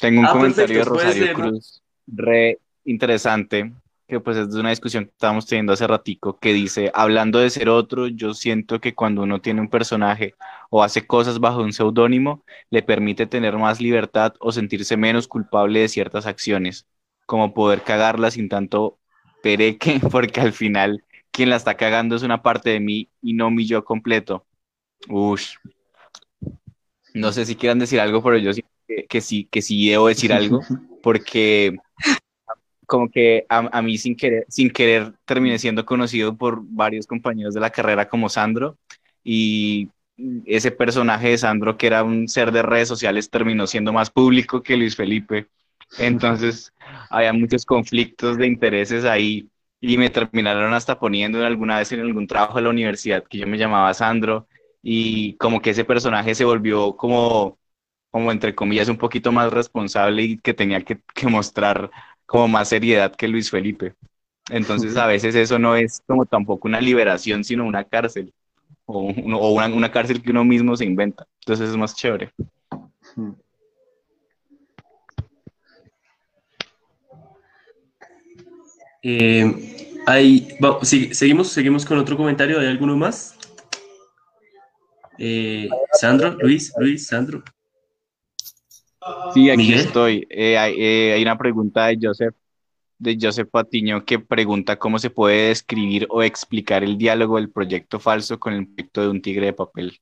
Tengo 0.00 0.20
un 0.20 0.26
Ah, 0.26 0.32
comentario 0.32 0.84
perfecto, 0.84 0.98
de 0.98 1.04
Rosario. 1.04 1.34
Cruz, 1.34 1.82
re 2.06 2.58
interesante, 2.84 3.72
que 4.08 4.20
pues 4.20 4.36
es 4.36 4.52
de 4.52 4.60
una 4.60 4.70
discusión 4.70 5.04
que 5.04 5.10
estábamos 5.12 5.46
teniendo 5.46 5.72
hace 5.72 5.86
ratico, 5.86 6.38
que 6.38 6.52
dice, 6.52 6.90
hablando 6.94 7.38
de 7.38 7.50
ser 7.50 7.68
otro, 7.68 8.08
yo 8.08 8.34
siento 8.34 8.80
que 8.80 8.94
cuando 8.94 9.22
uno 9.22 9.40
tiene 9.40 9.60
un 9.60 9.68
personaje 9.68 10.34
o 10.70 10.82
hace 10.82 11.06
cosas 11.06 11.38
bajo 11.40 11.62
un 11.62 11.72
seudónimo, 11.72 12.44
le 12.70 12.82
permite 12.82 13.26
tener 13.26 13.56
más 13.56 13.80
libertad 13.80 14.34
o 14.40 14.52
sentirse 14.52 14.96
menos 14.96 15.28
culpable 15.28 15.80
de 15.80 15.88
ciertas 15.88 16.26
acciones, 16.26 16.86
como 17.26 17.54
poder 17.54 17.82
cagarla 17.82 18.30
sin 18.30 18.48
tanto 18.48 18.98
pereque, 19.42 20.00
porque 20.10 20.40
al 20.40 20.52
final 20.52 21.04
quien 21.30 21.50
la 21.50 21.56
está 21.56 21.76
cagando 21.76 22.14
es 22.14 22.22
una 22.22 22.42
parte 22.42 22.70
de 22.70 22.80
mí 22.80 23.08
y 23.22 23.34
no 23.34 23.50
mi 23.50 23.66
yo 23.66 23.84
completo. 23.84 24.46
Ush. 25.08 25.56
No 27.14 27.32
sé 27.32 27.46
si 27.46 27.56
quieran 27.56 27.78
decir 27.78 28.00
algo, 28.00 28.22
pero 28.22 28.36
yo 28.38 28.52
siento 28.52 28.70
que, 28.86 29.06
que 29.06 29.20
sí, 29.20 29.48
que 29.50 29.62
sí 29.62 29.88
debo 29.88 30.08
decir 30.08 30.32
algo, 30.32 30.60
porque 31.02 31.76
como 32.86 33.10
que 33.10 33.46
a, 33.48 33.68
a 33.78 33.82
mí 33.82 33.96
sin 33.98 34.16
querer, 34.16 34.44
sin 34.48 34.70
querer 34.70 35.14
terminé 35.24 35.58
siendo 35.58 35.84
conocido 35.86 36.36
por 36.36 36.60
varios 36.62 37.06
compañeros 37.06 37.54
de 37.54 37.60
la 37.60 37.70
carrera 37.70 38.08
como 38.08 38.28
Sandro 38.28 38.76
y 39.22 39.88
ese 40.44 40.70
personaje 40.70 41.30
de 41.30 41.38
Sandro 41.38 41.76
que 41.76 41.86
era 41.86 42.04
un 42.04 42.28
ser 42.28 42.52
de 42.52 42.62
redes 42.62 42.88
sociales 42.88 43.30
terminó 43.30 43.66
siendo 43.66 43.92
más 43.92 44.10
público 44.10 44.62
que 44.62 44.76
Luis 44.76 44.96
Felipe. 44.96 45.48
Entonces, 45.98 46.72
había 47.10 47.32
muchos 47.32 47.64
conflictos 47.64 48.36
de 48.38 48.46
intereses 48.46 49.04
ahí 49.04 49.48
y 49.80 49.98
me 49.98 50.10
terminaron 50.10 50.72
hasta 50.72 50.98
poniendo 50.98 51.44
alguna 51.44 51.78
vez 51.78 51.92
en 51.92 52.00
algún 52.00 52.26
trabajo 52.26 52.56
de 52.56 52.62
la 52.62 52.70
universidad 52.70 53.24
que 53.24 53.38
yo 53.38 53.46
me 53.46 53.58
llamaba 53.58 53.92
Sandro 53.94 54.46
y 54.84 55.36
como 55.38 55.62
que 55.62 55.70
ese 55.72 55.84
personaje 55.86 56.36
se 56.36 56.44
volvió 56.46 56.96
como, 56.96 57.58
como 58.10 58.32
entre 58.32 58.54
comillas, 58.56 58.88
un 58.90 58.98
poquito 58.98 59.32
más 59.32 59.52
responsable 59.52 60.22
y 60.24 60.38
que 60.38 60.54
tenía 60.54 60.82
que, 60.84 61.00
que 61.14 61.28
mostrar 61.28 61.90
como 62.26 62.48
más 62.48 62.68
seriedad 62.70 63.14
que 63.16 63.28
Luis 63.28 63.50
Felipe. 63.50 63.94
Entonces 64.50 64.96
a 64.96 65.06
veces 65.06 65.34
eso 65.36 65.58
no 65.58 65.76
es 65.76 66.02
como 66.06 66.26
tampoco 66.26 66.68
una 66.68 66.80
liberación, 66.80 67.44
sino 67.44 67.66
una 67.66 67.84
cárcel 67.84 68.34
o, 68.86 69.00
un- 69.00 69.34
o 69.34 69.50
una, 69.52 69.68
una 69.68 69.92
cárcel 69.92 70.22
que 70.22 70.32
uno 70.32 70.44
mismo 70.44 70.76
se 70.76 70.86
inventa. 70.86 71.26
Entonces 71.42 71.70
es 71.70 71.76
más 71.78 71.96
chévere. 71.96 72.32
Eh, 79.02 79.76
hay, 80.06 80.48
sí, 80.82 81.14
seguimos, 81.14 81.48
seguimos 81.48 81.84
con 81.84 81.98
otro 81.98 82.16
comentario. 82.16 82.58
¿Hay 82.60 82.66
alguno 82.66 82.96
más? 82.96 83.34
Eh, 85.18 85.68
Sandro, 85.92 86.36
Luis, 86.40 86.72
Luis, 86.78 87.06
Sandro. 87.06 87.42
Sí, 89.32 89.50
aquí 89.50 89.58
Miguel. 89.58 89.80
estoy. 89.80 90.26
Eh, 90.30 90.56
hay, 90.56 90.74
eh, 90.78 91.12
hay 91.14 91.22
una 91.22 91.36
pregunta 91.36 91.86
de 91.86 91.98
Joseph, 92.00 92.34
de 92.98 93.18
Joseph 93.20 93.48
Patiño 93.50 94.04
que 94.04 94.18
pregunta 94.18 94.78
cómo 94.78 94.98
se 94.98 95.10
puede 95.10 95.48
describir 95.48 96.06
o 96.10 96.22
explicar 96.22 96.82
el 96.82 96.96
diálogo 96.96 97.36
del 97.36 97.50
proyecto 97.50 98.00
falso 98.00 98.38
con 98.38 98.54
el 98.54 98.66
proyecto 98.66 99.02
de 99.02 99.08
un 99.08 99.20
tigre 99.20 99.46
de 99.46 99.52
papel. 99.52 100.00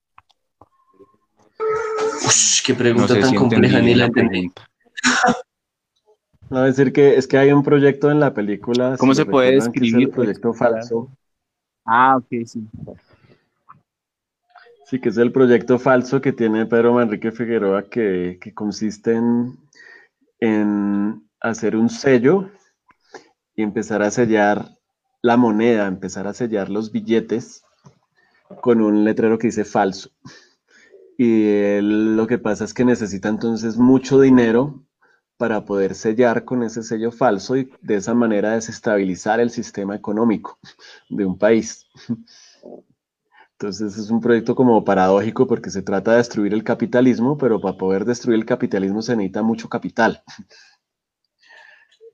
Ush, 2.26 2.62
qué 2.64 2.72
No 2.72 2.78
pregunta 2.78 3.14
sé 3.14 3.20
tan 3.20 3.30
si 3.30 3.36
compleja, 3.36 3.80
ni 3.80 3.94
la 3.94 4.06
entendí. 4.06 4.52
No, 6.50 6.66
es 6.66 6.76
decir 6.76 6.92
que 6.92 7.16
es 7.16 7.26
que 7.26 7.38
hay 7.38 7.50
un 7.50 7.62
proyecto 7.62 8.10
en 8.10 8.20
la 8.20 8.34
película. 8.34 8.96
¿Cómo 8.98 9.14
si 9.14 9.22
se 9.22 9.26
puede 9.26 9.52
describir 9.52 10.02
el 10.02 10.10
proyecto 10.10 10.52
falso. 10.52 11.10
Ah, 11.84 12.18
ok, 12.18 12.44
sí. 12.44 12.62
Sí, 14.92 15.00
que 15.00 15.08
es 15.08 15.16
el 15.16 15.32
proyecto 15.32 15.78
falso 15.78 16.20
que 16.20 16.34
tiene 16.34 16.66
Pedro 16.66 16.92
Manrique 16.92 17.32
Figueroa, 17.32 17.84
que, 17.84 18.38
consiste 18.54 19.18
en, 20.38 21.26
hacer 21.40 21.76
un 21.76 21.88
sello 21.88 22.50
y 23.56 23.62
empezar 23.62 24.02
a 24.02 24.10
sellar 24.10 24.68
la 25.22 25.38
moneda, 25.38 25.86
empezar 25.86 26.26
a 26.26 26.34
sellar 26.34 26.68
los 26.68 26.92
billetes 26.92 27.64
con 28.60 28.82
un 28.82 29.02
letrero 29.02 29.38
que 29.38 29.46
dice 29.46 29.64
falso. 29.64 30.10
Y 31.16 31.46
él 31.46 32.14
lo 32.14 32.26
que 32.26 32.36
pasa 32.36 32.64
es 32.66 32.74
que 32.74 32.84
necesita 32.84 33.30
entonces 33.30 33.78
mucho 33.78 34.20
dinero 34.20 34.84
para 35.38 35.64
poder 35.64 35.94
sellar 35.94 36.44
con 36.44 36.62
ese 36.62 36.82
sello 36.82 37.12
falso 37.12 37.56
y 37.56 37.72
de 37.80 37.94
esa 37.94 38.12
manera 38.12 38.50
desestabilizar 38.50 39.40
el 39.40 39.48
sistema 39.48 39.96
económico 39.96 40.58
de 41.08 41.24
un 41.24 41.38
país. 41.38 41.86
Entonces 43.62 43.96
es 43.96 44.10
un 44.10 44.20
proyecto 44.20 44.56
como 44.56 44.84
paradójico 44.84 45.46
porque 45.46 45.70
se 45.70 45.82
trata 45.82 46.10
de 46.10 46.16
destruir 46.16 46.52
el 46.52 46.64
capitalismo, 46.64 47.38
pero 47.38 47.60
para 47.60 47.76
poder 47.76 48.04
destruir 48.04 48.40
el 48.40 48.44
capitalismo 48.44 49.02
se 49.02 49.14
necesita 49.14 49.44
mucho 49.44 49.68
capital. 49.68 50.20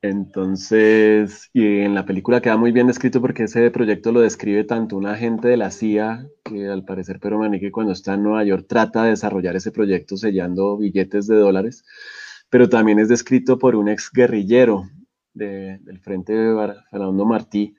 Entonces, 0.03 1.49
y 1.55 1.79
en 1.79 1.95
la 1.95 2.05
película 2.05 2.43
queda 2.43 2.59
muy 2.59 2.71
bien 2.71 2.87
descrito 2.87 3.23
porque 3.23 3.45
ese 3.45 3.71
proyecto 3.71 4.13
lo 4.13 4.21
describe 4.21 4.65
tanto 4.65 4.99
un 4.99 5.07
agente 5.07 5.49
de 5.49 5.57
la 5.57 5.71
CIA, 5.71 6.29
que 6.45 6.69
al 6.69 6.85
parecer 6.85 7.19
Pedro 7.19 7.39
Manique 7.39 7.73
cuando 7.73 7.95
está 7.95 8.13
en 8.13 8.25
Nueva 8.25 8.45
York 8.45 8.67
trata 8.69 9.05
de 9.05 9.11
desarrollar 9.11 9.57
ese 9.57 9.73
proyecto 9.73 10.19
sellando 10.19 10.77
billetes 10.77 11.27
de 11.29 11.37
dólares, 11.37 11.83
pero 12.51 12.69
también 12.69 12.99
es 12.99 13.09
descrito 13.09 13.59
por 13.59 13.75
un 13.75 13.89
ex 13.89 14.11
guerrillero 14.13 14.85
de- 15.39 15.79
del 15.79 16.01
Frente 16.01 16.33
de 16.35 16.75
Fernando 16.91 17.25
Martí, 17.25 17.77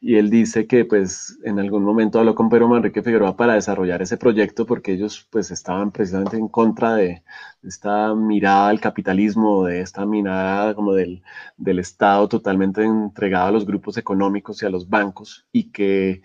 y 0.00 0.16
él 0.16 0.30
dice 0.30 0.66
que 0.66 0.84
pues 0.84 1.38
en 1.44 1.58
algún 1.58 1.84
momento 1.84 2.18
habló 2.18 2.34
con 2.34 2.48
Pedro 2.48 2.68
Manrique 2.68 3.02
Figueroa 3.02 3.36
para 3.36 3.54
desarrollar 3.54 4.02
ese 4.02 4.16
proyecto 4.16 4.66
porque 4.66 4.92
ellos 4.92 5.26
pues 5.30 5.50
estaban 5.50 5.90
precisamente 5.92 6.36
en 6.36 6.48
contra 6.48 6.94
de 6.94 7.22
esta 7.62 8.14
mirada 8.14 8.68
del 8.68 8.80
capitalismo, 8.80 9.64
de 9.64 9.80
esta 9.82 10.06
mirada 10.06 10.74
como 10.74 10.94
del, 10.94 11.22
del 11.56 11.78
Estado 11.80 12.28
totalmente 12.28 12.82
entregado 12.84 13.48
a 13.48 13.52
los 13.52 13.66
grupos 13.66 13.96
económicos 13.98 14.62
y 14.62 14.66
a 14.66 14.70
los 14.70 14.88
bancos 14.88 15.46
y 15.52 15.70
que 15.70 16.22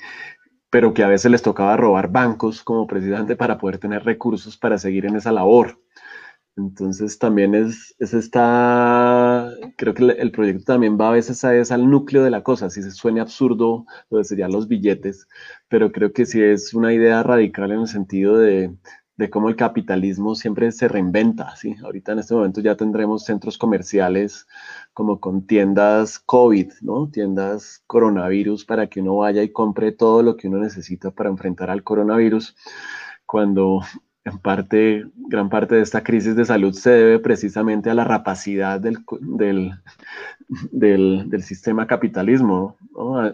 pero 0.69 0.93
que 0.93 1.03
a 1.03 1.07
veces 1.07 1.31
les 1.31 1.41
tocaba 1.41 1.77
robar 1.77 2.11
bancos 2.11 2.63
como 2.63 2.87
precisamente 2.87 3.35
para 3.35 3.57
poder 3.57 3.77
tener 3.79 4.03
recursos 4.03 4.57
para 4.57 4.77
seguir 4.77 5.05
en 5.05 5.15
esa 5.15 5.31
labor. 5.31 5.79
Entonces 6.57 7.19
también 7.19 7.53
es, 7.53 7.93
es 7.99 8.13
esta, 8.13 9.51
creo 9.77 9.93
que 9.93 10.03
el, 10.03 10.31
proyecto 10.31 10.63
también 10.63 10.97
va 10.99 11.09
a 11.09 11.11
veces 11.11 11.43
a, 11.43 11.53
es 11.53 11.71
al 11.71 11.89
núcleo 11.89 12.23
de 12.23 12.29
la 12.29 12.43
cosa, 12.43 12.69
si 12.69 12.81
se 12.81 12.91
suene 12.91 13.19
absurdo 13.19 13.85
lo 14.09 14.19
de 14.19 14.23
sellar 14.23 14.49
los 14.51 14.69
billetes, 14.69 15.27
pero 15.67 15.91
creo 15.91 16.13
que 16.13 16.25
sí 16.25 16.41
es 16.41 16.73
una 16.73 16.93
idea 16.93 17.23
radical 17.23 17.71
en 17.71 17.81
el 17.81 17.87
sentido 17.87 18.37
de, 18.37 18.73
de 19.17 19.29
cómo 19.29 19.49
el 19.49 19.55
capitalismo 19.55 20.35
siempre 20.35 20.71
se 20.71 20.87
reinventa, 20.87 21.55
¿sí? 21.55 21.75
Ahorita 21.83 22.11
en 22.11 22.19
este 22.19 22.33
momento 22.33 22.61
ya 22.61 22.75
tendremos 22.75 23.23
centros 23.25 23.57
comerciales 23.57 24.47
como 24.93 25.19
con 25.19 25.45
tiendas 25.47 26.19
COVID, 26.19 26.71
¿no? 26.81 27.09
Tiendas 27.09 27.83
coronavirus 27.87 28.65
para 28.65 28.87
que 28.87 29.01
uno 29.01 29.17
vaya 29.17 29.43
y 29.43 29.51
compre 29.51 29.91
todo 29.91 30.21
lo 30.23 30.35
que 30.35 30.47
uno 30.47 30.59
necesita 30.59 31.11
para 31.11 31.29
enfrentar 31.29 31.69
al 31.69 31.83
coronavirus, 31.83 32.55
cuando 33.25 33.81
en 34.25 34.39
parte, 34.39 35.05
gran 35.15 35.49
parte 35.49 35.75
de 35.75 35.81
esta 35.81 36.03
crisis 36.03 36.35
de 36.35 36.45
salud 36.45 36.73
se 36.73 36.89
debe 36.89 37.19
precisamente 37.19 37.91
a 37.91 37.93
la 37.93 38.03
rapacidad 38.03 38.81
del, 38.81 38.97
sistema 41.43 41.85
capitalismo, 41.85 42.75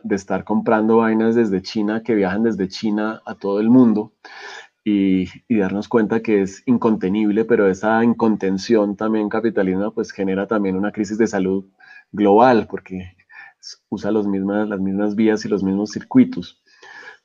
de 0.04 0.16
estar 0.16 0.44
comprando 0.44 0.98
vainas 0.98 1.36
desde 1.36 1.62
China 1.62 2.04
que 2.04 2.14
viajan 2.14 2.44
desde 2.44 2.68
China 2.68 3.22
a 3.26 3.36
todo 3.36 3.62
el 3.62 3.70
mundo 3.70 4.12
y, 4.84 5.28
darnos 5.50 5.88
cuenta 5.88 6.22
que 6.22 6.42
es 6.42 6.62
incontenible, 6.66 7.46
pero 7.46 7.70
esa 7.70 8.04
incontención 8.04 8.98
también 8.98 9.30
capitalismo 9.30 9.94
pues 9.94 10.12
genera 10.12 10.46
también 10.46 10.76
una 10.76 10.92
crisis 10.92 11.18
de 11.18 11.28
salud 11.28 11.66
global 12.12 12.68
porque 12.70 13.16
usa 13.90 14.12
los 14.12 14.26
las 14.26 14.80
mismas 14.82 15.16
vías 15.16 15.46
y 15.46 15.48
los 15.48 15.64
mismos 15.64 15.92
circuitos. 15.92 16.61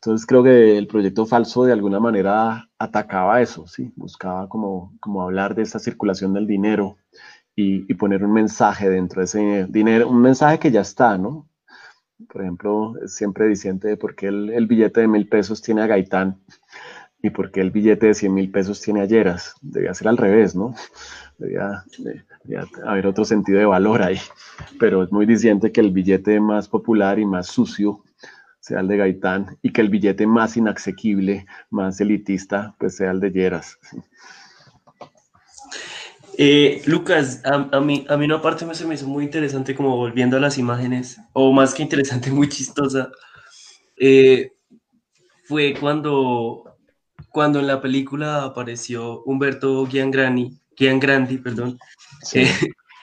Entonces 0.07 0.25
creo 0.25 0.45
que 0.45 0.79
el 0.79 0.87
proyecto 0.87 1.27
falso 1.27 1.65
de 1.65 1.73
alguna 1.73 1.99
manera 1.99 2.71
atacaba 2.79 3.43
eso, 3.43 3.67
¿sí? 3.67 3.93
buscaba 3.97 4.49
como, 4.49 4.97
como 5.01 5.21
hablar 5.21 5.57
de 5.57 5.63
esa 5.63 5.81
circulación 5.81 6.33
del 6.33 6.47
dinero 6.47 6.97
y, 7.57 7.91
y 7.91 7.95
poner 7.95 8.25
un 8.25 8.33
mensaje 8.33 8.89
dentro 8.89 9.21
de 9.21 9.25
ese 9.25 9.67
dinero, 9.69 10.09
un 10.09 10.21
mensaje 10.21 10.61
que 10.61 10.71
ya 10.71 10.83
está, 10.83 11.19
¿no? 11.19 11.49
Por 12.33 12.43
ejemplo, 12.43 12.95
siempre 13.07 13.49
diciente 13.49 13.89
de 13.89 13.97
por 13.97 14.15
qué 14.15 14.29
el, 14.29 14.51
el 14.51 14.69
billete 14.69 15.01
de 15.01 15.09
mil 15.09 15.29
pesos 15.29 15.61
tiene 15.61 15.83
a 15.83 15.89
Gaitán 15.89 16.41
y 17.21 17.31
por 17.31 17.51
qué 17.51 17.61
el 17.61 17.73
billete 17.73 18.07
de 18.07 18.15
cien 18.15 18.33
mil 18.33 18.53
pesos 18.53 18.81
tiene 18.81 19.01
a 19.01 19.07
Lleras. 19.07 19.57
Debía 19.61 19.93
ser 19.93 20.07
al 20.07 20.19
revés, 20.19 20.55
¿no? 20.55 20.73
Debía, 21.37 21.83
debía 22.45 22.65
haber 22.85 23.09
otro 23.09 23.25
sentido 23.25 23.59
de 23.59 23.67
valor 23.67 24.03
ahí. 24.03 24.21
Pero 24.79 25.03
es 25.03 25.11
muy 25.11 25.27
diciente 25.27 25.73
que 25.73 25.81
el 25.81 25.91
billete 25.91 26.39
más 26.39 26.69
popular 26.69 27.19
y 27.19 27.27
más 27.27 27.49
sucio 27.49 28.05
sea 28.67 28.81
el 28.81 28.89
de 28.89 28.97
Gaitán 28.97 29.59
y 29.63 29.73
que 29.73 29.81
el 29.81 29.89
billete 29.91 30.27
más 30.27 30.57
inasequible, 30.57 31.47
más 31.71 32.01
elitista, 32.01 32.75
pues 32.81 32.97
sea 32.97 33.13
el 33.13 33.21
de 33.21 33.31
Lleras. 33.31 33.79
Eh, 36.37 36.83
Lucas, 36.87 37.43
a, 37.45 37.69
a 37.77 37.81
mí, 37.81 38.05
a 38.09 38.17
mí 38.17 38.25
una 38.25 38.43
parte 38.43 38.67
me, 38.67 38.75
se 38.75 38.85
me 38.85 38.97
hizo 38.97 39.07
muy 39.07 39.23
interesante 39.23 39.75
como 39.77 39.97
volviendo 39.97 40.37
a 40.37 40.41
las 40.41 40.59
imágenes, 40.59 41.19
o 41.33 41.53
más 41.53 41.75
que 41.75 41.85
interesante, 41.85 42.31
muy 42.33 42.49
chistosa. 42.49 43.09
Eh, 43.97 44.51
fue 45.45 45.75
cuando, 45.79 46.77
cuando 47.31 47.61
en 47.61 47.69
la 47.69 47.81
película 47.81 48.43
apareció 48.43 49.23
Humberto 49.23 49.87
Giangrani, 49.87 50.59
Giangrandi, 50.77 51.39
perdón, 51.39 51.79
Sí. 52.21 52.41
eh, 52.41 52.51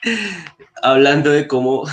hablando 0.84 1.32
de 1.32 1.48
cómo, 1.48 1.86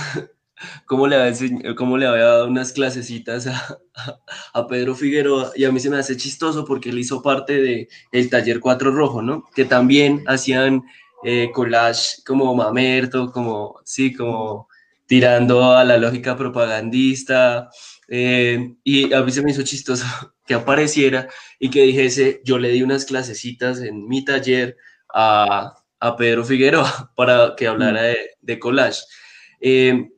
cómo, 0.85 1.07
le 1.07 1.15
había, 1.15 1.75
cómo 1.75 1.97
le 1.97 2.05
había 2.07 2.23
dado 2.25 2.47
unas 2.47 2.73
clasecitas 2.73 3.47
a, 3.47 3.79
a- 3.95 4.19
a 4.53 4.67
Pedro 4.67 4.95
Figueroa, 4.95 5.51
y 5.55 5.65
a 5.65 5.71
mí 5.71 5.79
se 5.79 5.89
me 5.89 5.97
hace 5.97 6.17
chistoso 6.17 6.65
porque 6.65 6.89
él 6.89 6.99
hizo 6.99 7.21
parte 7.21 7.61
de 7.61 7.87
el 8.11 8.29
taller 8.29 8.59
4 8.59 8.91
Rojo, 8.91 9.21
¿no? 9.21 9.45
Que 9.55 9.65
también 9.65 10.23
hacían 10.27 10.83
eh, 11.23 11.51
collage 11.53 12.21
como 12.25 12.53
mamerto, 12.55 13.31
como, 13.31 13.79
sí, 13.85 14.13
como 14.13 14.67
tirando 15.05 15.73
a 15.73 15.83
la 15.83 15.97
lógica 15.97 16.37
propagandista, 16.37 17.69
eh, 18.07 18.75
y 18.83 19.13
a 19.13 19.21
mí 19.21 19.31
se 19.31 19.41
me 19.41 19.51
hizo 19.51 19.63
chistoso 19.63 20.05
que 20.45 20.53
apareciera 20.53 21.27
y 21.59 21.69
que 21.69 21.83
dijese, 21.83 22.41
yo 22.43 22.57
le 22.59 22.69
di 22.69 22.83
unas 22.83 23.05
clasecitas 23.05 23.79
en 23.81 24.07
mi 24.07 24.23
taller 24.25 24.77
a, 25.13 25.73
a 25.99 26.15
Pedro 26.17 26.43
Figueroa 26.45 27.11
para 27.15 27.55
que 27.55 27.67
hablara 27.67 28.01
de, 28.03 28.17
de 28.41 28.59
collage. 28.59 29.01
Eh, 29.59 30.09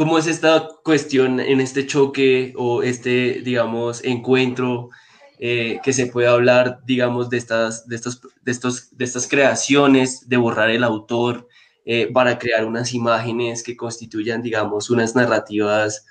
¿Cómo 0.00 0.16
es 0.16 0.26
esta 0.26 0.66
cuestión 0.82 1.40
en 1.40 1.60
este 1.60 1.86
choque 1.86 2.54
o 2.56 2.82
este, 2.82 3.42
digamos, 3.44 4.02
encuentro 4.02 4.88
eh, 5.38 5.78
que 5.84 5.92
se 5.92 6.06
puede 6.06 6.26
hablar, 6.26 6.78
digamos, 6.86 7.28
de 7.28 7.36
estas, 7.36 7.86
de, 7.86 7.96
estos, 7.96 8.22
de, 8.40 8.50
estos, 8.50 8.96
de 8.96 9.04
estas 9.04 9.28
creaciones, 9.28 10.26
de 10.26 10.38
borrar 10.38 10.70
el 10.70 10.84
autor, 10.84 11.48
eh, 11.84 12.10
para 12.10 12.38
crear 12.38 12.64
unas 12.64 12.94
imágenes 12.94 13.62
que 13.62 13.76
constituyan, 13.76 14.40
digamos, 14.40 14.88
unas 14.88 15.14
narrativas, 15.14 16.06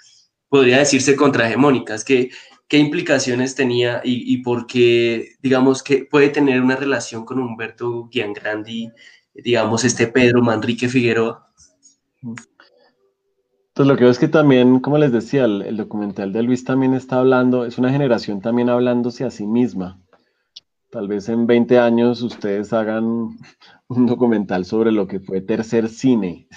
podría 0.49 0.77
decirse, 0.77 1.15
contrahegemónicas. 1.15 2.03
¿Qué, 2.03 2.29
qué 2.67 2.77
implicaciones 2.77 3.55
tenía 3.55 4.01
y, 4.03 4.31
y 4.31 4.43
por 4.43 4.67
qué, 4.67 5.29
digamos, 5.41 5.81
que 5.81 6.05
puede 6.05 6.29
tener 6.29 6.61
una 6.61 6.75
relación 6.75 7.25
con 7.25 7.39
Humberto 7.39 8.07
Giangrandi, 8.11 8.91
digamos, 9.33 9.83
este 9.83 10.05
Pedro 10.05 10.43
Manrique 10.43 10.87
Figueroa? 10.87 11.51
Pues 13.80 13.88
lo 13.88 13.95
que 13.95 14.03
veo 14.03 14.11
es 14.11 14.19
que 14.19 14.27
también, 14.27 14.82
como 14.82 14.97
les 14.97 15.13
decía, 15.13 15.45
el, 15.45 15.61
el 15.61 15.77
documental 15.77 16.34
de 16.34 16.43
Luis 16.43 16.65
también 16.65 16.93
está 16.93 17.19
hablando, 17.19 17.63
es 17.63 17.77
una 17.77 17.89
generación 17.89 18.41
también 18.41 18.67
hablándose 18.67 19.23
a 19.23 19.32
sí 19.32 19.47
misma. 19.47 20.01
Tal 20.89 21.07
vez 21.07 21.29
en 21.29 21.45
20 21.45 21.77
años 21.77 22.23
ustedes 22.23 22.73
hagan 22.73 23.37
un 23.89 24.05
documental 24.07 24.65
sobre 24.65 24.91
lo 24.91 25.07
que 25.07 25.19
fue 25.19 25.41
tercer 25.41 25.87
cine, 25.87 26.47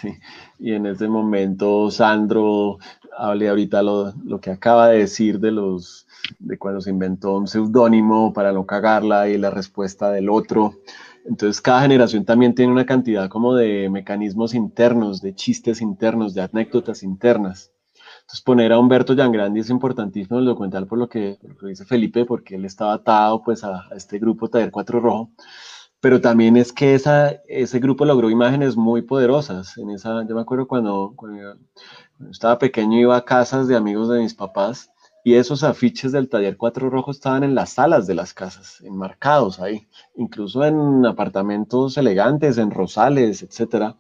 y 0.58 0.72
en 0.72 0.86
ese 0.86 1.06
momento 1.06 1.90
Sandro 1.90 2.78
hable 3.16 3.50
ahorita 3.50 3.82
lo, 3.82 4.14
lo, 4.24 4.40
que 4.40 4.50
acaba 4.50 4.88
de 4.88 5.00
decir 5.00 5.38
de 5.38 5.50
los 5.50 6.06
de 6.38 6.56
cuando 6.56 6.80
se 6.80 6.90
inventó 6.90 7.36
un 7.36 7.46
seudónimo 7.46 8.32
para 8.32 8.52
no 8.52 8.64
cagarla 8.64 9.28
y 9.28 9.36
la 9.36 9.50
respuesta 9.50 10.10
del 10.10 10.30
otro. 10.30 10.74
Entonces 11.26 11.60
cada 11.60 11.82
generación 11.82 12.24
también 12.24 12.54
tiene 12.54 12.72
una 12.72 12.86
cantidad 12.86 13.28
como 13.28 13.54
de 13.54 13.90
mecanismos 13.90 14.54
internos, 14.54 15.20
de 15.20 15.34
chistes 15.34 15.80
internos, 15.80 16.34
de 16.34 16.42
anécdotas 16.42 17.02
internas. 17.02 17.71
Entonces 18.32 18.44
poner 18.46 18.72
a 18.72 18.78
Humberto 18.78 19.14
Giangrandi 19.14 19.60
es 19.60 19.68
importantísimo 19.68 20.38
en 20.38 20.44
el 20.44 20.46
documental 20.46 20.86
por 20.86 20.98
lo 20.98 21.06
que, 21.06 21.36
por 21.38 21.50
lo 21.50 21.58
que 21.58 21.66
dice 21.66 21.84
Felipe, 21.84 22.24
porque 22.24 22.54
él 22.54 22.64
estaba 22.64 22.94
atado 22.94 23.42
pues 23.42 23.62
a, 23.62 23.82
a 23.90 23.94
este 23.94 24.18
grupo 24.18 24.48
Taller 24.48 24.70
4 24.70 25.00
Rojo, 25.00 25.30
pero 26.00 26.18
también 26.18 26.56
es 26.56 26.72
que 26.72 26.94
esa, 26.94 27.28
ese 27.46 27.78
grupo 27.78 28.06
logró 28.06 28.30
imágenes 28.30 28.74
muy 28.74 29.02
poderosas. 29.02 29.76
En 29.76 29.90
esa, 29.90 30.26
yo 30.26 30.34
me 30.34 30.40
acuerdo 30.40 30.66
cuando, 30.66 31.12
cuando, 31.14 31.58
cuando 32.16 32.30
estaba 32.30 32.58
pequeño 32.58 32.98
iba 32.98 33.18
a 33.18 33.24
casas 33.26 33.68
de 33.68 33.76
amigos 33.76 34.08
de 34.08 34.20
mis 34.20 34.32
papás 34.32 34.90
y 35.24 35.34
esos 35.34 35.62
afiches 35.62 36.10
del 36.12 36.30
taller 36.30 36.56
Cuatro 36.56 36.88
Rojo 36.88 37.10
estaban 37.10 37.44
en 37.44 37.54
las 37.54 37.74
salas 37.74 38.06
de 38.06 38.14
las 38.14 38.32
casas, 38.32 38.80
enmarcados 38.80 39.60
ahí, 39.60 39.86
incluso 40.16 40.64
en 40.64 41.04
apartamentos 41.04 41.98
elegantes, 41.98 42.56
en 42.56 42.70
rosales, 42.70 43.42
etcétera. 43.42 43.94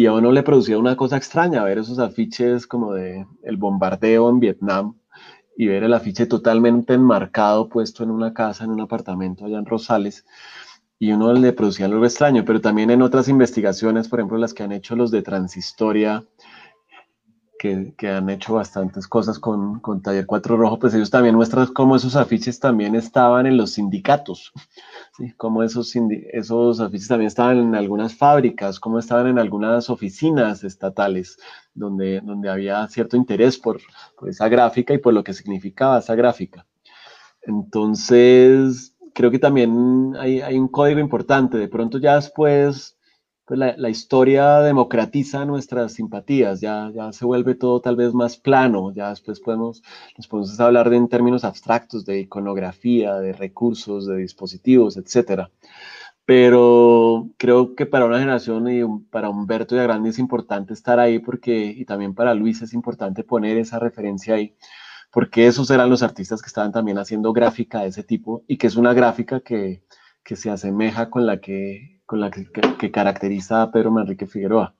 Y 0.00 0.06
a 0.06 0.14
uno 0.14 0.32
le 0.32 0.42
producía 0.42 0.78
una 0.78 0.96
cosa 0.96 1.18
extraña 1.18 1.62
ver 1.62 1.76
esos 1.76 1.98
afiches 1.98 2.66
como 2.66 2.94
de 2.94 3.26
el 3.42 3.58
bombardeo 3.58 4.30
en 4.30 4.40
Vietnam 4.40 4.94
y 5.58 5.66
ver 5.66 5.82
el 5.82 5.92
afiche 5.92 6.24
totalmente 6.24 6.94
enmarcado 6.94 7.68
puesto 7.68 8.02
en 8.02 8.10
una 8.10 8.32
casa, 8.32 8.64
en 8.64 8.70
un 8.70 8.80
apartamento 8.80 9.44
allá 9.44 9.58
en 9.58 9.66
Rosales. 9.66 10.24
Y 10.98 11.12
uno 11.12 11.34
le 11.34 11.52
producía 11.52 11.84
algo 11.84 12.02
extraño, 12.02 12.46
pero 12.46 12.62
también 12.62 12.90
en 12.90 13.02
otras 13.02 13.28
investigaciones, 13.28 14.08
por 14.08 14.20
ejemplo, 14.20 14.38
las 14.38 14.54
que 14.54 14.62
han 14.62 14.72
hecho 14.72 14.96
los 14.96 15.10
de 15.10 15.20
Transhistoria, 15.20 16.24
que, 17.60 18.08
han 18.08 18.30
hecho 18.30 18.54
bastantes 18.54 19.06
cosas 19.06 19.38
con, 19.38 19.80
con, 19.80 20.00
Taller 20.00 20.24
4 20.24 20.56
Rojo, 20.56 20.78
pues 20.78 20.94
ellos 20.94 21.10
también 21.10 21.34
muestran 21.34 21.66
cómo 21.74 21.94
esos 21.94 22.16
afiches 22.16 22.58
también 22.58 22.94
estaban 22.94 23.44
en 23.44 23.58
los 23.58 23.72
sindicatos, 23.72 24.52
¿sí? 25.18 25.34
cómo 25.36 25.62
esos, 25.62 25.94
esos 26.32 26.80
afiches 26.80 27.08
también 27.08 27.26
estaban 27.26 27.58
en 27.58 27.74
algunas 27.74 28.14
fábricas, 28.14 28.80
cómo 28.80 28.98
estaban 28.98 29.26
en 29.26 29.38
algunas 29.38 29.90
oficinas 29.90 30.64
estatales, 30.64 31.36
donde, 31.74 32.22
donde 32.22 32.48
había 32.48 32.88
cierto 32.88 33.18
interés 33.18 33.58
por, 33.58 33.78
por 34.18 34.30
esa 34.30 34.48
gráfica 34.48 34.94
y 34.94 34.98
por 34.98 35.12
lo 35.12 35.22
que 35.22 35.34
significaba 35.34 35.98
esa 35.98 36.14
gráfica. 36.14 36.66
Entonces, 37.42 38.96
creo 39.12 39.30
que 39.30 39.38
también 39.38 40.14
hay, 40.18 40.40
hay 40.40 40.56
un 40.56 40.68
código 40.68 40.98
importante, 40.98 41.58
de 41.58 41.68
pronto 41.68 41.98
ya 41.98 42.14
después 42.14 42.96
pues 43.50 43.58
la, 43.58 43.74
la, 43.76 43.90
historia 43.90 44.60
democratiza 44.60 45.44
nuestras 45.44 45.94
simpatías, 45.94 46.60
ya, 46.60 46.88
ya 46.94 47.12
se 47.12 47.24
vuelve 47.24 47.56
todo 47.56 47.80
tal 47.80 47.96
vez 47.96 48.14
más 48.14 48.36
plano, 48.36 48.92
ya 48.92 49.10
después 49.10 49.40
podemos, 49.40 49.82
nos 50.16 50.28
podemos 50.28 50.60
hablar 50.60 50.88
de, 50.88 50.96
en 50.96 51.08
términos 51.08 51.42
abstractos 51.42 52.04
de 52.04 52.20
iconografía, 52.20 53.16
de 53.16 53.32
recursos, 53.32 54.06
de 54.06 54.18
dispositivos, 54.18 54.96
etcétera. 54.96 55.50
Pero 56.24 57.30
creo 57.38 57.74
que 57.74 57.86
para 57.86 58.06
una 58.06 58.20
generación 58.20 58.68
y 58.68 58.82
para 59.10 59.30
Humberto 59.30 59.74
y 59.74 59.80
Agrandi 59.80 60.10
es 60.10 60.20
importante 60.20 60.72
estar 60.72 61.00
ahí 61.00 61.18
porque, 61.18 61.74
y 61.76 61.84
también 61.84 62.14
para 62.14 62.34
Luis 62.34 62.62
es 62.62 62.72
importante 62.72 63.24
poner 63.24 63.56
esa 63.58 63.80
referencia 63.80 64.36
ahí, 64.36 64.54
porque 65.10 65.48
esos 65.48 65.68
eran 65.72 65.90
los 65.90 66.04
artistas 66.04 66.40
que 66.40 66.46
estaban 66.46 66.70
también 66.70 66.98
haciendo 66.98 67.32
gráfica 67.32 67.80
de 67.80 67.88
ese 67.88 68.04
tipo 68.04 68.44
y 68.46 68.58
que 68.58 68.68
es 68.68 68.76
una 68.76 68.94
gráfica 68.94 69.40
que, 69.40 69.82
que 70.22 70.36
se 70.36 70.50
asemeja 70.50 71.10
con 71.10 71.26
la 71.26 71.40
que 71.40 71.99
con 72.10 72.18
la 72.18 72.28
que, 72.28 72.44
que, 72.76 72.90
caracteriza 72.90 73.62
a 73.62 73.70
Pedro 73.70 73.92
Manrique 73.92 74.26
Figueroa. 74.26 74.74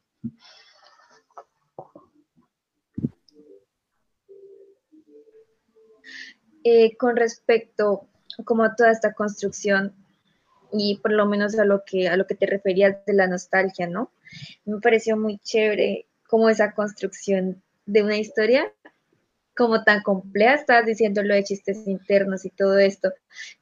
Eh, 6.64 6.96
con 6.96 7.14
respecto 7.14 8.08
como 8.44 8.64
a 8.64 8.74
toda 8.74 8.90
esta 8.90 9.14
construcción 9.14 9.94
y 10.72 10.98
por 10.98 11.12
lo 11.12 11.24
menos 11.24 11.56
a 11.56 11.64
lo 11.64 11.84
que 11.86 12.08
a 12.08 12.16
lo 12.16 12.26
que 12.26 12.34
te 12.34 12.46
referías 12.46 12.96
de 13.06 13.12
la 13.12 13.28
nostalgia, 13.28 13.86
¿no? 13.86 14.10
Me 14.64 14.80
pareció 14.80 15.16
muy 15.16 15.38
chévere 15.38 16.08
como 16.26 16.48
esa 16.48 16.74
construcción 16.74 17.62
de 17.86 18.02
una 18.02 18.16
historia 18.16 18.72
como 19.60 19.84
tan 19.84 20.02
compleja, 20.02 20.54
estás 20.54 20.86
diciendo 20.86 21.22
lo 21.22 21.34
de 21.34 21.44
chistes 21.44 21.86
internos 21.86 22.46
y 22.46 22.50
todo 22.50 22.78
esto, 22.78 23.12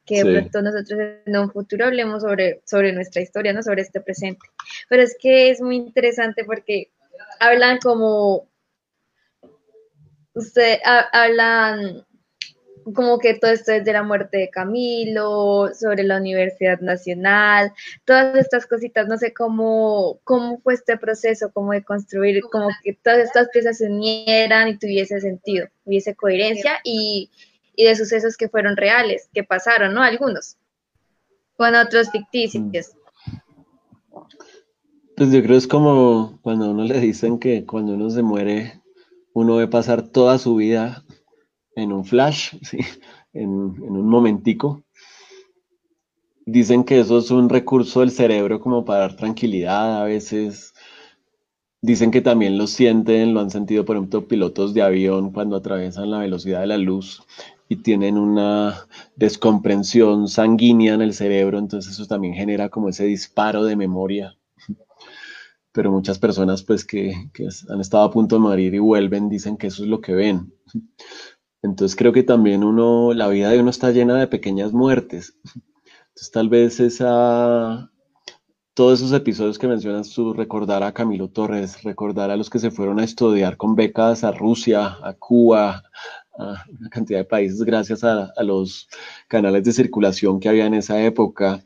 que 0.05 0.23
de 0.23 0.31
pronto 0.31 0.61
nosotros 0.61 0.97
en 1.25 1.37
un 1.37 1.51
futuro 1.51 1.87
hablemos 1.87 2.21
sobre, 2.21 2.61
sobre 2.65 2.93
nuestra 2.93 3.21
historia, 3.21 3.51
no 3.51 3.61
sobre 3.61 3.81
este 3.81 3.99
presente. 3.99 4.47
Pero 4.87 5.03
es 5.03 5.17
que 5.19 5.49
es 5.49 5.59
muy 5.59 5.75
interesante 5.75 6.45
porque 6.45 6.89
hablan 7.41 7.79
como, 7.79 8.47
usted 10.33 10.79
hablan 11.11 12.05
como 12.83 13.19
que 13.19 13.35
todo 13.35 13.51
esto 13.51 13.71
es 13.71 13.85
de 13.85 13.93
la 13.93 14.03
muerte 14.03 14.37
de 14.37 14.49
Camilo, 14.49 15.69
sobre 15.73 16.03
la 16.03 16.17
Universidad 16.17 16.79
Nacional, 16.79 17.71
todas 18.05 18.35
estas 18.35 18.65
cositas, 18.65 19.07
no 19.07 19.17
sé 19.17 19.33
cómo, 19.33 20.19
cómo 20.23 20.59
fue 20.59 20.73
este 20.73 20.97
proceso, 20.97 21.51
cómo 21.53 21.71
de 21.71 21.83
construir, 21.83 22.41
como 22.51 22.69
que 22.83 22.93
todas 22.93 23.19
estas 23.19 23.49
piezas 23.49 23.77
se 23.77 23.87
unieran 23.87 24.69
y 24.69 24.77
tuviese 24.77 25.19
sentido, 25.19 25.67
hubiese 25.85 26.15
coherencia 26.15 26.79
y, 26.83 27.29
y 27.75 27.85
de 27.85 27.95
sucesos 27.95 28.37
que 28.37 28.49
fueron 28.49 28.77
reales, 28.77 29.29
que 29.33 29.43
pasaron, 29.43 29.93
¿no? 29.93 30.01
Algunos, 30.01 30.57
con 31.55 31.75
otros 31.75 32.09
ficticios. 32.11 32.93
Pues 35.15 35.31
yo 35.31 35.43
creo 35.43 35.57
es 35.57 35.67
como 35.67 36.39
cuando 36.41 36.71
uno 36.71 36.85
le 36.85 36.99
dicen 36.99 37.39
que 37.39 37.65
cuando 37.65 37.93
uno 37.93 38.09
se 38.09 38.21
muere, 38.21 38.81
uno 39.33 39.57
ve 39.57 39.67
pasar 39.67 40.07
toda 40.07 40.37
su 40.37 40.55
vida 40.55 41.03
en 41.79 41.91
un 41.91 42.05
flash, 42.05 42.55
¿sí? 42.61 42.79
en, 43.33 43.49
un 43.49 44.07
momentico. 44.07 44.83
Dicen 46.45 46.83
que 46.83 46.99
eso 46.99 47.19
es 47.19 47.29
un 47.31 47.49
recurso 47.49 47.99
del 47.99 48.11
cerebro 48.11 48.59
como 48.59 48.83
para 48.83 49.01
dar 49.01 49.15
tranquilidad 49.15 50.01
a 50.01 50.05
veces. 50.05 50.73
Dicen 51.81 52.11
que 52.11 52.21
también 52.21 52.57
lo 52.57 52.67
sienten, 52.67 53.33
lo 53.33 53.39
han 53.39 53.51
sentido, 53.51 53.85
por 53.85 53.95
ejemplo, 53.95 54.27
pilotos 54.27 54.73
de 54.73 54.81
avión 54.81 55.31
cuando 55.31 55.55
atraviesan 55.55 56.11
la 56.11 56.19
velocidad 56.19 56.61
de 56.61 56.67
la 56.67 56.77
luz 56.77 57.23
y 57.69 57.77
tienen 57.77 58.17
una 58.17 58.87
descomprensión 59.15 60.27
sanguínea 60.27 60.95
en 60.95 61.01
el 61.01 61.13
cerebro, 61.13 61.59
entonces 61.59 61.93
eso 61.93 62.07
también 62.07 62.33
genera 62.33 62.69
como 62.69 62.89
ese 62.89 63.05
disparo 63.05 63.63
de 63.63 63.75
memoria. 63.75 64.35
Pero 65.71 65.91
muchas 65.91 66.17
personas 66.17 66.63
pues 66.63 66.83
que, 66.83 67.29
que 67.31 67.47
han 67.69 67.79
estado 67.79 68.03
a 68.03 68.11
punto 68.11 68.35
de 68.35 68.41
morir 68.41 68.73
y 68.73 68.79
vuelven 68.79 69.29
dicen 69.29 69.55
que 69.55 69.67
eso 69.67 69.83
es 69.83 69.89
lo 69.89 70.01
que 70.01 70.13
ven. 70.13 70.51
Entonces 71.61 71.95
creo 71.97 72.13
que 72.13 72.23
también 72.23 72.63
uno, 72.63 73.13
la 73.13 73.27
vida 73.27 73.49
de 73.49 73.59
uno 73.59 73.69
está 73.69 73.91
llena 73.91 74.15
de 74.15 74.27
pequeñas 74.27 74.71
muertes. 74.73 75.37
Entonces 76.09 76.31
tal 76.31 76.49
vez 76.49 76.79
esa, 76.79 77.91
todos 78.73 78.99
esos 78.99 79.13
episodios 79.13 79.59
que 79.59 79.67
mencionas 79.67 80.09
tú, 80.13 80.33
recordar 80.33 80.83
a 80.83 80.93
Camilo 80.93 81.29
Torres, 81.29 81.83
recordar 81.83 82.31
a 82.31 82.37
los 82.37 82.49
que 82.49 82.59
se 82.59 82.71
fueron 82.71 82.99
a 82.99 83.03
estudiar 83.03 83.57
con 83.57 83.75
becas 83.75 84.23
a 84.23 84.31
Rusia, 84.31 84.97
a 85.03 85.13
Cuba, 85.13 85.83
a 86.37 86.65
una 86.79 86.89
cantidad 86.89 87.19
de 87.19 87.25
países 87.25 87.61
gracias 87.63 88.03
a, 88.03 88.31
a 88.35 88.43
los 88.43 88.87
canales 89.27 89.63
de 89.63 89.73
circulación 89.73 90.39
que 90.39 90.49
había 90.49 90.65
en 90.65 90.75
esa 90.75 91.01
época, 91.03 91.63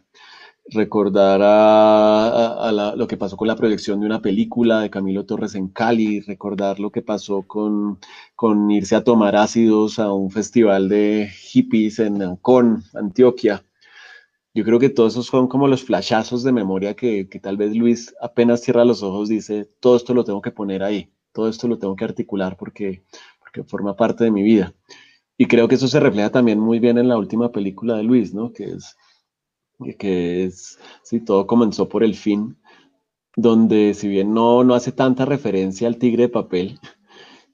recordar 0.66 1.41
a, 1.41 2.68
a, 2.68 2.72
la, 2.72 2.95
lo 2.95 3.07
que 3.07 3.18
pasó 3.18 3.38
con 3.38 3.47
la 3.47 3.55
proyección 3.55 3.99
de 3.99 4.05
una 4.05 4.22
película 4.22 4.80
de 4.82 4.89
Camilo 4.89 5.26
Torres 5.26 5.55
en 5.55 5.68
Cali, 5.68 6.22
recordar 6.22 6.80
lo 6.80 6.91
que 6.91 7.01
pasó 7.01 7.43
con, 7.43 7.99
con 8.36 8.72
irse 8.72 8.95
a 8.95 9.03
tomar 9.03 9.36
ácidos 9.36 9.99
a 9.99 10.11
un 10.14 10.32
festival 10.32 10.89
de 10.89 11.30
hippies 11.32 11.99
en 11.99 12.22
Ancón, 12.22 12.84
Antioquia. 12.93 13.64
Yo 14.53 14.64
creo 14.64 14.80
que 14.80 14.89
todos 14.89 15.14
esos 15.14 15.26
son 15.28 15.47
como 15.47 15.68
los 15.68 15.84
flashazos 15.84 16.43
de 16.43 16.51
memoria 16.51 16.95
que, 16.95 17.28
que 17.28 17.39
tal 17.39 17.57
vez 17.57 17.76
Luis 17.76 18.14
apenas 18.22 18.61
cierra 18.61 18.86
los 18.86 19.01
ojos, 19.03 19.30
dice, 19.30 19.66
todo 19.80 19.97
esto 19.97 20.14
lo 20.14 20.24
tengo 20.24 20.41
que 20.41 20.51
poner 20.51 20.84
ahí, 20.84 21.11
todo 21.34 21.49
esto 21.49 21.68
lo 21.68 21.80
tengo 21.80 21.95
que 21.95 22.05
articular 22.05 22.55
porque, 22.55 23.03
porque 23.39 23.64
forma 23.64 23.95
parte 23.95 24.24
de 24.24 24.32
mi 24.32 24.43
vida. 24.43 24.74
Y 25.38 25.47
creo 25.47 25.68
que 25.68 25.76
eso 25.76 25.88
se 25.88 25.99
refleja 25.99 26.30
también 26.32 26.59
muy 26.59 26.80
bien 26.80 26.97
en 26.99 27.07
la 27.07 27.18
última 27.18 27.51
película 27.51 27.97
de 27.97 28.03
Luis, 28.03 28.34
¿no? 28.34 28.53
Que 28.53 28.66
es 28.66 28.95
que 29.97 30.45
es, 30.45 30.79
sí, 31.03 31.19
todo 31.21 31.47
comenzó 31.47 31.89
por 31.89 32.03
el 32.03 32.15
fin. 32.15 32.57
donde 33.38 33.93
si 33.95 34.07
bien 34.09 34.34
no, 34.34 34.63
no 34.63 34.75
hace 34.75 34.91
tanta 34.91 35.25
referencia 35.25 35.88
al 35.88 35.97
tigre 35.97 36.23
de 36.23 36.29
papel, 36.29 36.79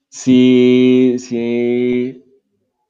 sí, 0.10 1.16
sí, 1.20 2.24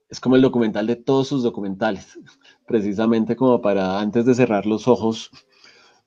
es 0.09 0.19
como 0.19 0.35
el 0.35 0.41
documental 0.41 0.87
de 0.87 0.95
todos 0.95 1.27
sus 1.29 1.43
documentales, 1.43 2.19
precisamente 2.67 3.35
como 3.35 3.61
para 3.61 3.99
antes 3.99 4.25
de 4.25 4.35
cerrar 4.35 4.65
los 4.65 4.87
ojos, 4.87 5.31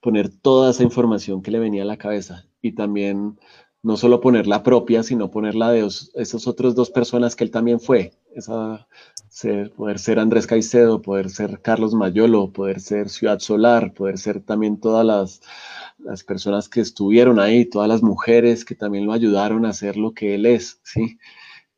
poner 0.00 0.30
toda 0.30 0.70
esa 0.70 0.82
información 0.82 1.42
que 1.42 1.50
le 1.50 1.58
venía 1.58 1.82
a 1.82 1.86
la 1.86 1.98
cabeza 1.98 2.46
y 2.62 2.72
también 2.74 3.38
no 3.82 3.96
solo 3.96 4.20
poner 4.20 4.46
la 4.46 4.62
propia, 4.62 5.02
sino 5.02 5.30
poner 5.30 5.54
la 5.54 5.70
de 5.72 5.84
os- 5.84 6.12
esas 6.14 6.46
otras 6.46 6.74
dos 6.74 6.90
personas 6.90 7.36
que 7.36 7.44
él 7.44 7.50
también 7.50 7.80
fue, 7.80 8.12
esa, 8.34 8.88
ser- 9.32 9.72
poder 9.72 9.98
ser 9.98 10.18
Andrés 10.18 10.46
Caicedo, 10.46 11.02
poder 11.02 11.30
ser 11.30 11.60
Carlos 11.62 11.94
Mayolo, 11.94 12.52
poder 12.52 12.80
ser 12.80 13.08
Ciudad 13.08 13.38
Solar, 13.40 13.94
poder 13.94 14.18
ser 14.18 14.40
también 14.42 14.78
todas 14.80 15.04
las, 15.06 15.40
las 15.98 16.24
personas 16.24 16.68
que 16.68 16.80
estuvieron 16.80 17.40
ahí, 17.40 17.64
todas 17.66 17.88
las 17.88 18.02
mujeres 18.02 18.64
que 18.64 18.74
también 18.74 19.06
lo 19.06 19.12
ayudaron 19.12 19.66
a 19.66 19.72
ser 19.72 19.96
lo 19.96 20.12
que 20.14 20.34
él 20.34 20.46
es, 20.46 20.80
¿sí? 20.84 21.18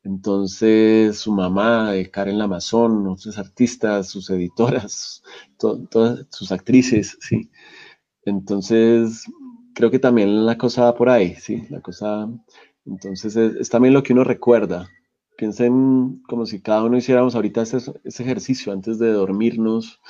Entonces, 0.05 1.19
su 1.19 1.33
mamá, 1.33 1.97
eh, 1.97 2.11
Karen 2.11 2.39
Lamazón, 2.39 3.07
otros 3.09 3.39
artistas, 3.39 4.09
sus 4.09 4.31
editoras, 4.31 5.23
to- 5.59 5.81
todas 5.89 6.27
sus 6.31 6.53
actrices, 6.53 7.19
¿sí? 7.21 7.51
Entonces, 8.25 9.25
creo 9.75 9.91
que 9.91 9.99
también 9.99 10.47
la 10.47 10.59
cosa 10.59 10.85
va 10.85 10.95
por 10.95 11.09
ahí, 11.11 11.35
¿sí? 11.37 11.65
La 11.71 11.81
cosa, 11.81 12.29
entonces, 12.87 13.37
es, 13.37 13.57
es 13.57 13.71
también 13.71 13.95
lo 13.95 14.03
que 14.03 14.13
uno 14.13 14.25
recuerda. 14.25 14.89
Piensen 15.37 16.23
como 16.29 16.47
si 16.47 16.61
cada 16.61 16.85
uno 16.85 16.97
hiciéramos 16.97 17.35
ahorita 17.35 17.63
ese, 17.63 17.79
ese 18.05 18.23
ejercicio 18.23 18.73
antes 18.73 18.99
de 18.99 19.13
dormirnos, 19.13 20.01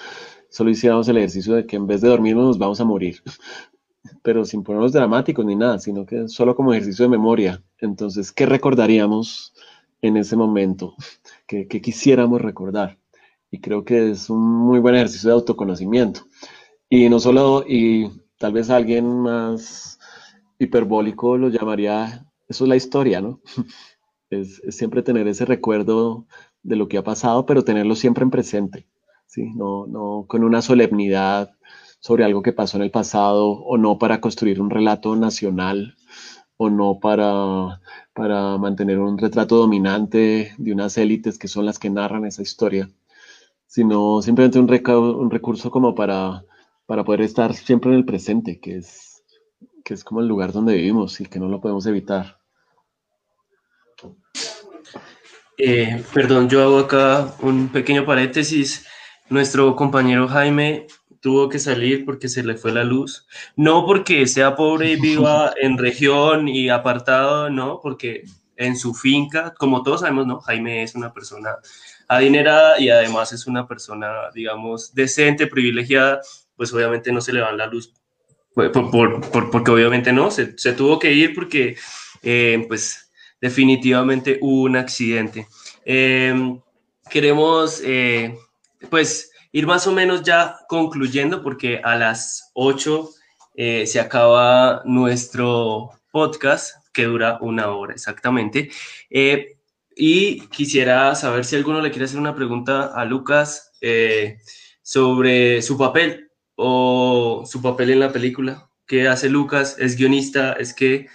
solo 0.50 0.70
hiciéramos 0.70 1.08
el 1.08 1.16
ejercicio 1.16 1.54
de 1.54 1.66
que 1.66 1.76
en 1.76 1.86
vez 1.86 2.00
de 2.00 2.08
dormirnos 2.08 2.46
nos 2.46 2.58
vamos 2.58 2.80
a 2.80 2.84
morir, 2.84 3.22
pero 4.22 4.44
sin 4.44 4.62
ponernos 4.62 4.92
dramáticos 4.92 5.44
ni 5.44 5.56
nada, 5.56 5.78
sino 5.78 6.06
que 6.06 6.28
solo 6.28 6.54
como 6.54 6.72
ejercicio 6.72 7.04
de 7.04 7.10
memoria. 7.10 7.62
Entonces, 7.78 8.32
¿qué 8.32 8.46
recordaríamos 8.46 9.54
en 10.02 10.16
ese 10.16 10.36
momento? 10.36 10.94
¿Qué, 11.46 11.66
qué 11.68 11.80
quisiéramos 11.80 12.40
recordar? 12.40 12.98
Y 13.50 13.60
creo 13.60 13.84
que 13.84 14.10
es 14.10 14.30
un 14.30 14.40
muy 14.40 14.80
buen 14.80 14.94
ejercicio 14.94 15.30
de 15.30 15.34
autoconocimiento. 15.34 16.26
Y 16.88 17.08
no 17.08 17.18
solo, 17.18 17.64
y 17.66 18.10
tal 18.38 18.52
vez 18.52 18.70
alguien 18.70 19.06
más 19.20 19.98
hiperbólico 20.58 21.36
lo 21.36 21.48
llamaría, 21.48 22.26
eso 22.48 22.64
es 22.64 22.68
la 22.68 22.76
historia, 22.76 23.20
¿no? 23.20 23.40
Es, 24.40 24.62
siempre 24.70 25.02
tener 25.02 25.28
ese 25.28 25.44
recuerdo 25.44 26.26
de 26.62 26.76
lo 26.76 26.88
que 26.88 26.98
ha 26.98 27.04
pasado, 27.04 27.46
pero 27.46 27.64
tenerlo 27.64 27.94
siempre 27.96 28.24
en 28.24 28.30
presente, 28.30 28.86
¿sí? 29.26 29.52
No, 29.54 29.86
no 29.86 30.26
con 30.28 30.44
una 30.44 30.62
solemnidad 30.62 31.50
sobre 32.00 32.24
algo 32.24 32.42
que 32.42 32.52
pasó 32.52 32.76
en 32.76 32.82
el 32.84 32.90
pasado, 32.90 33.48
o 33.50 33.78
no 33.78 33.98
para 33.98 34.20
construir 34.20 34.60
un 34.60 34.70
relato 34.70 35.16
nacional, 35.16 35.96
o 36.56 36.70
no 36.70 37.00
para, 37.00 37.80
para 38.14 38.58
mantener 38.58 38.98
un 39.00 39.18
retrato 39.18 39.56
dominante 39.56 40.54
de 40.58 40.72
unas 40.72 40.96
élites 40.98 41.38
que 41.38 41.48
son 41.48 41.66
las 41.66 41.78
que 41.78 41.90
narran 41.90 42.26
esa 42.26 42.42
historia, 42.42 42.90
sino 43.66 44.22
simplemente 44.22 44.58
un, 44.58 44.68
reca- 44.68 44.98
un 44.98 45.30
recurso 45.30 45.70
como 45.70 45.94
para, 45.94 46.44
para 46.86 47.04
poder 47.04 47.22
estar 47.22 47.54
siempre 47.54 47.90
en 47.92 47.98
el 47.98 48.04
presente, 48.04 48.60
que 48.60 48.76
es, 48.78 49.22
que 49.84 49.94
es 49.94 50.04
como 50.04 50.20
el 50.20 50.28
lugar 50.28 50.52
donde 50.52 50.74
vivimos 50.76 51.20
y 51.20 51.26
que 51.26 51.40
no 51.40 51.48
lo 51.48 51.60
podemos 51.60 51.86
evitar. 51.86 52.38
Eh, 55.56 56.02
perdón, 56.12 56.48
yo 56.48 56.62
hago 56.62 56.78
acá 56.80 57.34
un 57.40 57.68
pequeño 57.68 58.04
paréntesis. 58.04 58.86
Nuestro 59.28 59.74
compañero 59.76 60.28
Jaime 60.28 60.86
tuvo 61.20 61.48
que 61.48 61.58
salir 61.58 62.04
porque 62.04 62.28
se 62.28 62.42
le 62.42 62.56
fue 62.56 62.72
la 62.72 62.84
luz. 62.84 63.26
No 63.56 63.86
porque 63.86 64.26
sea 64.26 64.56
pobre 64.56 64.92
y 64.92 64.96
viva 64.96 65.52
en 65.60 65.78
región 65.78 66.48
y 66.48 66.68
apartado, 66.68 67.48
no, 67.50 67.80
porque 67.82 68.24
en 68.56 68.76
su 68.76 68.94
finca, 68.94 69.54
como 69.58 69.82
todos 69.82 70.00
sabemos, 70.00 70.26
¿no? 70.26 70.40
Jaime 70.40 70.82
es 70.82 70.94
una 70.94 71.12
persona 71.12 71.56
adinerada 72.08 72.78
y 72.78 72.90
además 72.90 73.32
es 73.32 73.46
una 73.46 73.66
persona, 73.66 74.12
digamos, 74.34 74.94
decente, 74.94 75.46
privilegiada, 75.46 76.20
pues 76.56 76.72
obviamente 76.72 77.10
no 77.10 77.20
se 77.20 77.32
le 77.32 77.40
va 77.40 77.52
la 77.52 77.66
luz. 77.66 77.92
Por, 78.54 78.70
por- 78.70 79.20
por- 79.30 79.50
porque 79.50 79.70
obviamente 79.72 80.12
no, 80.12 80.30
se, 80.30 80.56
se 80.58 80.72
tuvo 80.74 80.98
que 81.00 81.12
ir 81.12 81.34
porque, 81.34 81.76
eh, 82.22 82.64
pues, 82.68 83.03
definitivamente 83.44 84.38
hubo 84.40 84.62
un 84.62 84.74
accidente. 84.74 85.46
Eh, 85.84 86.58
queremos, 87.10 87.82
eh, 87.84 88.34
pues, 88.88 89.32
ir 89.52 89.66
más 89.66 89.86
o 89.86 89.92
menos 89.92 90.22
ya 90.22 90.56
concluyendo 90.66 91.42
porque 91.42 91.78
a 91.84 91.94
las 91.96 92.50
8 92.54 93.10
eh, 93.54 93.86
se 93.86 94.00
acaba 94.00 94.80
nuestro 94.86 95.90
podcast 96.10 96.88
que 96.94 97.04
dura 97.04 97.36
una 97.42 97.68
hora 97.68 97.92
exactamente. 97.92 98.70
Eh, 99.10 99.58
y 99.94 100.40
quisiera 100.48 101.14
saber 101.14 101.44
si 101.44 101.56
alguno 101.56 101.82
le 101.82 101.90
quiere 101.90 102.06
hacer 102.06 102.18
una 102.18 102.34
pregunta 102.34 102.94
a 102.94 103.04
Lucas 103.04 103.72
sobre 104.80 105.60
su 105.60 105.76
papel 105.76 106.30
o 106.56 107.44
su 107.44 107.60
papel 107.60 107.90
en 107.90 108.00
la 108.00 108.10
película. 108.10 108.70
¿Qué 108.86 109.06
hace 109.06 109.28
Lucas? 109.28 109.76
¿Es 109.78 109.96
guionista? 109.96 110.54
¿Es 110.54 110.72
que... 110.72 111.08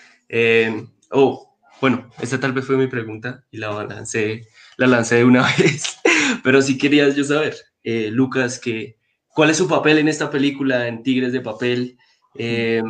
oh, 1.10 1.49
bueno, 1.82 2.10
esta 2.20 2.40
tal 2.40 2.54
vez 2.54 2.66
fue 2.66 2.78
mi 2.78 2.88
pregunta 2.88 3.44
y 3.52 3.58
la 3.58 3.84
lancé, 3.84 4.48
la 4.78 4.88
lancé 4.88 5.16
de 5.16 5.26
una 5.26 5.44
vez. 5.58 5.98
Pero 6.44 6.62
sí 6.62 6.78
querías 6.78 7.16
yo 7.16 7.24
saber, 7.24 7.56
eh, 7.84 8.10
Lucas, 8.12 8.60
que, 8.60 8.98
¿cuál 9.30 9.50
es 9.50 9.58
su 9.58 9.68
papel 9.68 9.98
en 9.98 10.08
esta 10.08 10.30
película, 10.30 10.88
en 10.88 11.04
Tigres 11.04 11.34
de 11.34 11.42
Papel? 11.42 11.98
Eh, 12.36 12.82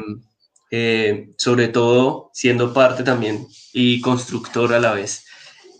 eh, 0.72 1.32
sobre 1.38 1.68
todo 1.68 2.30
siendo 2.32 2.74
parte 2.74 3.04
también 3.04 3.48
y 3.74 4.02
constructor 4.02 4.72
a 4.74 4.80
la 4.80 4.94
vez 4.94 5.26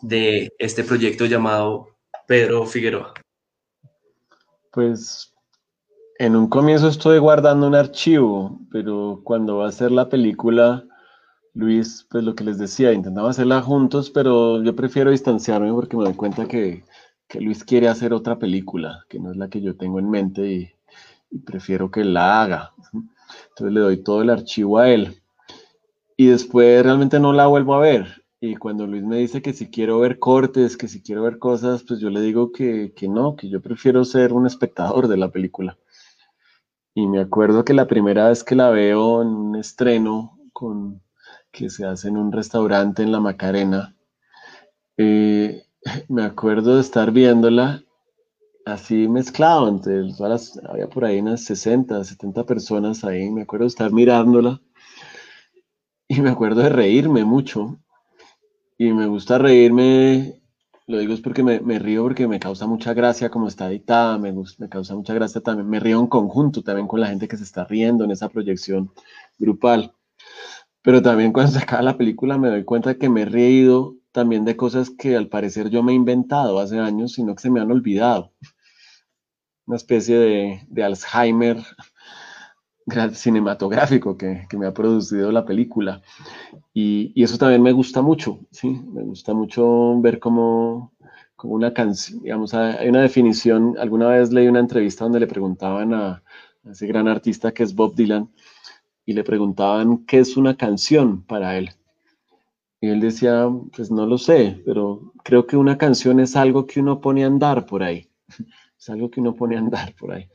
de 0.02 0.52
este 0.58 0.84
proyecto 0.84 1.26
llamado 1.26 1.90
Pedro 2.28 2.66
Figueroa. 2.66 3.14
Pues 4.72 5.34
en 6.18 6.36
un 6.36 6.48
comienzo 6.48 6.88
estoy 6.88 7.20
guardando 7.20 7.68
un 7.68 7.76
archivo, 7.76 8.60
pero 8.72 9.22
cuando 9.24 9.58
va 9.58 9.70
a 9.70 9.72
ser 9.72 9.92
la 9.92 10.10
película, 10.10 10.86
Luis, 11.60 12.08
pues 12.10 12.24
lo 12.24 12.36
que 12.36 12.46
les 12.46 12.58
decía, 12.58 12.94
intentamos 12.94 13.32
hacerla 13.32 13.62
juntos, 13.62 14.10
pero 14.10 14.64
yo 14.64 14.76
prefiero 14.78 15.12
distanciarme 15.12 15.74
porque 15.74 15.98
me 15.98 16.06
doy 16.06 16.14
cuenta 16.14 16.48
que, 16.48 16.86
que 17.28 17.42
Luis 17.42 17.66
quiere 17.66 17.90
hacer 17.90 18.14
otra 18.14 18.40
película, 18.40 19.04
que 19.10 19.20
no 19.20 19.32
es 19.32 19.38
la 19.38 19.50
que 19.50 19.62
yo 19.62 19.76
tengo 19.76 20.00
en 20.00 20.10
mente 20.10 20.48
y, 20.48 20.72
prefiero 21.46 21.92
que 21.92 22.06
la 22.06 22.42
haga. 22.42 22.74
Entonces 22.94 23.74
le 23.74 23.82
doy 23.82 23.98
todo 23.98 24.22
el 24.22 24.30
archivo 24.30 24.80
a 24.80 24.90
él. 24.90 25.22
Y 26.16 26.28
después 26.28 26.82
realmente 26.82 27.20
no 27.20 27.34
la 27.34 27.48
vuelvo 27.48 27.76
a 27.76 27.80
ver. 27.80 28.24
Y 28.40 28.56
cuando 28.56 28.88
Luis 28.88 29.04
me 29.04 29.18
dice 29.18 29.42
que 29.42 29.54
si 29.54 29.70
quiero 29.70 30.00
ver 30.00 30.18
cortes, 30.18 30.78
que 30.78 30.88
si 30.88 31.04
quiero 31.04 31.24
ver 31.24 31.40
cosas, 31.40 31.84
pues 31.84 32.00
yo 32.00 32.10
le 32.10 32.22
digo 32.22 32.54
que, 32.54 32.94
que 32.96 33.10
no, 33.10 33.36
que 33.36 33.50
yo 33.50 33.62
prefiero 33.62 34.06
ser 34.06 34.32
un 34.32 34.48
espectador 34.48 35.10
de 35.10 35.18
la 35.18 35.30
película. 35.30 35.78
Y 36.96 37.06
me 37.06 37.20
acuerdo 37.20 37.66
que 37.66 37.74
la 37.74 37.88
primera 37.88 38.30
vez 38.30 38.46
que 38.46 38.56
la 38.56 38.70
veo 38.70 39.22
en 39.22 39.28
un 39.28 39.56
estreno 39.58 40.40
con, 40.54 41.02
que 41.52 41.70
se 41.70 41.86
hace 41.86 42.08
en 42.10 42.18
un 42.18 42.32
restaurante 42.32 43.04
en 43.04 43.12
La 43.12 43.20
Macarena, 43.20 43.96
eh, 44.98 45.64
me 46.10 46.24
acuerdo 46.24 46.76
de 46.76 46.82
estar 46.82 47.12
viéndola 47.12 47.84
así 48.66 49.08
mezclado 49.08 49.68
entre 49.68 50.14
todas 50.14 50.56
las, 50.58 50.66
había 50.70 50.88
por 50.88 51.06
ahí 51.06 51.20
unas 51.20 51.44
60, 51.44 52.04
70 52.04 52.46
personas 52.46 53.04
ahí, 53.04 53.30
me 53.32 53.44
acuerdo 53.44 53.66
de 53.66 53.70
estar 53.70 53.92
mirándola 53.92 54.62
y 56.08 56.22
me 56.22 56.30
acuerdo 56.30 56.62
de 56.62 56.70
reírme 56.70 57.24
mucho. 57.24 57.80
Y 58.78 58.94
me 58.94 59.08
gusta 59.08 59.38
reírme, 59.38 60.42
lo 60.88 60.98
digo 61.00 61.14
es 61.14 61.22
porque 61.22 61.44
me, 61.44 61.60
me 61.60 61.80
río 61.80 62.04
porque 62.04 62.28
me 62.28 62.40
causa 62.40 62.66
mucha 62.66 62.94
gracia 62.94 63.30
como 63.30 63.48
está 63.48 63.68
editada, 63.70 64.18
me, 64.18 64.34
me 64.34 64.70
causa 64.70 64.96
mucha 64.96 65.14
gracia 65.14 65.42
también, 65.42 65.70
me 65.70 65.80
río 65.80 66.00
en 66.00 66.08
conjunto 66.08 66.64
también 66.64 66.88
con 66.88 67.02
la 67.02 67.08
gente 67.08 67.28
que 67.28 67.38
se 67.38 67.44
está 67.44 67.66
riendo 67.66 68.06
en 68.06 68.12
esa 68.12 68.30
proyección 68.30 68.92
grupal. 69.38 69.94
Pero 70.82 71.02
también 71.02 71.34
cuando 71.34 71.52
se 71.52 71.60
acaba 71.60 71.82
la 71.82 71.98
película 71.98 72.38
me 72.38 72.50
doy 72.50 72.64
cuenta 72.64 72.96
que 72.96 73.10
me 73.10 73.24
he 73.24 73.26
reído 73.26 73.96
también 74.12 74.46
de 74.46 74.56
cosas 74.56 74.90
que 74.90 75.16
al 75.16 75.28
parecer 75.28 75.70
yo 75.70 75.84
me 75.84 75.92
he 75.92 75.96
inventado 75.96 76.60
hace 76.60 76.80
años, 76.80 77.14
sino 77.14 77.36
que 77.36 77.42
se 77.42 77.52
me 77.52 77.60
han 77.60 77.72
olvidado. 77.72 78.34
Una 79.66 79.78
especie 79.78 80.18
de, 80.18 80.62
de 80.68 80.84
Alzheimer 80.84 81.64
cinematográfico 83.14 84.18
que, 84.18 84.48
que, 84.50 84.58
me 84.58 84.66
ha 84.66 84.74
producido 84.74 85.32
la 85.32 85.46
película. 85.46 86.02
Y, 86.74 87.12
y, 87.16 87.24
eso 87.24 87.38
también 87.38 87.62
me 87.62 87.72
gusta 87.72 88.02
mucho, 88.02 88.40
¿sí? 88.52 88.70
Me 88.70 89.04
gusta 89.04 89.34
mucho 89.34 90.00
ver 90.02 90.20
cómo, 90.20 90.94
cómo 91.36 91.54
una 91.54 91.74
canción, 91.74 92.22
digamos, 92.24 92.54
hay 92.54 92.90
una 92.90 93.02
definición, 93.02 93.76
alguna 93.78 94.08
vez 94.08 94.32
leí 94.32 94.48
una 94.48 94.60
entrevista 94.60 95.06
donde 95.06 95.20
le 95.20 95.28
preguntaban 95.28 95.94
a 95.94 96.24
ese 96.70 96.88
gran 96.88 97.08
artista 97.08 97.52
que 97.52 97.64
es 97.64 97.76
Bob 97.76 97.96
Dylan, 97.96 98.30
y 99.10 99.14
le 99.14 99.24
preguntaban 99.24 100.06
qué 100.06 100.20
es 100.20 100.38
una 100.38 100.56
canción 100.56 101.24
para 101.24 101.58
él. 101.58 101.72
Y 102.80 102.90
él 102.90 103.00
decía, 103.00 103.50
pues 103.76 103.90
no 103.90 104.06
lo 104.06 104.20
sé, 104.20 104.62
pero 104.68 105.14
creo 105.24 105.48
que 105.48 105.58
una 105.58 105.80
canción 105.80 106.20
es 106.20 106.36
algo 106.36 106.68
que 106.68 106.80
uno 106.80 107.02
pone 107.02 107.24
a 107.24 107.28
andar 107.28 107.66
por 107.66 107.82
ahí. 107.82 108.08
Es 108.80 108.88
algo 108.88 109.10
que 109.10 109.20
uno 109.20 109.36
pone 109.36 109.56
a 109.56 109.60
andar 109.60 109.94
por 110.00 110.14
ahí. 110.14 110.30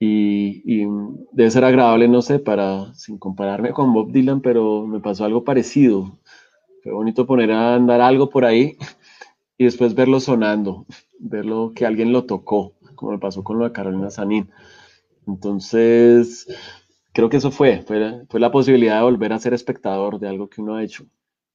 Y, 0.00 0.62
y 0.64 0.88
debe 1.32 1.50
ser 1.50 1.64
agradable, 1.64 2.08
no 2.08 2.22
sé, 2.22 2.38
para, 2.38 2.92
sin 2.94 3.18
compararme 3.18 3.72
con 3.72 3.92
Bob 3.92 4.10
Dylan, 4.10 4.40
pero 4.40 4.86
me 4.86 4.98
pasó 4.98 5.26
algo 5.26 5.44
parecido. 5.44 6.18
Fue 6.82 6.92
bonito 6.92 7.26
poner 7.26 7.52
a 7.52 7.74
andar 7.74 8.00
algo 8.00 8.30
por 8.30 8.46
ahí 8.46 8.78
y 9.58 9.64
después 9.64 9.94
verlo 9.94 10.18
sonando, 10.18 10.86
verlo 11.20 11.72
que 11.74 11.84
alguien 11.84 12.10
lo 12.10 12.24
tocó, 12.24 12.72
como 12.94 13.12
me 13.12 13.18
pasó 13.18 13.44
con 13.44 13.58
lo 13.58 13.66
de 13.66 13.72
Carolina 13.72 14.10
Sanín. 14.10 14.48
Entonces, 15.26 16.48
creo 17.12 17.28
que 17.28 17.36
eso 17.36 17.50
fue, 17.50 17.82
fue, 17.82 18.24
fue 18.28 18.40
la 18.40 18.50
posibilidad 18.50 18.96
de 18.96 19.02
volver 19.02 19.32
a 19.32 19.38
ser 19.38 19.54
espectador 19.54 20.18
de 20.18 20.28
algo 20.28 20.48
que 20.48 20.60
uno 20.60 20.76
ha 20.76 20.82
hecho. 20.82 21.06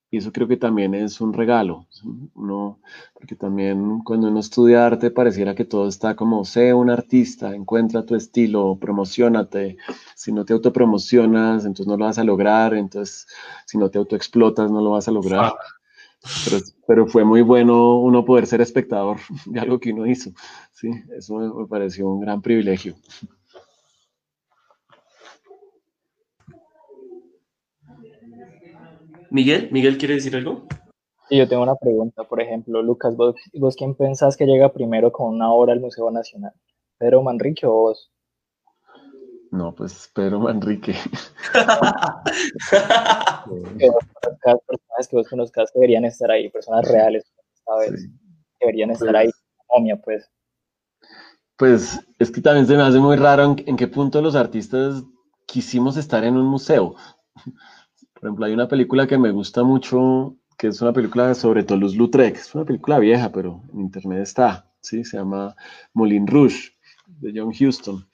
Y 0.09 0.17
eso 0.19 0.31
creo 0.31 0.47
que 0.47 0.55
también 0.55 0.95
es 0.95 1.19
un 1.19 1.33
regalo, 1.33 1.85
uno, 2.33 2.79
porque 3.13 3.35
también 3.35 3.99
cuando 4.05 4.29
uno 4.29 4.39
estudia 4.39 4.85
arte 4.85 5.11
pareciera 5.11 5.53
que 5.53 5.65
todo 5.65 5.89
está 5.89 6.15
como, 6.15 6.45
sé 6.45 6.73
un 6.73 6.89
artista, 6.89 7.53
encuentra 7.53 8.05
tu 8.05 8.15
estilo, 8.15 8.77
promocionate, 8.79 9.75
si 10.15 10.31
no 10.31 10.45
te 10.45 10.53
autopromocionas, 10.53 11.65
entonces 11.65 11.87
no 11.87 11.97
lo 11.97 12.05
vas 12.05 12.19
a 12.19 12.23
lograr, 12.23 12.73
entonces 12.73 13.27
si 13.65 13.77
no 13.77 13.89
te 13.89 13.97
autoexplotas 13.97 14.71
no 14.71 14.79
lo 14.79 14.91
vas 14.91 15.09
a 15.09 15.11
lograr. 15.11 15.53
Pero, 16.45 16.57
pero 16.87 17.07
fue 17.07 17.25
muy 17.25 17.41
bueno 17.41 17.99
uno 17.99 18.23
poder 18.23 18.47
ser 18.47 18.61
espectador 18.61 19.17
de 19.45 19.59
algo 19.59 19.77
que 19.77 19.91
uno 19.91 20.05
hizo, 20.05 20.31
sí, 20.71 20.89
eso 21.17 21.35
me 21.35 21.67
pareció 21.67 22.07
un 22.07 22.21
gran 22.21 22.41
privilegio. 22.41 22.95
Miguel, 29.29 29.69
Miguel, 29.71 29.97
¿quiere 29.97 30.15
decir 30.15 30.35
algo? 30.35 30.67
Yo 31.29 31.47
tengo 31.47 31.63
una 31.63 31.75
pregunta, 31.75 32.23
por 32.23 32.41
ejemplo, 32.41 32.81
Lucas, 32.81 33.15
¿vos, 33.15 33.35
vos 33.53 33.75
quién 33.75 33.95
pensás 33.95 34.37
que 34.37 34.45
llega 34.45 34.71
primero 34.71 35.11
con 35.11 35.33
una 35.35 35.51
obra 35.51 35.73
al 35.73 35.81
Museo 35.81 36.09
Nacional? 36.09 36.53
¿Pedro 36.97 37.21
Manrique 37.21 37.65
o 37.65 37.71
vos? 37.73 38.11
No, 39.51 39.73
pues 39.75 40.09
Pedro 40.13 40.39
Manrique. 40.39 40.93
Conozcas 43.45 44.59
personas 44.67 45.07
que 45.09 45.15
vos 45.15 45.27
conozcas 45.29 45.71
que 45.71 45.79
deberían 45.79 46.05
estar 46.05 46.31
ahí, 46.31 46.49
personas 46.49 46.87
reales, 46.89 47.25
¿sabes? 47.65 48.01
Sí. 48.01 48.07
Deberían 48.59 48.91
estar 48.91 49.09
Pues- 49.09 49.19
ahí, 49.21 49.29
momia, 49.69 49.97
pues. 50.01 50.29
Pues 51.57 51.99
es 52.19 52.29
que 52.31 52.39
también 52.41 52.67
se 52.67 52.75
me 52.77 52.83
hace 52.83 52.99
muy 52.99 53.15
raro 53.15 53.43
en, 53.43 53.55
en 53.65 53.77
qué 53.77 53.87
punto 53.87 54.21
los 54.21 54.35
artistas 54.35 55.03
quisimos 55.47 55.97
estar 55.97 56.23
en 56.23 56.37
un 56.37 56.45
museo. 56.45 56.95
Por 58.19 58.29
ejemplo, 58.29 58.45
hay 58.45 58.53
una 58.53 58.67
película 58.67 59.05
que 59.05 59.17
me 59.17 59.31
gusta 59.31 59.63
mucho, 59.63 60.35
que 60.57 60.67
es 60.67 60.81
una 60.81 60.91
película 60.91 61.35
sobre 61.35 61.63
Toulouse-Lautrec. 61.63 62.35
Es 62.35 62.55
una 62.55 62.65
película 62.65 62.97
vieja, 62.97 63.31
pero 63.31 63.61
en 63.73 63.81
internet 63.81 64.23
está, 64.23 64.71
¿sí? 64.81 65.03
Se 65.03 65.17
llama 65.17 65.55
Moulin 65.93 66.25
Rouge, 66.25 66.71
de 67.05 67.31
John 67.35 67.49
Huston. 67.49 68.07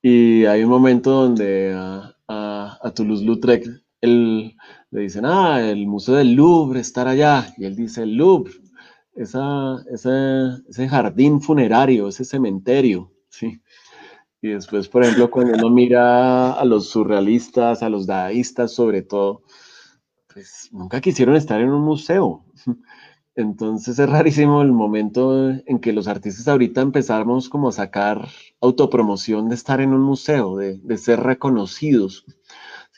Y 0.00 0.46
hay 0.46 0.64
un 0.64 0.70
momento 0.70 1.10
donde 1.10 1.74
a, 1.74 2.16
a, 2.26 2.78
a 2.82 2.90
Toulouse-Lautrec 2.90 3.66
le 4.00 5.00
dicen, 5.00 5.26
ah, 5.26 5.60
el 5.60 5.86
Museo 5.86 6.14
del 6.14 6.32
Louvre 6.32 6.80
estar 6.80 7.06
allá. 7.06 7.52
Y 7.58 7.64
él 7.64 7.76
dice, 7.76 8.04
el 8.04 8.14
Louvre, 8.14 8.52
esa, 9.14 9.76
ese, 9.90 10.10
ese 10.68 10.88
jardín 10.88 11.42
funerario, 11.42 12.08
ese 12.08 12.24
cementerio, 12.24 13.12
¿sí? 13.28 13.60
Y 14.40 14.48
después, 14.50 14.88
por 14.88 15.02
ejemplo, 15.02 15.30
cuando 15.30 15.54
uno 15.54 15.70
mira 15.70 16.52
a 16.52 16.64
los 16.64 16.88
surrealistas, 16.90 17.82
a 17.82 17.88
los 17.88 18.06
dadaístas 18.06 18.72
sobre 18.72 19.02
todo, 19.02 19.42
pues 20.32 20.68
nunca 20.72 21.00
quisieron 21.00 21.36
estar 21.36 21.60
en 21.60 21.70
un 21.70 21.82
museo. 21.82 22.44
Entonces 23.34 23.98
es 23.98 24.08
rarísimo 24.08 24.62
el 24.62 24.72
momento 24.72 25.50
en 25.50 25.78
que 25.80 25.92
los 25.92 26.08
artistas 26.08 26.48
ahorita 26.48 26.80
empezamos 26.82 27.48
como 27.48 27.68
a 27.68 27.72
sacar 27.72 28.28
autopromoción 28.60 29.48
de 29.48 29.54
estar 29.56 29.80
en 29.80 29.92
un 29.94 30.02
museo, 30.02 30.56
de, 30.56 30.78
de 30.78 30.98
ser 30.98 31.20
reconocidos. 31.20 32.26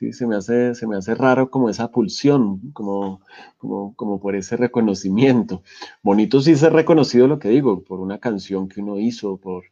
Sí, 0.01 0.13
se 0.15 0.27
me 0.27 0.35
hace, 0.37 0.75
se 0.75 0.87
me 0.87 0.97
hace 0.97 1.15
raro 1.15 1.51
como 1.51 1.69
esa 1.69 1.91
pulsión, 1.91 2.73
como, 2.73 3.21
como, 3.59 3.95
como 3.97 4.19
por 4.19 4.35
ese 4.35 4.57
reconocimiento. 4.57 5.63
Bonito 6.03 6.41
sí 6.41 6.57
ser 6.57 6.73
reconocido 6.73 7.29
lo 7.29 7.39
que 7.39 7.51
digo, 7.51 7.85
por 7.85 8.01
una 8.01 8.19
canción 8.19 8.67
que 8.69 8.81
uno 8.81 8.99
hizo, 8.99 9.37
por, 9.37 9.65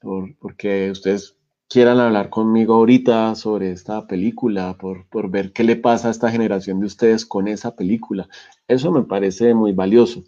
por, 0.00 0.36
porque 0.38 0.90
ustedes 0.92 1.36
quieran 1.68 1.98
hablar 1.98 2.30
conmigo 2.30 2.74
ahorita 2.74 3.34
sobre 3.34 3.72
esta 3.72 4.06
película, 4.06 4.76
por, 4.78 5.06
por 5.08 5.28
ver 5.30 5.52
qué 5.52 5.64
le 5.64 5.74
pasa 5.74 6.08
a 6.08 6.10
esta 6.12 6.30
generación 6.30 6.78
de 6.78 6.86
ustedes 6.86 7.26
con 7.26 7.48
esa 7.48 7.74
película. 7.74 8.28
Eso 8.68 8.92
me 8.92 9.02
parece 9.02 9.52
muy 9.52 9.72
valioso. 9.72 10.22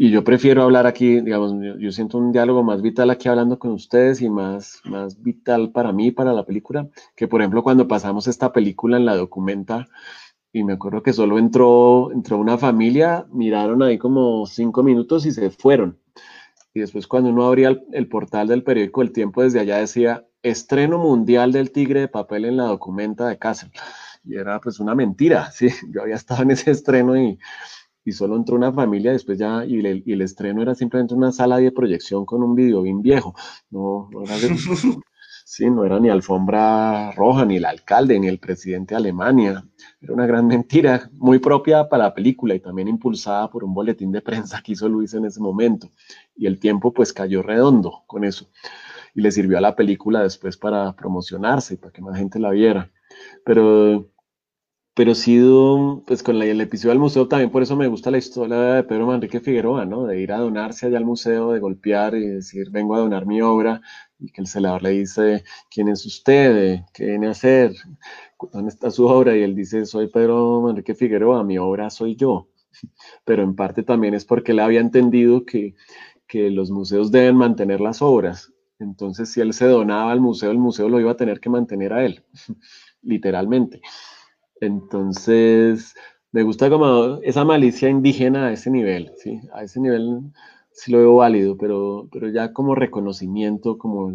Y 0.00 0.12
yo 0.12 0.22
prefiero 0.22 0.62
hablar 0.62 0.86
aquí, 0.86 1.20
digamos, 1.20 1.54
yo, 1.80 1.90
siento 1.90 2.18
un 2.18 2.30
diálogo 2.30 2.62
más 2.62 2.82
vital 2.82 3.10
aquí 3.10 3.28
hablando 3.28 3.58
con 3.58 3.72
ustedes 3.72 4.22
y 4.22 4.30
más, 4.30 4.80
más 4.84 5.20
vital 5.20 5.72
para 5.72 5.90
mí, 5.90 6.12
para 6.12 6.32
la 6.32 6.46
película, 6.46 6.88
que 7.16 7.26
por 7.26 7.40
ejemplo 7.40 7.64
cuando 7.64 7.88
pasamos 7.88 8.28
esta 8.28 8.52
película 8.52 8.96
en 8.96 9.04
la 9.04 9.16
documenta, 9.16 9.88
y 10.52 10.62
me 10.62 10.74
acuerdo 10.74 11.02
que 11.02 11.12
solo 11.12 11.36
entró, 11.36 12.12
entró 12.12 12.38
una 12.38 12.56
familia, 12.58 13.26
miraron 13.32 13.82
ahí 13.82 13.98
como 13.98 14.46
cinco 14.46 14.84
minutos 14.84 15.26
y 15.26 15.32
se 15.32 15.50
fueron. 15.50 15.98
Y 16.72 16.78
después 16.78 17.08
cuando 17.08 17.30
uno 17.30 17.44
abría 17.44 17.70
el, 17.70 17.82
el 17.92 18.06
portal 18.06 18.46
del 18.46 18.62
periódico 18.62 19.02
El 19.02 19.10
Tiempo 19.10 19.42
desde 19.42 19.58
allá 19.58 19.78
decía, 19.78 20.28
estreno 20.44 20.98
mundial 20.98 21.50
del 21.50 21.72
Tigre 21.72 22.02
de 22.02 22.08
Papel 22.08 22.44
en 22.44 22.56
la 22.56 22.66
documenta 22.66 23.26
de 23.26 23.36
Kassel. 23.36 23.72
Y 24.22 24.36
era 24.36 24.60
pues 24.60 24.78
una 24.78 24.94
mentira, 24.94 25.50
sí, 25.52 25.70
yo 25.90 26.02
había 26.02 26.14
estado 26.14 26.44
en 26.44 26.52
ese 26.52 26.70
estreno 26.70 27.20
y, 27.20 27.36
y 28.08 28.12
solo 28.12 28.36
entró 28.36 28.56
una 28.56 28.72
familia 28.72 29.12
después 29.12 29.38
ya, 29.38 29.66
y 29.66 29.84
el, 29.84 30.02
y 30.06 30.12
el 30.14 30.22
estreno 30.22 30.62
era 30.62 30.74
simplemente 30.74 31.14
una 31.14 31.30
sala 31.30 31.58
de 31.58 31.70
proyección 31.70 32.24
con 32.24 32.42
un 32.42 32.54
video 32.54 32.80
bien 32.80 33.02
viejo, 33.02 33.34
no, 33.70 34.08
no 34.10 34.22
era, 34.22 34.34
sí, 35.44 35.68
no 35.68 35.84
era 35.84 36.00
ni 36.00 36.08
alfombra 36.08 37.12
roja, 37.12 37.44
ni 37.44 37.56
el 37.56 37.66
alcalde, 37.66 38.18
ni 38.18 38.28
el 38.28 38.38
presidente 38.38 38.94
de 38.94 38.96
Alemania, 38.96 39.62
era 40.00 40.14
una 40.14 40.26
gran 40.26 40.46
mentira, 40.46 41.10
muy 41.12 41.38
propia 41.38 41.86
para 41.86 42.04
la 42.04 42.14
película 42.14 42.54
y 42.54 42.60
también 42.60 42.88
impulsada 42.88 43.50
por 43.50 43.62
un 43.62 43.74
boletín 43.74 44.10
de 44.10 44.22
prensa 44.22 44.62
que 44.64 44.72
hizo 44.72 44.88
Luis 44.88 45.12
en 45.12 45.26
ese 45.26 45.40
momento, 45.40 45.90
y 46.34 46.46
el 46.46 46.58
tiempo 46.58 46.94
pues 46.94 47.12
cayó 47.12 47.42
redondo 47.42 48.04
con 48.06 48.24
eso, 48.24 48.48
y 49.14 49.20
le 49.20 49.30
sirvió 49.30 49.58
a 49.58 49.60
la 49.60 49.76
película 49.76 50.22
después 50.22 50.56
para 50.56 50.96
promocionarse, 50.96 51.76
para 51.76 51.92
que 51.92 52.00
más 52.00 52.16
gente 52.16 52.38
la 52.38 52.52
viera, 52.52 52.90
pero 53.44 54.08
pero 54.98 55.14
sí, 55.14 55.40
pues 56.08 56.24
con 56.24 56.42
el 56.42 56.60
episodio 56.60 56.90
del 56.90 56.98
museo 56.98 57.28
también 57.28 57.52
por 57.52 57.62
eso 57.62 57.76
me 57.76 57.86
gusta 57.86 58.10
la 58.10 58.18
historia 58.18 58.56
de 58.56 58.82
Pedro 58.82 59.06
Manrique 59.06 59.38
Figueroa, 59.38 59.84
¿no? 59.84 60.04
De 60.06 60.20
ir 60.20 60.32
a 60.32 60.38
donarse 60.38 60.86
allá 60.86 60.98
al 60.98 61.04
museo, 61.04 61.52
de 61.52 61.60
golpear 61.60 62.16
y 62.16 62.26
decir, 62.26 62.70
vengo 62.72 62.96
a 62.96 62.98
donar 62.98 63.24
mi 63.24 63.40
obra, 63.40 63.80
y 64.18 64.32
que 64.32 64.40
el 64.40 64.48
celador 64.48 64.82
le 64.82 64.90
dice, 64.90 65.44
¿quién 65.70 65.86
es 65.86 66.04
usted? 66.04 66.80
¿Qué 66.92 67.06
viene 67.06 67.28
a 67.28 67.30
hacer? 67.30 67.74
¿Dónde 68.52 68.70
está 68.70 68.90
su 68.90 69.06
obra? 69.06 69.36
Y 69.36 69.42
él 69.42 69.54
dice, 69.54 69.86
soy 69.86 70.08
Pedro 70.08 70.62
Manrique 70.62 70.96
Figueroa, 70.96 71.44
mi 71.44 71.58
obra 71.58 71.90
soy 71.90 72.16
yo. 72.16 72.48
Pero 73.24 73.44
en 73.44 73.54
parte 73.54 73.84
también 73.84 74.14
es 74.14 74.24
porque 74.24 74.50
él 74.50 74.58
había 74.58 74.80
entendido 74.80 75.44
que, 75.44 75.76
que 76.26 76.50
los 76.50 76.72
museos 76.72 77.12
deben 77.12 77.36
mantener 77.36 77.80
las 77.80 78.02
obras. 78.02 78.52
Entonces, 78.80 79.30
si 79.30 79.40
él 79.40 79.52
se 79.52 79.66
donaba 79.66 80.10
al 80.10 80.20
museo, 80.20 80.50
el 80.50 80.58
museo 80.58 80.88
lo 80.88 80.98
iba 80.98 81.12
a 81.12 81.16
tener 81.16 81.38
que 81.38 81.50
mantener 81.50 81.92
a 81.92 82.04
él, 82.04 82.24
literalmente. 83.02 83.80
Entonces, 84.60 85.94
me 86.32 86.42
gusta 86.42 86.70
como 86.70 87.20
esa 87.22 87.44
malicia 87.44 87.88
indígena 87.88 88.46
a 88.46 88.52
ese 88.52 88.70
nivel, 88.70 89.12
¿sí? 89.16 89.40
A 89.52 89.62
ese 89.64 89.80
nivel 89.80 90.20
sí 90.72 90.92
lo 90.92 90.98
veo 90.98 91.14
válido, 91.16 91.56
pero, 91.56 92.08
pero 92.12 92.28
ya 92.28 92.52
como 92.52 92.74
reconocimiento, 92.74 93.78
como 93.78 94.12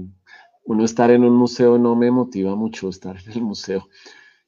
uno 0.66 0.86
estar 0.86 1.12
en 1.12 1.24
un 1.24 1.36
museo 1.36 1.78
no 1.78 1.96
me 1.96 2.12
motiva 2.12 2.56
mucho 2.56 2.90
estar 2.90 3.18
en 3.26 3.32
el 3.34 3.42
museo. 3.44 3.88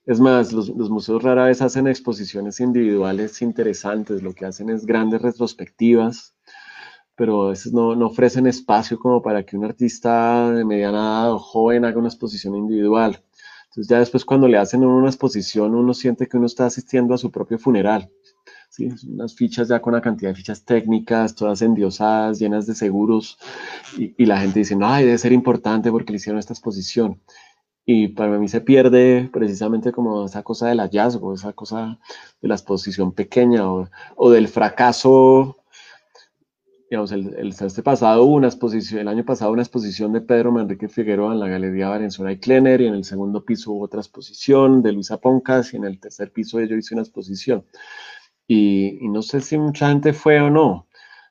Es 0.06 0.20
más, 0.22 0.54
los, 0.54 0.70
los 0.70 0.90
museos 0.90 1.24
rara 1.24 1.46
vez 1.46 1.62
hacen 1.62 1.88
exposiciones 1.88 2.60
individuales 2.62 3.42
interesantes, 3.42 4.24
lo 4.24 4.34
que 4.34 4.46
hacen 4.46 4.70
es 4.70 4.86
grandes 4.86 5.22
retrospectivas, 5.22 6.36
pero 7.16 7.46
a 7.46 7.50
veces 7.50 7.74
no, 7.74 7.96
no 7.96 8.08
ofrecen 8.08 8.48
espacio 8.48 9.00
como 9.00 9.22
para 9.24 9.46
que 9.46 9.58
un 9.58 9.66
artista 9.66 10.52
de 10.52 10.66
mediana 10.66 11.00
edad 11.00 11.34
o 11.34 11.40
joven 11.40 11.86
haga 11.86 12.00
una 12.00 12.10
exposición 12.10 12.56
individual. 12.56 13.25
Entonces 13.76 13.90
ya 13.90 14.00
después 14.00 14.24
cuando 14.24 14.48
le 14.48 14.58
hacen 14.58 14.86
una 14.86 15.10
exposición 15.10 15.76
uno 15.76 15.94
siente 15.94 16.28
que 16.28 16.38
uno 16.38 16.46
está 16.46 16.66
asistiendo 16.66 17.14
a 17.14 17.18
su 17.18 17.30
propio 17.30 17.60
funeral. 17.60 18.10
¿sí? 18.70 18.88
Unas 19.06 19.36
fichas 19.36 19.68
ya 19.68 19.82
con 19.82 19.94
una 19.94 20.02
cantidad 20.02 20.30
de 20.30 20.36
fichas 20.36 20.64
técnicas, 20.64 21.36
todas 21.36 21.62
endiosadas, 21.62 22.40
llenas 22.40 22.68
de 22.68 22.74
seguros, 22.74 23.38
y, 23.98 24.26
la 24.26 24.40
gente 24.40 24.60
dice, 24.60 24.78
ay, 24.82 25.04
debe 25.04 25.18
ser 25.18 25.34
importante 25.34 25.92
porque 25.92 26.14
le 26.14 26.18
hicieron 26.18 26.40
esta 26.40 26.54
exposición. 26.54 27.22
Y 27.86 28.08
para 28.10 28.40
mí 28.40 28.48
se 28.48 28.62
pierde 28.62 29.30
precisamente 29.34 29.92
como 29.92 30.26
esa 30.26 30.42
cosa 30.42 30.70
del 30.70 30.80
hallazgo, 30.80 31.34
esa 31.34 31.52
cosa 31.52 32.00
de 32.42 32.48
la 32.48 32.56
exposición 32.56 33.12
pequeña 33.12 33.64
o 33.70 34.32
del 34.32 34.48
fracaso 34.48 35.58
digamos, 36.90 37.12
el, 37.12 37.34
el 37.36 37.50
este 37.50 37.84
pasado 37.84 38.24
una 38.26 38.48
exposición, 38.48 39.02
el 39.02 39.08
año 39.08 39.26
pasado 39.26 39.52
una 39.52 39.62
exposición 39.62 40.14
de 40.14 40.22
Pedro 40.22 40.52
Manrique 40.52 40.88
Figueroa 40.88 41.34
en 41.34 41.40
la 41.40 41.48
Galería 41.48 41.90
Valenzuela 41.90 42.32
y 42.32 42.40
Kleiner, 42.40 42.82
y 42.82 42.88
en 42.88 42.96
el 42.96 43.04
segundo 43.04 43.44
piso 43.44 43.72
hubo 43.72 43.86
otra 43.86 44.02
exposición 44.02 44.82
de 44.82 44.92
Luisa 44.92 45.18
Poncas, 45.18 45.74
y 45.74 45.78
en 45.78 45.86
el 45.86 46.00
tercer 46.00 46.32
piso 46.32 46.62
yo 46.62 46.76
hice 46.76 46.94
una 46.94 47.04
exposición. 47.04 47.66
Y, 48.48 49.04
y 49.04 49.10
no 49.10 49.22
sé 49.22 49.42
si 49.42 49.58
mucha 49.58 49.90
gente 49.90 50.14
fue 50.14 50.40
o 50.40 50.50
no, 50.50 50.88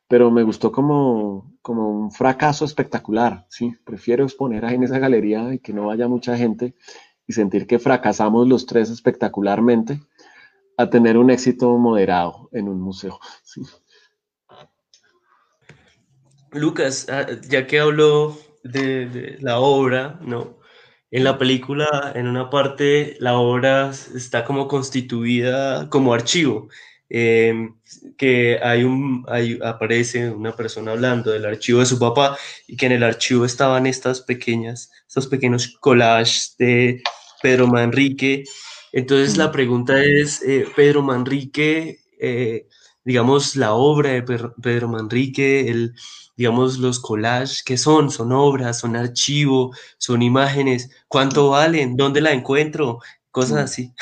pero 0.08 0.30
me 0.30 0.42
gustó 0.42 0.72
como, 0.72 1.52
como 1.62 1.88
un 1.88 2.10
fracaso 2.10 2.64
espectacular, 2.64 3.46
¿sí? 3.48 3.74
Prefiero 3.84 4.24
exponer 4.24 4.64
ahí 4.64 4.74
en 4.74 4.84
esa 4.84 4.98
galería 4.98 5.54
y 5.54 5.60
que 5.60 5.72
no 5.72 5.86
vaya 5.86 6.08
mucha 6.08 6.36
gente 6.36 6.74
y 7.26 7.32
sentir 7.32 7.66
que 7.66 7.78
fracasamos 7.78 8.46
los 8.48 8.66
tres 8.66 8.90
espectacularmente 8.90 10.00
a 10.76 10.90
tener 10.90 11.16
un 11.16 11.30
éxito 11.30 11.76
moderado 11.78 12.48
en 12.52 12.68
un 12.68 12.80
museo. 12.80 13.18
¿sí? 13.42 13.62
Lucas, 16.54 17.06
ah, 17.10 17.26
ya 17.48 17.66
que 17.66 17.80
hablo 17.80 18.38
de, 18.62 19.36
la 19.40 19.58
obra, 19.58 20.18
¿no? 20.22 20.58
En 21.10 21.24
la 21.24 21.38
película, 21.38 22.12
en 22.14 22.26
una 22.26 22.50
parte, 22.50 23.16
la 23.20 23.34
obra 23.34 23.92
está 24.14 24.44
como 24.44 24.66
constituida 24.66 25.88
como 25.90 26.12
archivo, 26.14 26.68
eh, 27.08 27.68
que 28.16 28.58
hay 28.62 28.82
un, 28.82 29.24
hay, 29.28 29.58
aparece 29.62 30.30
una 30.30 30.56
persona 30.56 30.92
hablando 30.92 31.30
del 31.30 31.44
archivo 31.44 31.80
de 31.80 31.86
su 31.86 31.98
papá 31.98 32.36
y 32.66 32.76
que 32.76 32.86
en 32.86 32.92
el 32.92 33.04
archivo 33.04 33.44
estaban 33.44 33.86
estas 33.86 34.22
pequeñas, 34.22 34.90
estos 35.06 35.28
pequeños 35.28 35.76
collages 35.78 36.56
de 36.58 37.02
Pedro 37.42 37.68
Manrique. 37.68 38.44
Entonces 38.92 39.36
la 39.36 39.52
pregunta 39.52 40.02
es, 40.02 40.42
eh, 40.42 40.66
Pedro 40.74 41.02
Manrique, 41.02 42.00
eh, 42.20 42.66
digamos, 43.04 43.54
la 43.54 43.74
obra 43.74 44.10
de 44.10 44.22
Pedro 44.22 44.88
Manrique, 44.88 45.68
el 45.68 45.94
digamos, 46.36 46.78
los 46.78 47.00
collages, 47.00 47.62
¿qué 47.62 47.76
son? 47.76 48.10
¿Son 48.10 48.32
obras? 48.32 48.78
¿Son 48.80 48.96
archivo? 48.96 49.72
¿Son 49.98 50.22
imágenes? 50.22 50.90
¿Cuánto 51.08 51.50
valen? 51.50 51.96
¿Dónde 51.96 52.20
la 52.20 52.32
encuentro? 52.32 52.98
Cosas 53.30 53.58
así. 53.58 53.92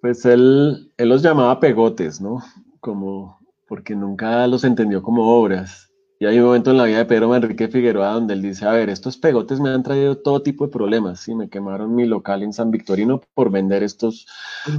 Pues 0.00 0.24
él, 0.24 0.92
él 0.98 1.08
los 1.08 1.22
llamaba 1.22 1.60
pegotes, 1.60 2.20
¿no? 2.20 2.42
Como, 2.80 3.38
porque 3.66 3.96
nunca 3.96 4.46
los 4.46 4.64
entendió 4.64 5.02
como 5.02 5.38
obras. 5.40 5.90
Y 6.20 6.26
hay 6.26 6.38
un 6.38 6.46
momento 6.46 6.70
en 6.70 6.76
la 6.76 6.84
vida 6.84 6.98
de 6.98 7.04
Pedro 7.06 7.28
Manrique 7.28 7.68
Figueroa 7.68 8.12
donde 8.12 8.34
él 8.34 8.42
dice, 8.42 8.66
a 8.66 8.72
ver, 8.72 8.88
estos 8.88 9.16
pegotes 9.16 9.60
me 9.60 9.70
han 9.70 9.82
traído 9.82 10.16
todo 10.16 10.42
tipo 10.42 10.64
de 10.66 10.72
problemas, 10.72 11.20
¿sí? 11.20 11.34
Me 11.34 11.48
quemaron 11.48 11.94
mi 11.94 12.06
local 12.06 12.42
en 12.42 12.52
San 12.52 12.70
Victorino 12.70 13.20
por 13.34 13.50
vender 13.50 13.82
estos 13.82 14.26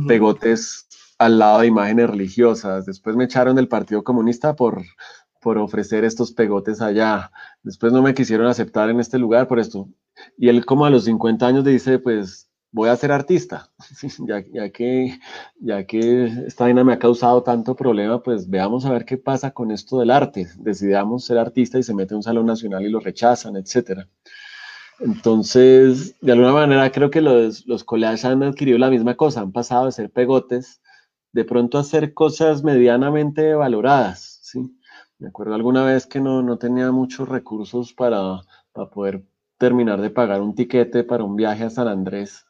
pegotes 0.07 0.87
al 1.17 1.39
lado 1.39 1.59
de 1.59 1.67
imágenes 1.67 2.09
religiosas. 2.09 2.85
Después 2.85 3.15
me 3.15 3.25
echaron 3.25 3.55
del 3.55 3.67
Partido 3.67 4.03
Comunista 4.03 4.55
por 4.55 4.83
por 5.45 5.59
ofrecer 5.59 6.03
estos 6.03 6.31
pegotes 6.31 6.81
allá. 6.81 7.31
Después 7.61 7.93
no 7.93 8.01
me 8.01 8.15
quisieron 8.15 8.47
aceptar 8.47 8.89
en 8.89 8.99
este 8.99 9.19
lugar 9.19 9.47
por 9.47 9.59
esto. 9.59 9.87
Y 10.39 10.49
él 10.49 10.65
como 10.65 10.87
a 10.87 10.89
los 10.89 11.03
50 11.03 11.45
años 11.45 11.63
dice, 11.63 11.99
pues 11.99 12.49
voy 12.71 12.89
a 12.89 12.95
ser 12.95 13.11
artista, 13.11 13.69
ya, 14.27 14.43
ya, 14.51 14.71
que, 14.71 15.19
ya 15.59 15.85
que 15.85 16.23
esta 16.47 16.63
vaina 16.63 16.83
me 16.83 16.93
ha 16.93 16.97
causado 16.97 17.43
tanto 17.43 17.75
problema, 17.75 18.23
pues 18.23 18.49
veamos 18.49 18.85
a 18.85 18.91
ver 18.91 19.05
qué 19.05 19.17
pasa 19.19 19.51
con 19.51 19.69
esto 19.69 19.99
del 19.99 20.09
arte. 20.09 20.47
Decidamos 20.57 21.25
ser 21.25 21.37
artista 21.37 21.77
y 21.77 21.83
se 21.83 21.93
mete 21.93 22.15
a 22.15 22.17
un 22.17 22.23
salón 22.23 22.47
nacional 22.47 22.83
y 22.83 22.89
lo 22.89 22.99
rechazan, 22.99 23.55
etc. 23.55 23.99
Entonces, 24.99 26.19
de 26.21 26.31
alguna 26.31 26.53
manera 26.53 26.91
creo 26.91 27.11
que 27.11 27.21
los, 27.21 27.67
los 27.67 27.83
collages 27.83 28.25
han 28.25 28.41
adquirido 28.41 28.79
la 28.79 28.89
misma 28.89 29.13
cosa, 29.13 29.41
han 29.41 29.51
pasado 29.51 29.85
de 29.85 29.91
ser 29.91 30.09
pegotes, 30.09 30.81
de 31.33 31.45
pronto 31.45 31.77
a 31.77 31.83
ser 31.83 32.15
cosas 32.15 32.63
medianamente 32.63 33.53
valoradas, 33.53 34.39
¿sí? 34.41 34.75
Me 35.17 35.29
acuerdo 35.29 35.55
alguna 35.55 35.83
vez 35.83 36.07
que 36.07 36.19
no, 36.19 36.41
no 36.41 36.57
tenía 36.57 36.91
muchos 36.91 37.29
recursos 37.29 37.93
para, 37.93 38.41
para, 38.73 38.89
poder 38.89 39.23
terminar 39.57 40.01
de 40.01 40.09
pagar 40.09 40.41
un 40.41 40.55
tiquete 40.55 41.03
para 41.05 41.23
un 41.23 41.37
viaje 41.37 41.63
a 41.63 41.69
San 41.69 41.87
Andrés 41.87 42.45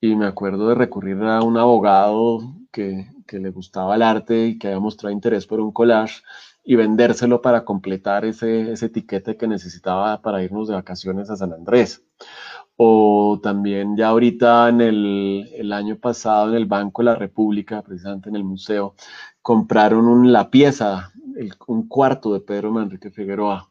y 0.00 0.16
me 0.16 0.26
acuerdo 0.26 0.68
de 0.68 0.74
recurrir 0.74 1.22
a 1.22 1.42
un 1.42 1.56
abogado 1.58 2.40
que, 2.72 3.06
que 3.26 3.38
le 3.38 3.50
gustaba 3.50 3.94
el 3.94 4.02
arte 4.02 4.46
y 4.46 4.58
que 4.58 4.68
había 4.68 4.80
mostrado 4.80 5.12
interés 5.12 5.46
por 5.46 5.60
un 5.60 5.72
collage 5.72 6.22
y 6.64 6.74
vendérselo 6.74 7.40
para 7.40 7.64
completar 7.64 8.24
ese, 8.24 8.72
ese 8.72 8.88
tiquete 8.88 9.36
que 9.36 9.46
necesitaba 9.46 10.20
para 10.22 10.42
irnos 10.42 10.68
de 10.68 10.74
vacaciones 10.74 11.30
a 11.30 11.36
San 11.36 11.52
Andrés. 11.52 12.04
O 12.76 13.38
también 13.42 13.96
ya 13.96 14.08
ahorita 14.08 14.68
en 14.68 14.80
el, 14.80 15.50
el 15.54 15.72
año 15.72 15.98
pasado 15.98 16.48
en 16.48 16.56
el 16.56 16.66
Banco 16.66 17.02
de 17.02 17.06
la 17.06 17.14
República, 17.14 17.82
precisamente 17.82 18.28
en 18.28 18.36
el 18.36 18.44
museo, 18.44 18.96
compraron 19.40 20.06
un, 20.06 20.32
la 20.32 20.50
pieza 20.50 21.11
un 21.66 21.88
cuarto 21.88 22.32
de 22.32 22.40
Pedro 22.40 22.70
Manrique 22.70 23.10
Figueroa. 23.10 23.68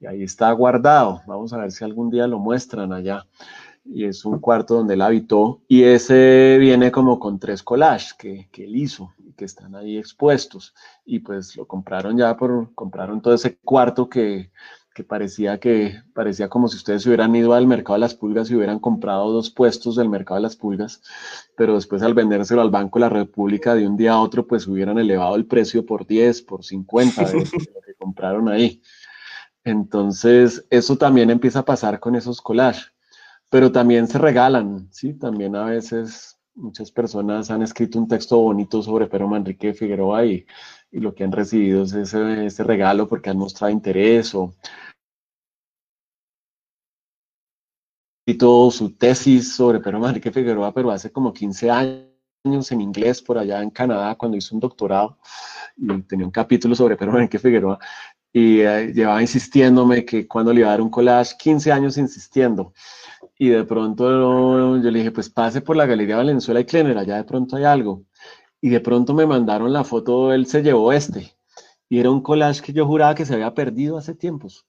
Y 0.00 0.06
ahí 0.06 0.22
está 0.22 0.50
guardado. 0.52 1.22
Vamos 1.26 1.52
a 1.52 1.58
ver 1.58 1.72
si 1.72 1.84
algún 1.84 2.10
día 2.10 2.26
lo 2.26 2.38
muestran 2.38 2.92
allá. 2.92 3.26
Y 3.84 4.04
es 4.04 4.24
un 4.24 4.38
cuarto 4.38 4.74
donde 4.74 4.94
él 4.94 5.02
habitó. 5.02 5.60
Y 5.68 5.84
ese 5.84 6.56
viene 6.58 6.90
como 6.90 7.18
con 7.18 7.38
tres 7.38 7.62
collages 7.62 8.14
que, 8.14 8.48
que 8.50 8.64
él 8.64 8.76
hizo 8.76 9.12
y 9.18 9.32
que 9.32 9.44
están 9.44 9.74
ahí 9.74 9.96
expuestos. 9.98 10.74
Y 11.04 11.20
pues 11.20 11.56
lo 11.56 11.66
compraron 11.66 12.16
ya 12.16 12.36
por, 12.36 12.74
compraron 12.74 13.20
todo 13.20 13.34
ese 13.34 13.56
cuarto 13.58 14.08
que, 14.08 14.50
que 14.94 15.04
parecía 15.04 15.58
que 15.58 16.02
parecía 16.14 16.48
como 16.48 16.68
si 16.68 16.76
ustedes 16.76 17.04
hubieran 17.06 17.34
ido 17.34 17.52
al 17.52 17.66
mercado 17.66 17.94
de 17.94 18.00
las 18.00 18.14
pulgas 18.14 18.48
y 18.50 18.54
hubieran 18.54 18.78
comprado 18.78 19.32
dos 19.32 19.50
puestos 19.50 19.96
del 19.96 20.08
mercado 20.08 20.36
de 20.36 20.42
las 20.42 20.56
pulgas, 20.56 21.02
pero 21.56 21.74
después 21.74 22.02
al 22.02 22.14
vendérselo 22.14 22.62
al 22.62 22.70
Banco 22.70 22.98
de 22.98 23.00
la 23.00 23.08
República 23.08 23.74
de 23.74 23.86
un 23.86 23.96
día 23.96 24.12
a 24.12 24.20
otro, 24.20 24.46
pues 24.46 24.66
hubieran 24.68 24.98
elevado 24.98 25.34
el 25.34 25.46
precio 25.46 25.84
por 25.84 26.06
10, 26.06 26.42
por 26.42 26.64
50 26.64 27.24
de 27.24 27.38
lo 27.40 27.44
que 27.84 27.94
compraron 27.98 28.48
ahí. 28.48 28.80
Entonces, 29.64 30.64
eso 30.70 30.96
también 30.96 31.30
empieza 31.30 31.60
a 31.60 31.64
pasar 31.64 31.98
con 31.98 32.14
esos 32.14 32.40
collages, 32.40 32.92
pero 33.48 33.72
también 33.72 34.06
se 34.06 34.18
regalan, 34.18 34.88
¿sí? 34.92 35.14
También 35.14 35.56
a 35.56 35.64
veces 35.64 36.38
muchas 36.54 36.90
personas 36.92 37.50
han 37.50 37.62
escrito 37.62 37.98
un 37.98 38.06
texto 38.06 38.38
bonito 38.38 38.82
sobre 38.82 39.06
Pedro 39.06 39.28
Manrique 39.28 39.74
Figueroa 39.74 40.24
y, 40.24 40.46
y 40.94 41.00
lo 41.00 41.14
que 41.14 41.24
han 41.24 41.32
recibido 41.32 41.82
es 41.82 41.92
ese, 41.92 42.46
ese 42.46 42.62
regalo 42.62 43.08
porque 43.08 43.30
han 43.30 43.38
mostrado 43.38 43.72
interés 43.72 44.34
o 44.34 44.54
escrito 48.26 48.70
su 48.70 48.96
tesis 48.96 49.54
sobre 49.54 49.80
Pedro 49.80 50.00
Manrique 50.00 50.32
Figueroa, 50.32 50.72
pero 50.72 50.90
hace 50.90 51.12
como 51.12 51.30
15 51.30 51.70
años 51.70 52.72
en 52.72 52.80
inglés 52.80 53.20
por 53.20 53.36
allá 53.36 53.60
en 53.62 53.68
Canadá 53.68 54.14
cuando 54.14 54.38
hizo 54.38 54.54
un 54.54 54.60
doctorado 54.60 55.18
y 55.76 56.00
tenía 56.02 56.24
un 56.24 56.32
capítulo 56.32 56.74
sobre 56.74 56.96
Pedro 56.96 57.12
Manrique 57.12 57.38
Figueroa 57.38 57.78
y 58.32 58.60
eh, 58.60 58.92
llevaba 58.94 59.20
insistiéndome 59.20 60.06
que 60.06 60.26
cuando 60.26 60.54
le 60.54 60.60
iba 60.60 60.68
a 60.68 60.72
dar 60.72 60.80
un 60.80 60.88
collage, 60.88 61.36
15 61.38 61.70
años 61.70 61.98
insistiendo. 61.98 62.72
Y 63.38 63.50
de 63.50 63.62
pronto 63.64 64.78
yo 64.78 64.90
le 64.90 64.98
dije, 64.98 65.12
pues 65.12 65.28
pase 65.28 65.60
por 65.60 65.76
la 65.76 65.84
Galería 65.84 66.16
Valenzuela 66.16 66.60
y 66.60 66.64
Kleiner, 66.64 66.96
allá 66.96 67.16
de 67.16 67.24
pronto 67.24 67.56
hay 67.56 67.64
algo. 67.64 68.04
Y 68.60 68.70
de 68.70 68.80
pronto 68.80 69.12
me 69.12 69.26
mandaron 69.26 69.70
la 69.72 69.84
foto, 69.84 70.32
él 70.32 70.46
se 70.46 70.62
llevó 70.62 70.92
este. 70.92 71.36
Y 71.90 71.98
era 72.00 72.10
un 72.10 72.22
collage 72.22 72.62
que 72.62 72.72
yo 72.72 72.86
juraba 72.86 73.14
que 73.14 73.26
se 73.26 73.34
había 73.34 73.52
perdido 73.52 73.98
hace 73.98 74.14
tiempos. 74.14 74.66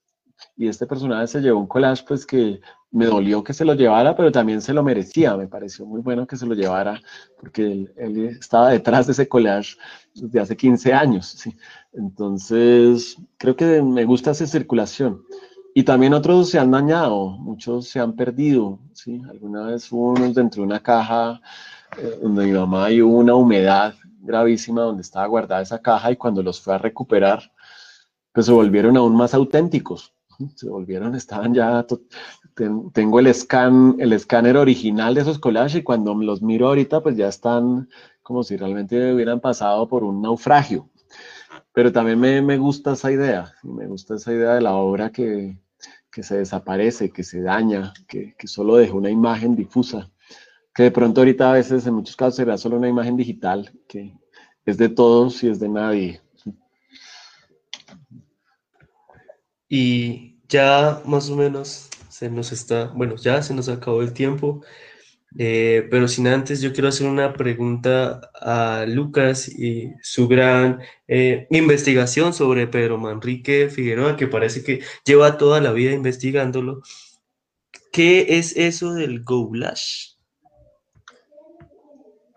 Y 0.56 0.68
este 0.68 0.86
personaje 0.86 1.26
se 1.26 1.40
llevó 1.40 1.60
un 1.60 1.66
collage 1.66 2.04
pues 2.06 2.24
que 2.24 2.60
me 2.90 3.06
dolió 3.06 3.44
que 3.44 3.52
se 3.52 3.64
lo 3.64 3.74
llevara, 3.74 4.16
pero 4.16 4.32
también 4.32 4.62
se 4.62 4.72
lo 4.72 4.82
merecía. 4.82 5.36
Me 5.36 5.46
pareció 5.46 5.84
muy 5.84 6.00
bueno 6.00 6.26
que 6.26 6.36
se 6.36 6.46
lo 6.46 6.54
llevara 6.54 7.00
porque 7.38 7.92
él, 7.96 8.26
estaba 8.40 8.70
detrás 8.70 9.06
de 9.06 9.12
ese 9.12 9.28
collage 9.28 9.76
desde 10.14 10.40
hace 10.40 10.56
15 10.56 10.94
años. 10.94 11.26
¿sí? 11.26 11.54
Entonces, 11.92 13.18
creo 13.36 13.54
que 13.54 13.82
me 13.82 14.04
gusta 14.06 14.30
esa 14.30 14.46
circulación. 14.46 15.22
Y 15.74 15.82
también 15.82 16.14
otros 16.14 16.48
se 16.48 16.58
han 16.58 16.70
dañado, 16.70 17.36
muchos 17.38 17.88
se 17.88 18.00
han 18.00 18.16
perdido. 18.16 18.78
¿sí? 18.94 19.20
Alguna 19.28 19.66
vez 19.66 19.92
unos 19.92 20.34
dentro 20.34 20.62
de 20.62 20.66
una 20.66 20.82
caja 20.82 21.42
eh, 21.98 22.18
donde 22.22 22.46
mi 22.46 22.52
mamá 22.52 22.90
y 22.90 23.02
una 23.02 23.34
humedad 23.34 23.94
gravísima 24.20 24.82
donde 24.82 25.02
estaba 25.02 25.26
guardada 25.26 25.60
esa 25.60 25.82
caja 25.82 26.10
y 26.10 26.16
cuando 26.16 26.42
los 26.42 26.62
fue 26.62 26.74
a 26.74 26.78
recuperar, 26.78 27.52
pues 28.32 28.46
se 28.46 28.52
volvieron 28.52 28.96
aún 28.96 29.14
más 29.14 29.34
auténticos 29.34 30.15
se 30.54 30.68
volvieron, 30.68 31.14
estaban 31.14 31.54
ya, 31.54 31.86
tengo 32.92 33.20
el, 33.20 33.34
scan, 33.34 33.96
el 33.98 34.12
escáner 34.12 34.56
original 34.56 35.14
de 35.14 35.22
esos 35.22 35.38
collages 35.38 35.76
y 35.76 35.82
cuando 35.82 36.14
los 36.14 36.42
miro 36.42 36.68
ahorita 36.68 37.02
pues 37.02 37.16
ya 37.16 37.28
están 37.28 37.88
como 38.22 38.42
si 38.42 38.56
realmente 38.56 39.12
hubieran 39.12 39.40
pasado 39.40 39.86
por 39.88 40.04
un 40.04 40.22
naufragio. 40.22 40.88
Pero 41.72 41.92
también 41.92 42.18
me, 42.18 42.42
me 42.42 42.56
gusta 42.56 42.92
esa 42.92 43.12
idea, 43.12 43.52
me 43.62 43.86
gusta 43.86 44.16
esa 44.16 44.32
idea 44.32 44.54
de 44.54 44.62
la 44.62 44.74
obra 44.74 45.10
que, 45.10 45.58
que 46.10 46.22
se 46.22 46.38
desaparece, 46.38 47.10
que 47.10 47.22
se 47.22 47.40
daña, 47.42 47.92
que, 48.08 48.34
que, 48.38 48.48
solo 48.48 48.76
deja 48.76 48.94
una 48.94 49.10
imagen 49.10 49.54
difusa, 49.54 50.10
que 50.74 50.84
de 50.84 50.90
pronto 50.90 51.20
ahorita 51.20 51.50
a 51.50 51.54
veces 51.54 51.86
en 51.86 51.94
muchos 51.94 52.16
casos 52.16 52.36
será 52.36 52.56
solo 52.56 52.78
una 52.78 52.88
imagen 52.88 53.16
digital, 53.16 53.70
que 53.86 54.14
es 54.64 54.78
de 54.78 54.88
todos 54.88 55.44
y 55.44 55.48
es 55.48 55.60
de 55.60 55.68
nadie. 55.68 56.20
Y 59.68 60.38
ya 60.48 61.02
más 61.04 61.28
o 61.30 61.36
menos 61.36 61.88
se 62.08 62.30
nos 62.30 62.52
está, 62.52 62.86
bueno, 62.94 63.16
ya 63.16 63.42
se 63.42 63.54
nos 63.54 63.68
acabó 63.68 64.02
el 64.02 64.12
tiempo, 64.12 64.62
eh, 65.38 65.86
pero 65.90 66.08
sin 66.08 66.28
antes 66.28 66.60
yo 66.60 66.72
quiero 66.72 66.88
hacer 66.88 67.06
una 67.06 67.34
pregunta 67.34 68.20
a 68.40 68.84
Lucas 68.86 69.48
y 69.48 69.92
su 70.02 70.28
gran 70.28 70.80
eh, 71.08 71.46
investigación 71.50 72.32
sobre 72.32 72.66
Pedro 72.68 72.96
Manrique 72.96 73.68
Figueroa, 73.68 74.16
que 74.16 74.28
parece 74.28 74.62
que 74.62 74.80
lleva 75.04 75.36
toda 75.36 75.60
la 75.60 75.72
vida 75.72 75.92
investigándolo. 75.92 76.80
¿Qué 77.92 78.38
es 78.38 78.56
eso 78.56 78.94
del 78.94 79.24
goulash? 79.24 80.14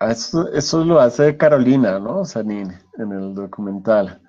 Eso, 0.00 0.50
eso 0.52 0.84
lo 0.84 0.98
hace 0.98 1.36
Carolina, 1.36 1.98
¿no? 1.98 2.24
Sanín, 2.24 2.72
en 2.98 3.12
el 3.12 3.34
documental 3.34 4.20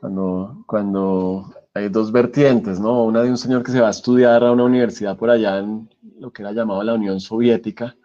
cuando, 0.00 0.64
cuando 0.66 1.52
hay 1.78 1.88
dos 1.88 2.12
vertientes, 2.12 2.80
¿no? 2.80 3.04
Una 3.04 3.22
de 3.22 3.30
un 3.30 3.38
señor 3.38 3.62
que 3.62 3.72
se 3.72 3.80
va 3.80 3.88
a 3.88 3.90
estudiar 3.90 4.44
a 4.44 4.52
una 4.52 4.64
universidad 4.64 5.16
por 5.16 5.30
allá 5.30 5.58
en 5.58 5.88
lo 6.18 6.32
que 6.32 6.42
era 6.42 6.52
llamado 6.52 6.82
la 6.82 6.94
Unión 6.94 7.20
Soviética, 7.20 7.96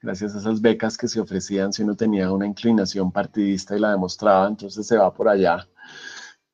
gracias 0.00 0.34
a 0.34 0.38
esas 0.38 0.60
becas 0.60 0.96
que 0.96 1.08
se 1.08 1.20
ofrecían 1.20 1.72
si 1.72 1.82
uno 1.82 1.96
tenía 1.96 2.30
una 2.30 2.46
inclinación 2.46 3.10
partidista 3.10 3.76
y 3.76 3.80
la 3.80 3.92
demostraba, 3.92 4.46
entonces 4.48 4.86
se 4.86 4.98
va 4.98 5.12
por 5.12 5.28
allá. 5.28 5.66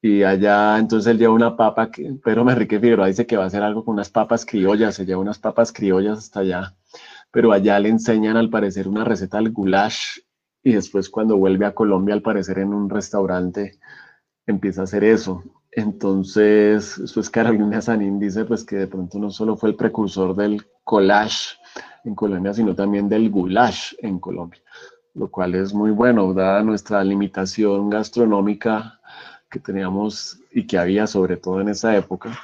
Y 0.02 0.22
allá, 0.22 0.78
entonces 0.78 1.10
él 1.10 1.18
lleva 1.18 1.34
una 1.34 1.56
papa, 1.56 1.90
que, 1.90 2.14
Pedro 2.24 2.48
Enrique 2.48 2.80
Figueroa 2.80 3.08
dice 3.08 3.26
que 3.26 3.36
va 3.36 3.44
a 3.44 3.46
hacer 3.48 3.62
algo 3.62 3.84
con 3.84 3.94
unas 3.94 4.08
papas 4.08 4.46
criollas, 4.46 4.94
se 4.94 5.04
lleva 5.04 5.20
unas 5.20 5.38
papas 5.38 5.72
criollas 5.72 6.18
hasta 6.18 6.40
allá, 6.40 6.74
pero 7.30 7.52
allá 7.52 7.78
le 7.78 7.90
enseñan 7.90 8.36
al 8.36 8.48
parecer 8.48 8.88
una 8.88 9.04
receta 9.04 9.38
del 9.38 9.52
goulash 9.52 10.20
y 10.62 10.72
después 10.72 11.10
cuando 11.10 11.36
vuelve 11.36 11.66
a 11.66 11.74
Colombia, 11.74 12.14
al 12.14 12.22
parecer 12.22 12.58
en 12.60 12.72
un 12.72 12.88
restaurante, 12.88 13.78
empieza 14.46 14.82
a 14.82 14.84
hacer 14.84 15.04
eso. 15.04 15.42
Entonces, 15.72 16.96
después 16.98 17.30
Carolina 17.30 17.80
Sanín 17.80 18.18
dice 18.18 18.44
pues 18.44 18.64
que 18.64 18.76
de 18.76 18.86
pronto 18.86 19.18
no 19.18 19.30
solo 19.30 19.56
fue 19.56 19.70
el 19.70 19.76
precursor 19.76 20.34
del 20.34 20.66
collage 20.84 21.56
en 22.04 22.14
Colombia, 22.14 22.54
sino 22.54 22.74
también 22.74 23.08
del 23.08 23.30
goulash 23.30 23.94
en 23.98 24.18
Colombia, 24.18 24.60
lo 25.14 25.30
cual 25.30 25.54
es 25.54 25.72
muy 25.72 25.90
bueno, 25.90 26.32
dada 26.34 26.62
nuestra 26.62 27.04
limitación 27.04 27.90
gastronómica 27.90 29.00
que 29.50 29.60
teníamos 29.60 30.40
y 30.52 30.66
que 30.66 30.78
había 30.78 31.06
sobre 31.06 31.36
todo 31.36 31.60
en 31.60 31.68
esa 31.68 31.96
época, 31.96 32.38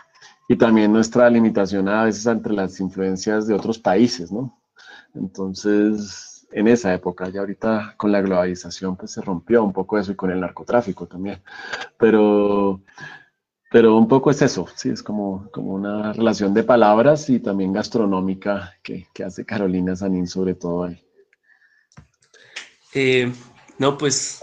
y 0.48 0.56
también 0.56 0.92
nuestra 0.92 1.28
limitación 1.30 1.88
a 1.88 2.04
veces 2.04 2.26
entre 2.26 2.52
las 2.52 2.78
influencias 2.80 3.46
de 3.46 3.54
otros 3.54 3.78
países, 3.78 4.30
¿no? 4.30 4.60
Entonces, 5.14 6.35
en 6.52 6.68
esa 6.68 6.92
época, 6.94 7.28
ya 7.28 7.40
ahorita 7.40 7.94
con 7.96 8.12
la 8.12 8.20
globalización, 8.20 8.96
pues 8.96 9.12
se 9.12 9.20
rompió 9.20 9.62
un 9.62 9.72
poco 9.72 9.98
eso 9.98 10.12
y 10.12 10.16
con 10.16 10.30
el 10.30 10.40
narcotráfico 10.40 11.06
también, 11.06 11.42
pero, 11.98 12.80
pero 13.70 13.96
un 13.96 14.08
poco 14.08 14.30
es 14.30 14.42
eso, 14.42 14.66
sí, 14.74 14.90
es 14.90 15.02
como, 15.02 15.50
como 15.50 15.74
una 15.74 16.12
relación 16.12 16.54
de 16.54 16.62
palabras 16.62 17.28
y 17.30 17.40
también 17.40 17.72
gastronómica 17.72 18.74
que, 18.82 19.06
que 19.12 19.24
hace 19.24 19.44
Carolina 19.44 19.96
Sanín 19.96 20.26
sobre 20.26 20.54
todo 20.54 20.84
ahí. 20.84 21.02
Eh, 22.94 23.32
no, 23.78 23.98
pues 23.98 24.42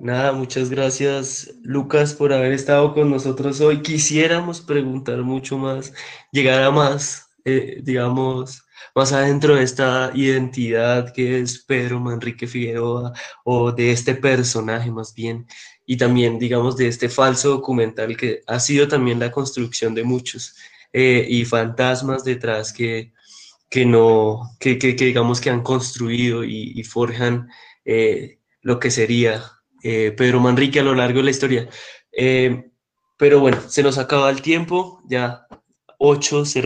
Nada, 0.00 0.30
muchas 0.32 0.70
gracias 0.70 1.54
Lucas 1.62 2.14
por 2.14 2.32
haber 2.32 2.52
estado 2.52 2.94
con 2.94 3.10
nosotros 3.10 3.60
hoy. 3.60 3.82
Quisiéramos 3.82 4.60
preguntar 4.60 5.22
mucho 5.22 5.58
más, 5.58 5.92
llegar 6.30 6.62
a 6.62 6.70
más, 6.70 7.30
eh, 7.44 7.80
digamos, 7.82 8.62
más 8.94 9.12
adentro 9.12 9.56
de 9.56 9.62
esta 9.62 10.10
identidad 10.14 11.12
que 11.12 11.40
es 11.40 11.58
Pedro 11.60 12.00
Manrique 12.00 12.46
Figueroa 12.46 13.12
o 13.44 13.72
de 13.72 13.92
este 13.92 14.14
personaje 14.14 14.90
más 14.90 15.14
bien 15.14 15.46
y 15.86 15.96
también, 15.96 16.38
digamos, 16.38 16.76
de 16.76 16.88
este 16.88 17.08
falso 17.08 17.48
documental 17.48 18.16
que 18.16 18.42
ha 18.46 18.60
sido 18.60 18.88
también 18.88 19.18
la 19.18 19.30
construcción 19.30 19.94
de 19.94 20.04
muchos 20.04 20.54
eh, 20.92 21.26
y 21.28 21.44
fantasmas 21.46 22.24
detrás 22.24 22.72
que, 22.72 23.12
que 23.70 23.86
no, 23.86 24.50
que, 24.60 24.78
que, 24.78 24.92
digamos 24.92 25.40
que 25.40 25.48
han 25.48 25.62
construido 25.62 26.44
y, 26.44 26.82
forjan 26.84 27.48
eh, 27.86 28.38
lo 28.60 28.78
que 28.78 28.90
sería 28.90 29.42
eh, 29.82 30.12
Pedro 30.16 30.40
Manrique 30.40 30.80
a 30.80 30.82
lo 30.82 30.94
largo 30.94 31.18
de 31.18 31.24
la 31.24 31.30
historia. 31.30 31.68
Pero 33.18 33.40
bueno, 33.40 33.58
se 33.66 33.82
nos 33.82 33.98
acaba 33.98 34.30
el 34.30 34.42
tiempo, 34.42 35.02
ya 35.08 35.46
8.0. 35.98 36.64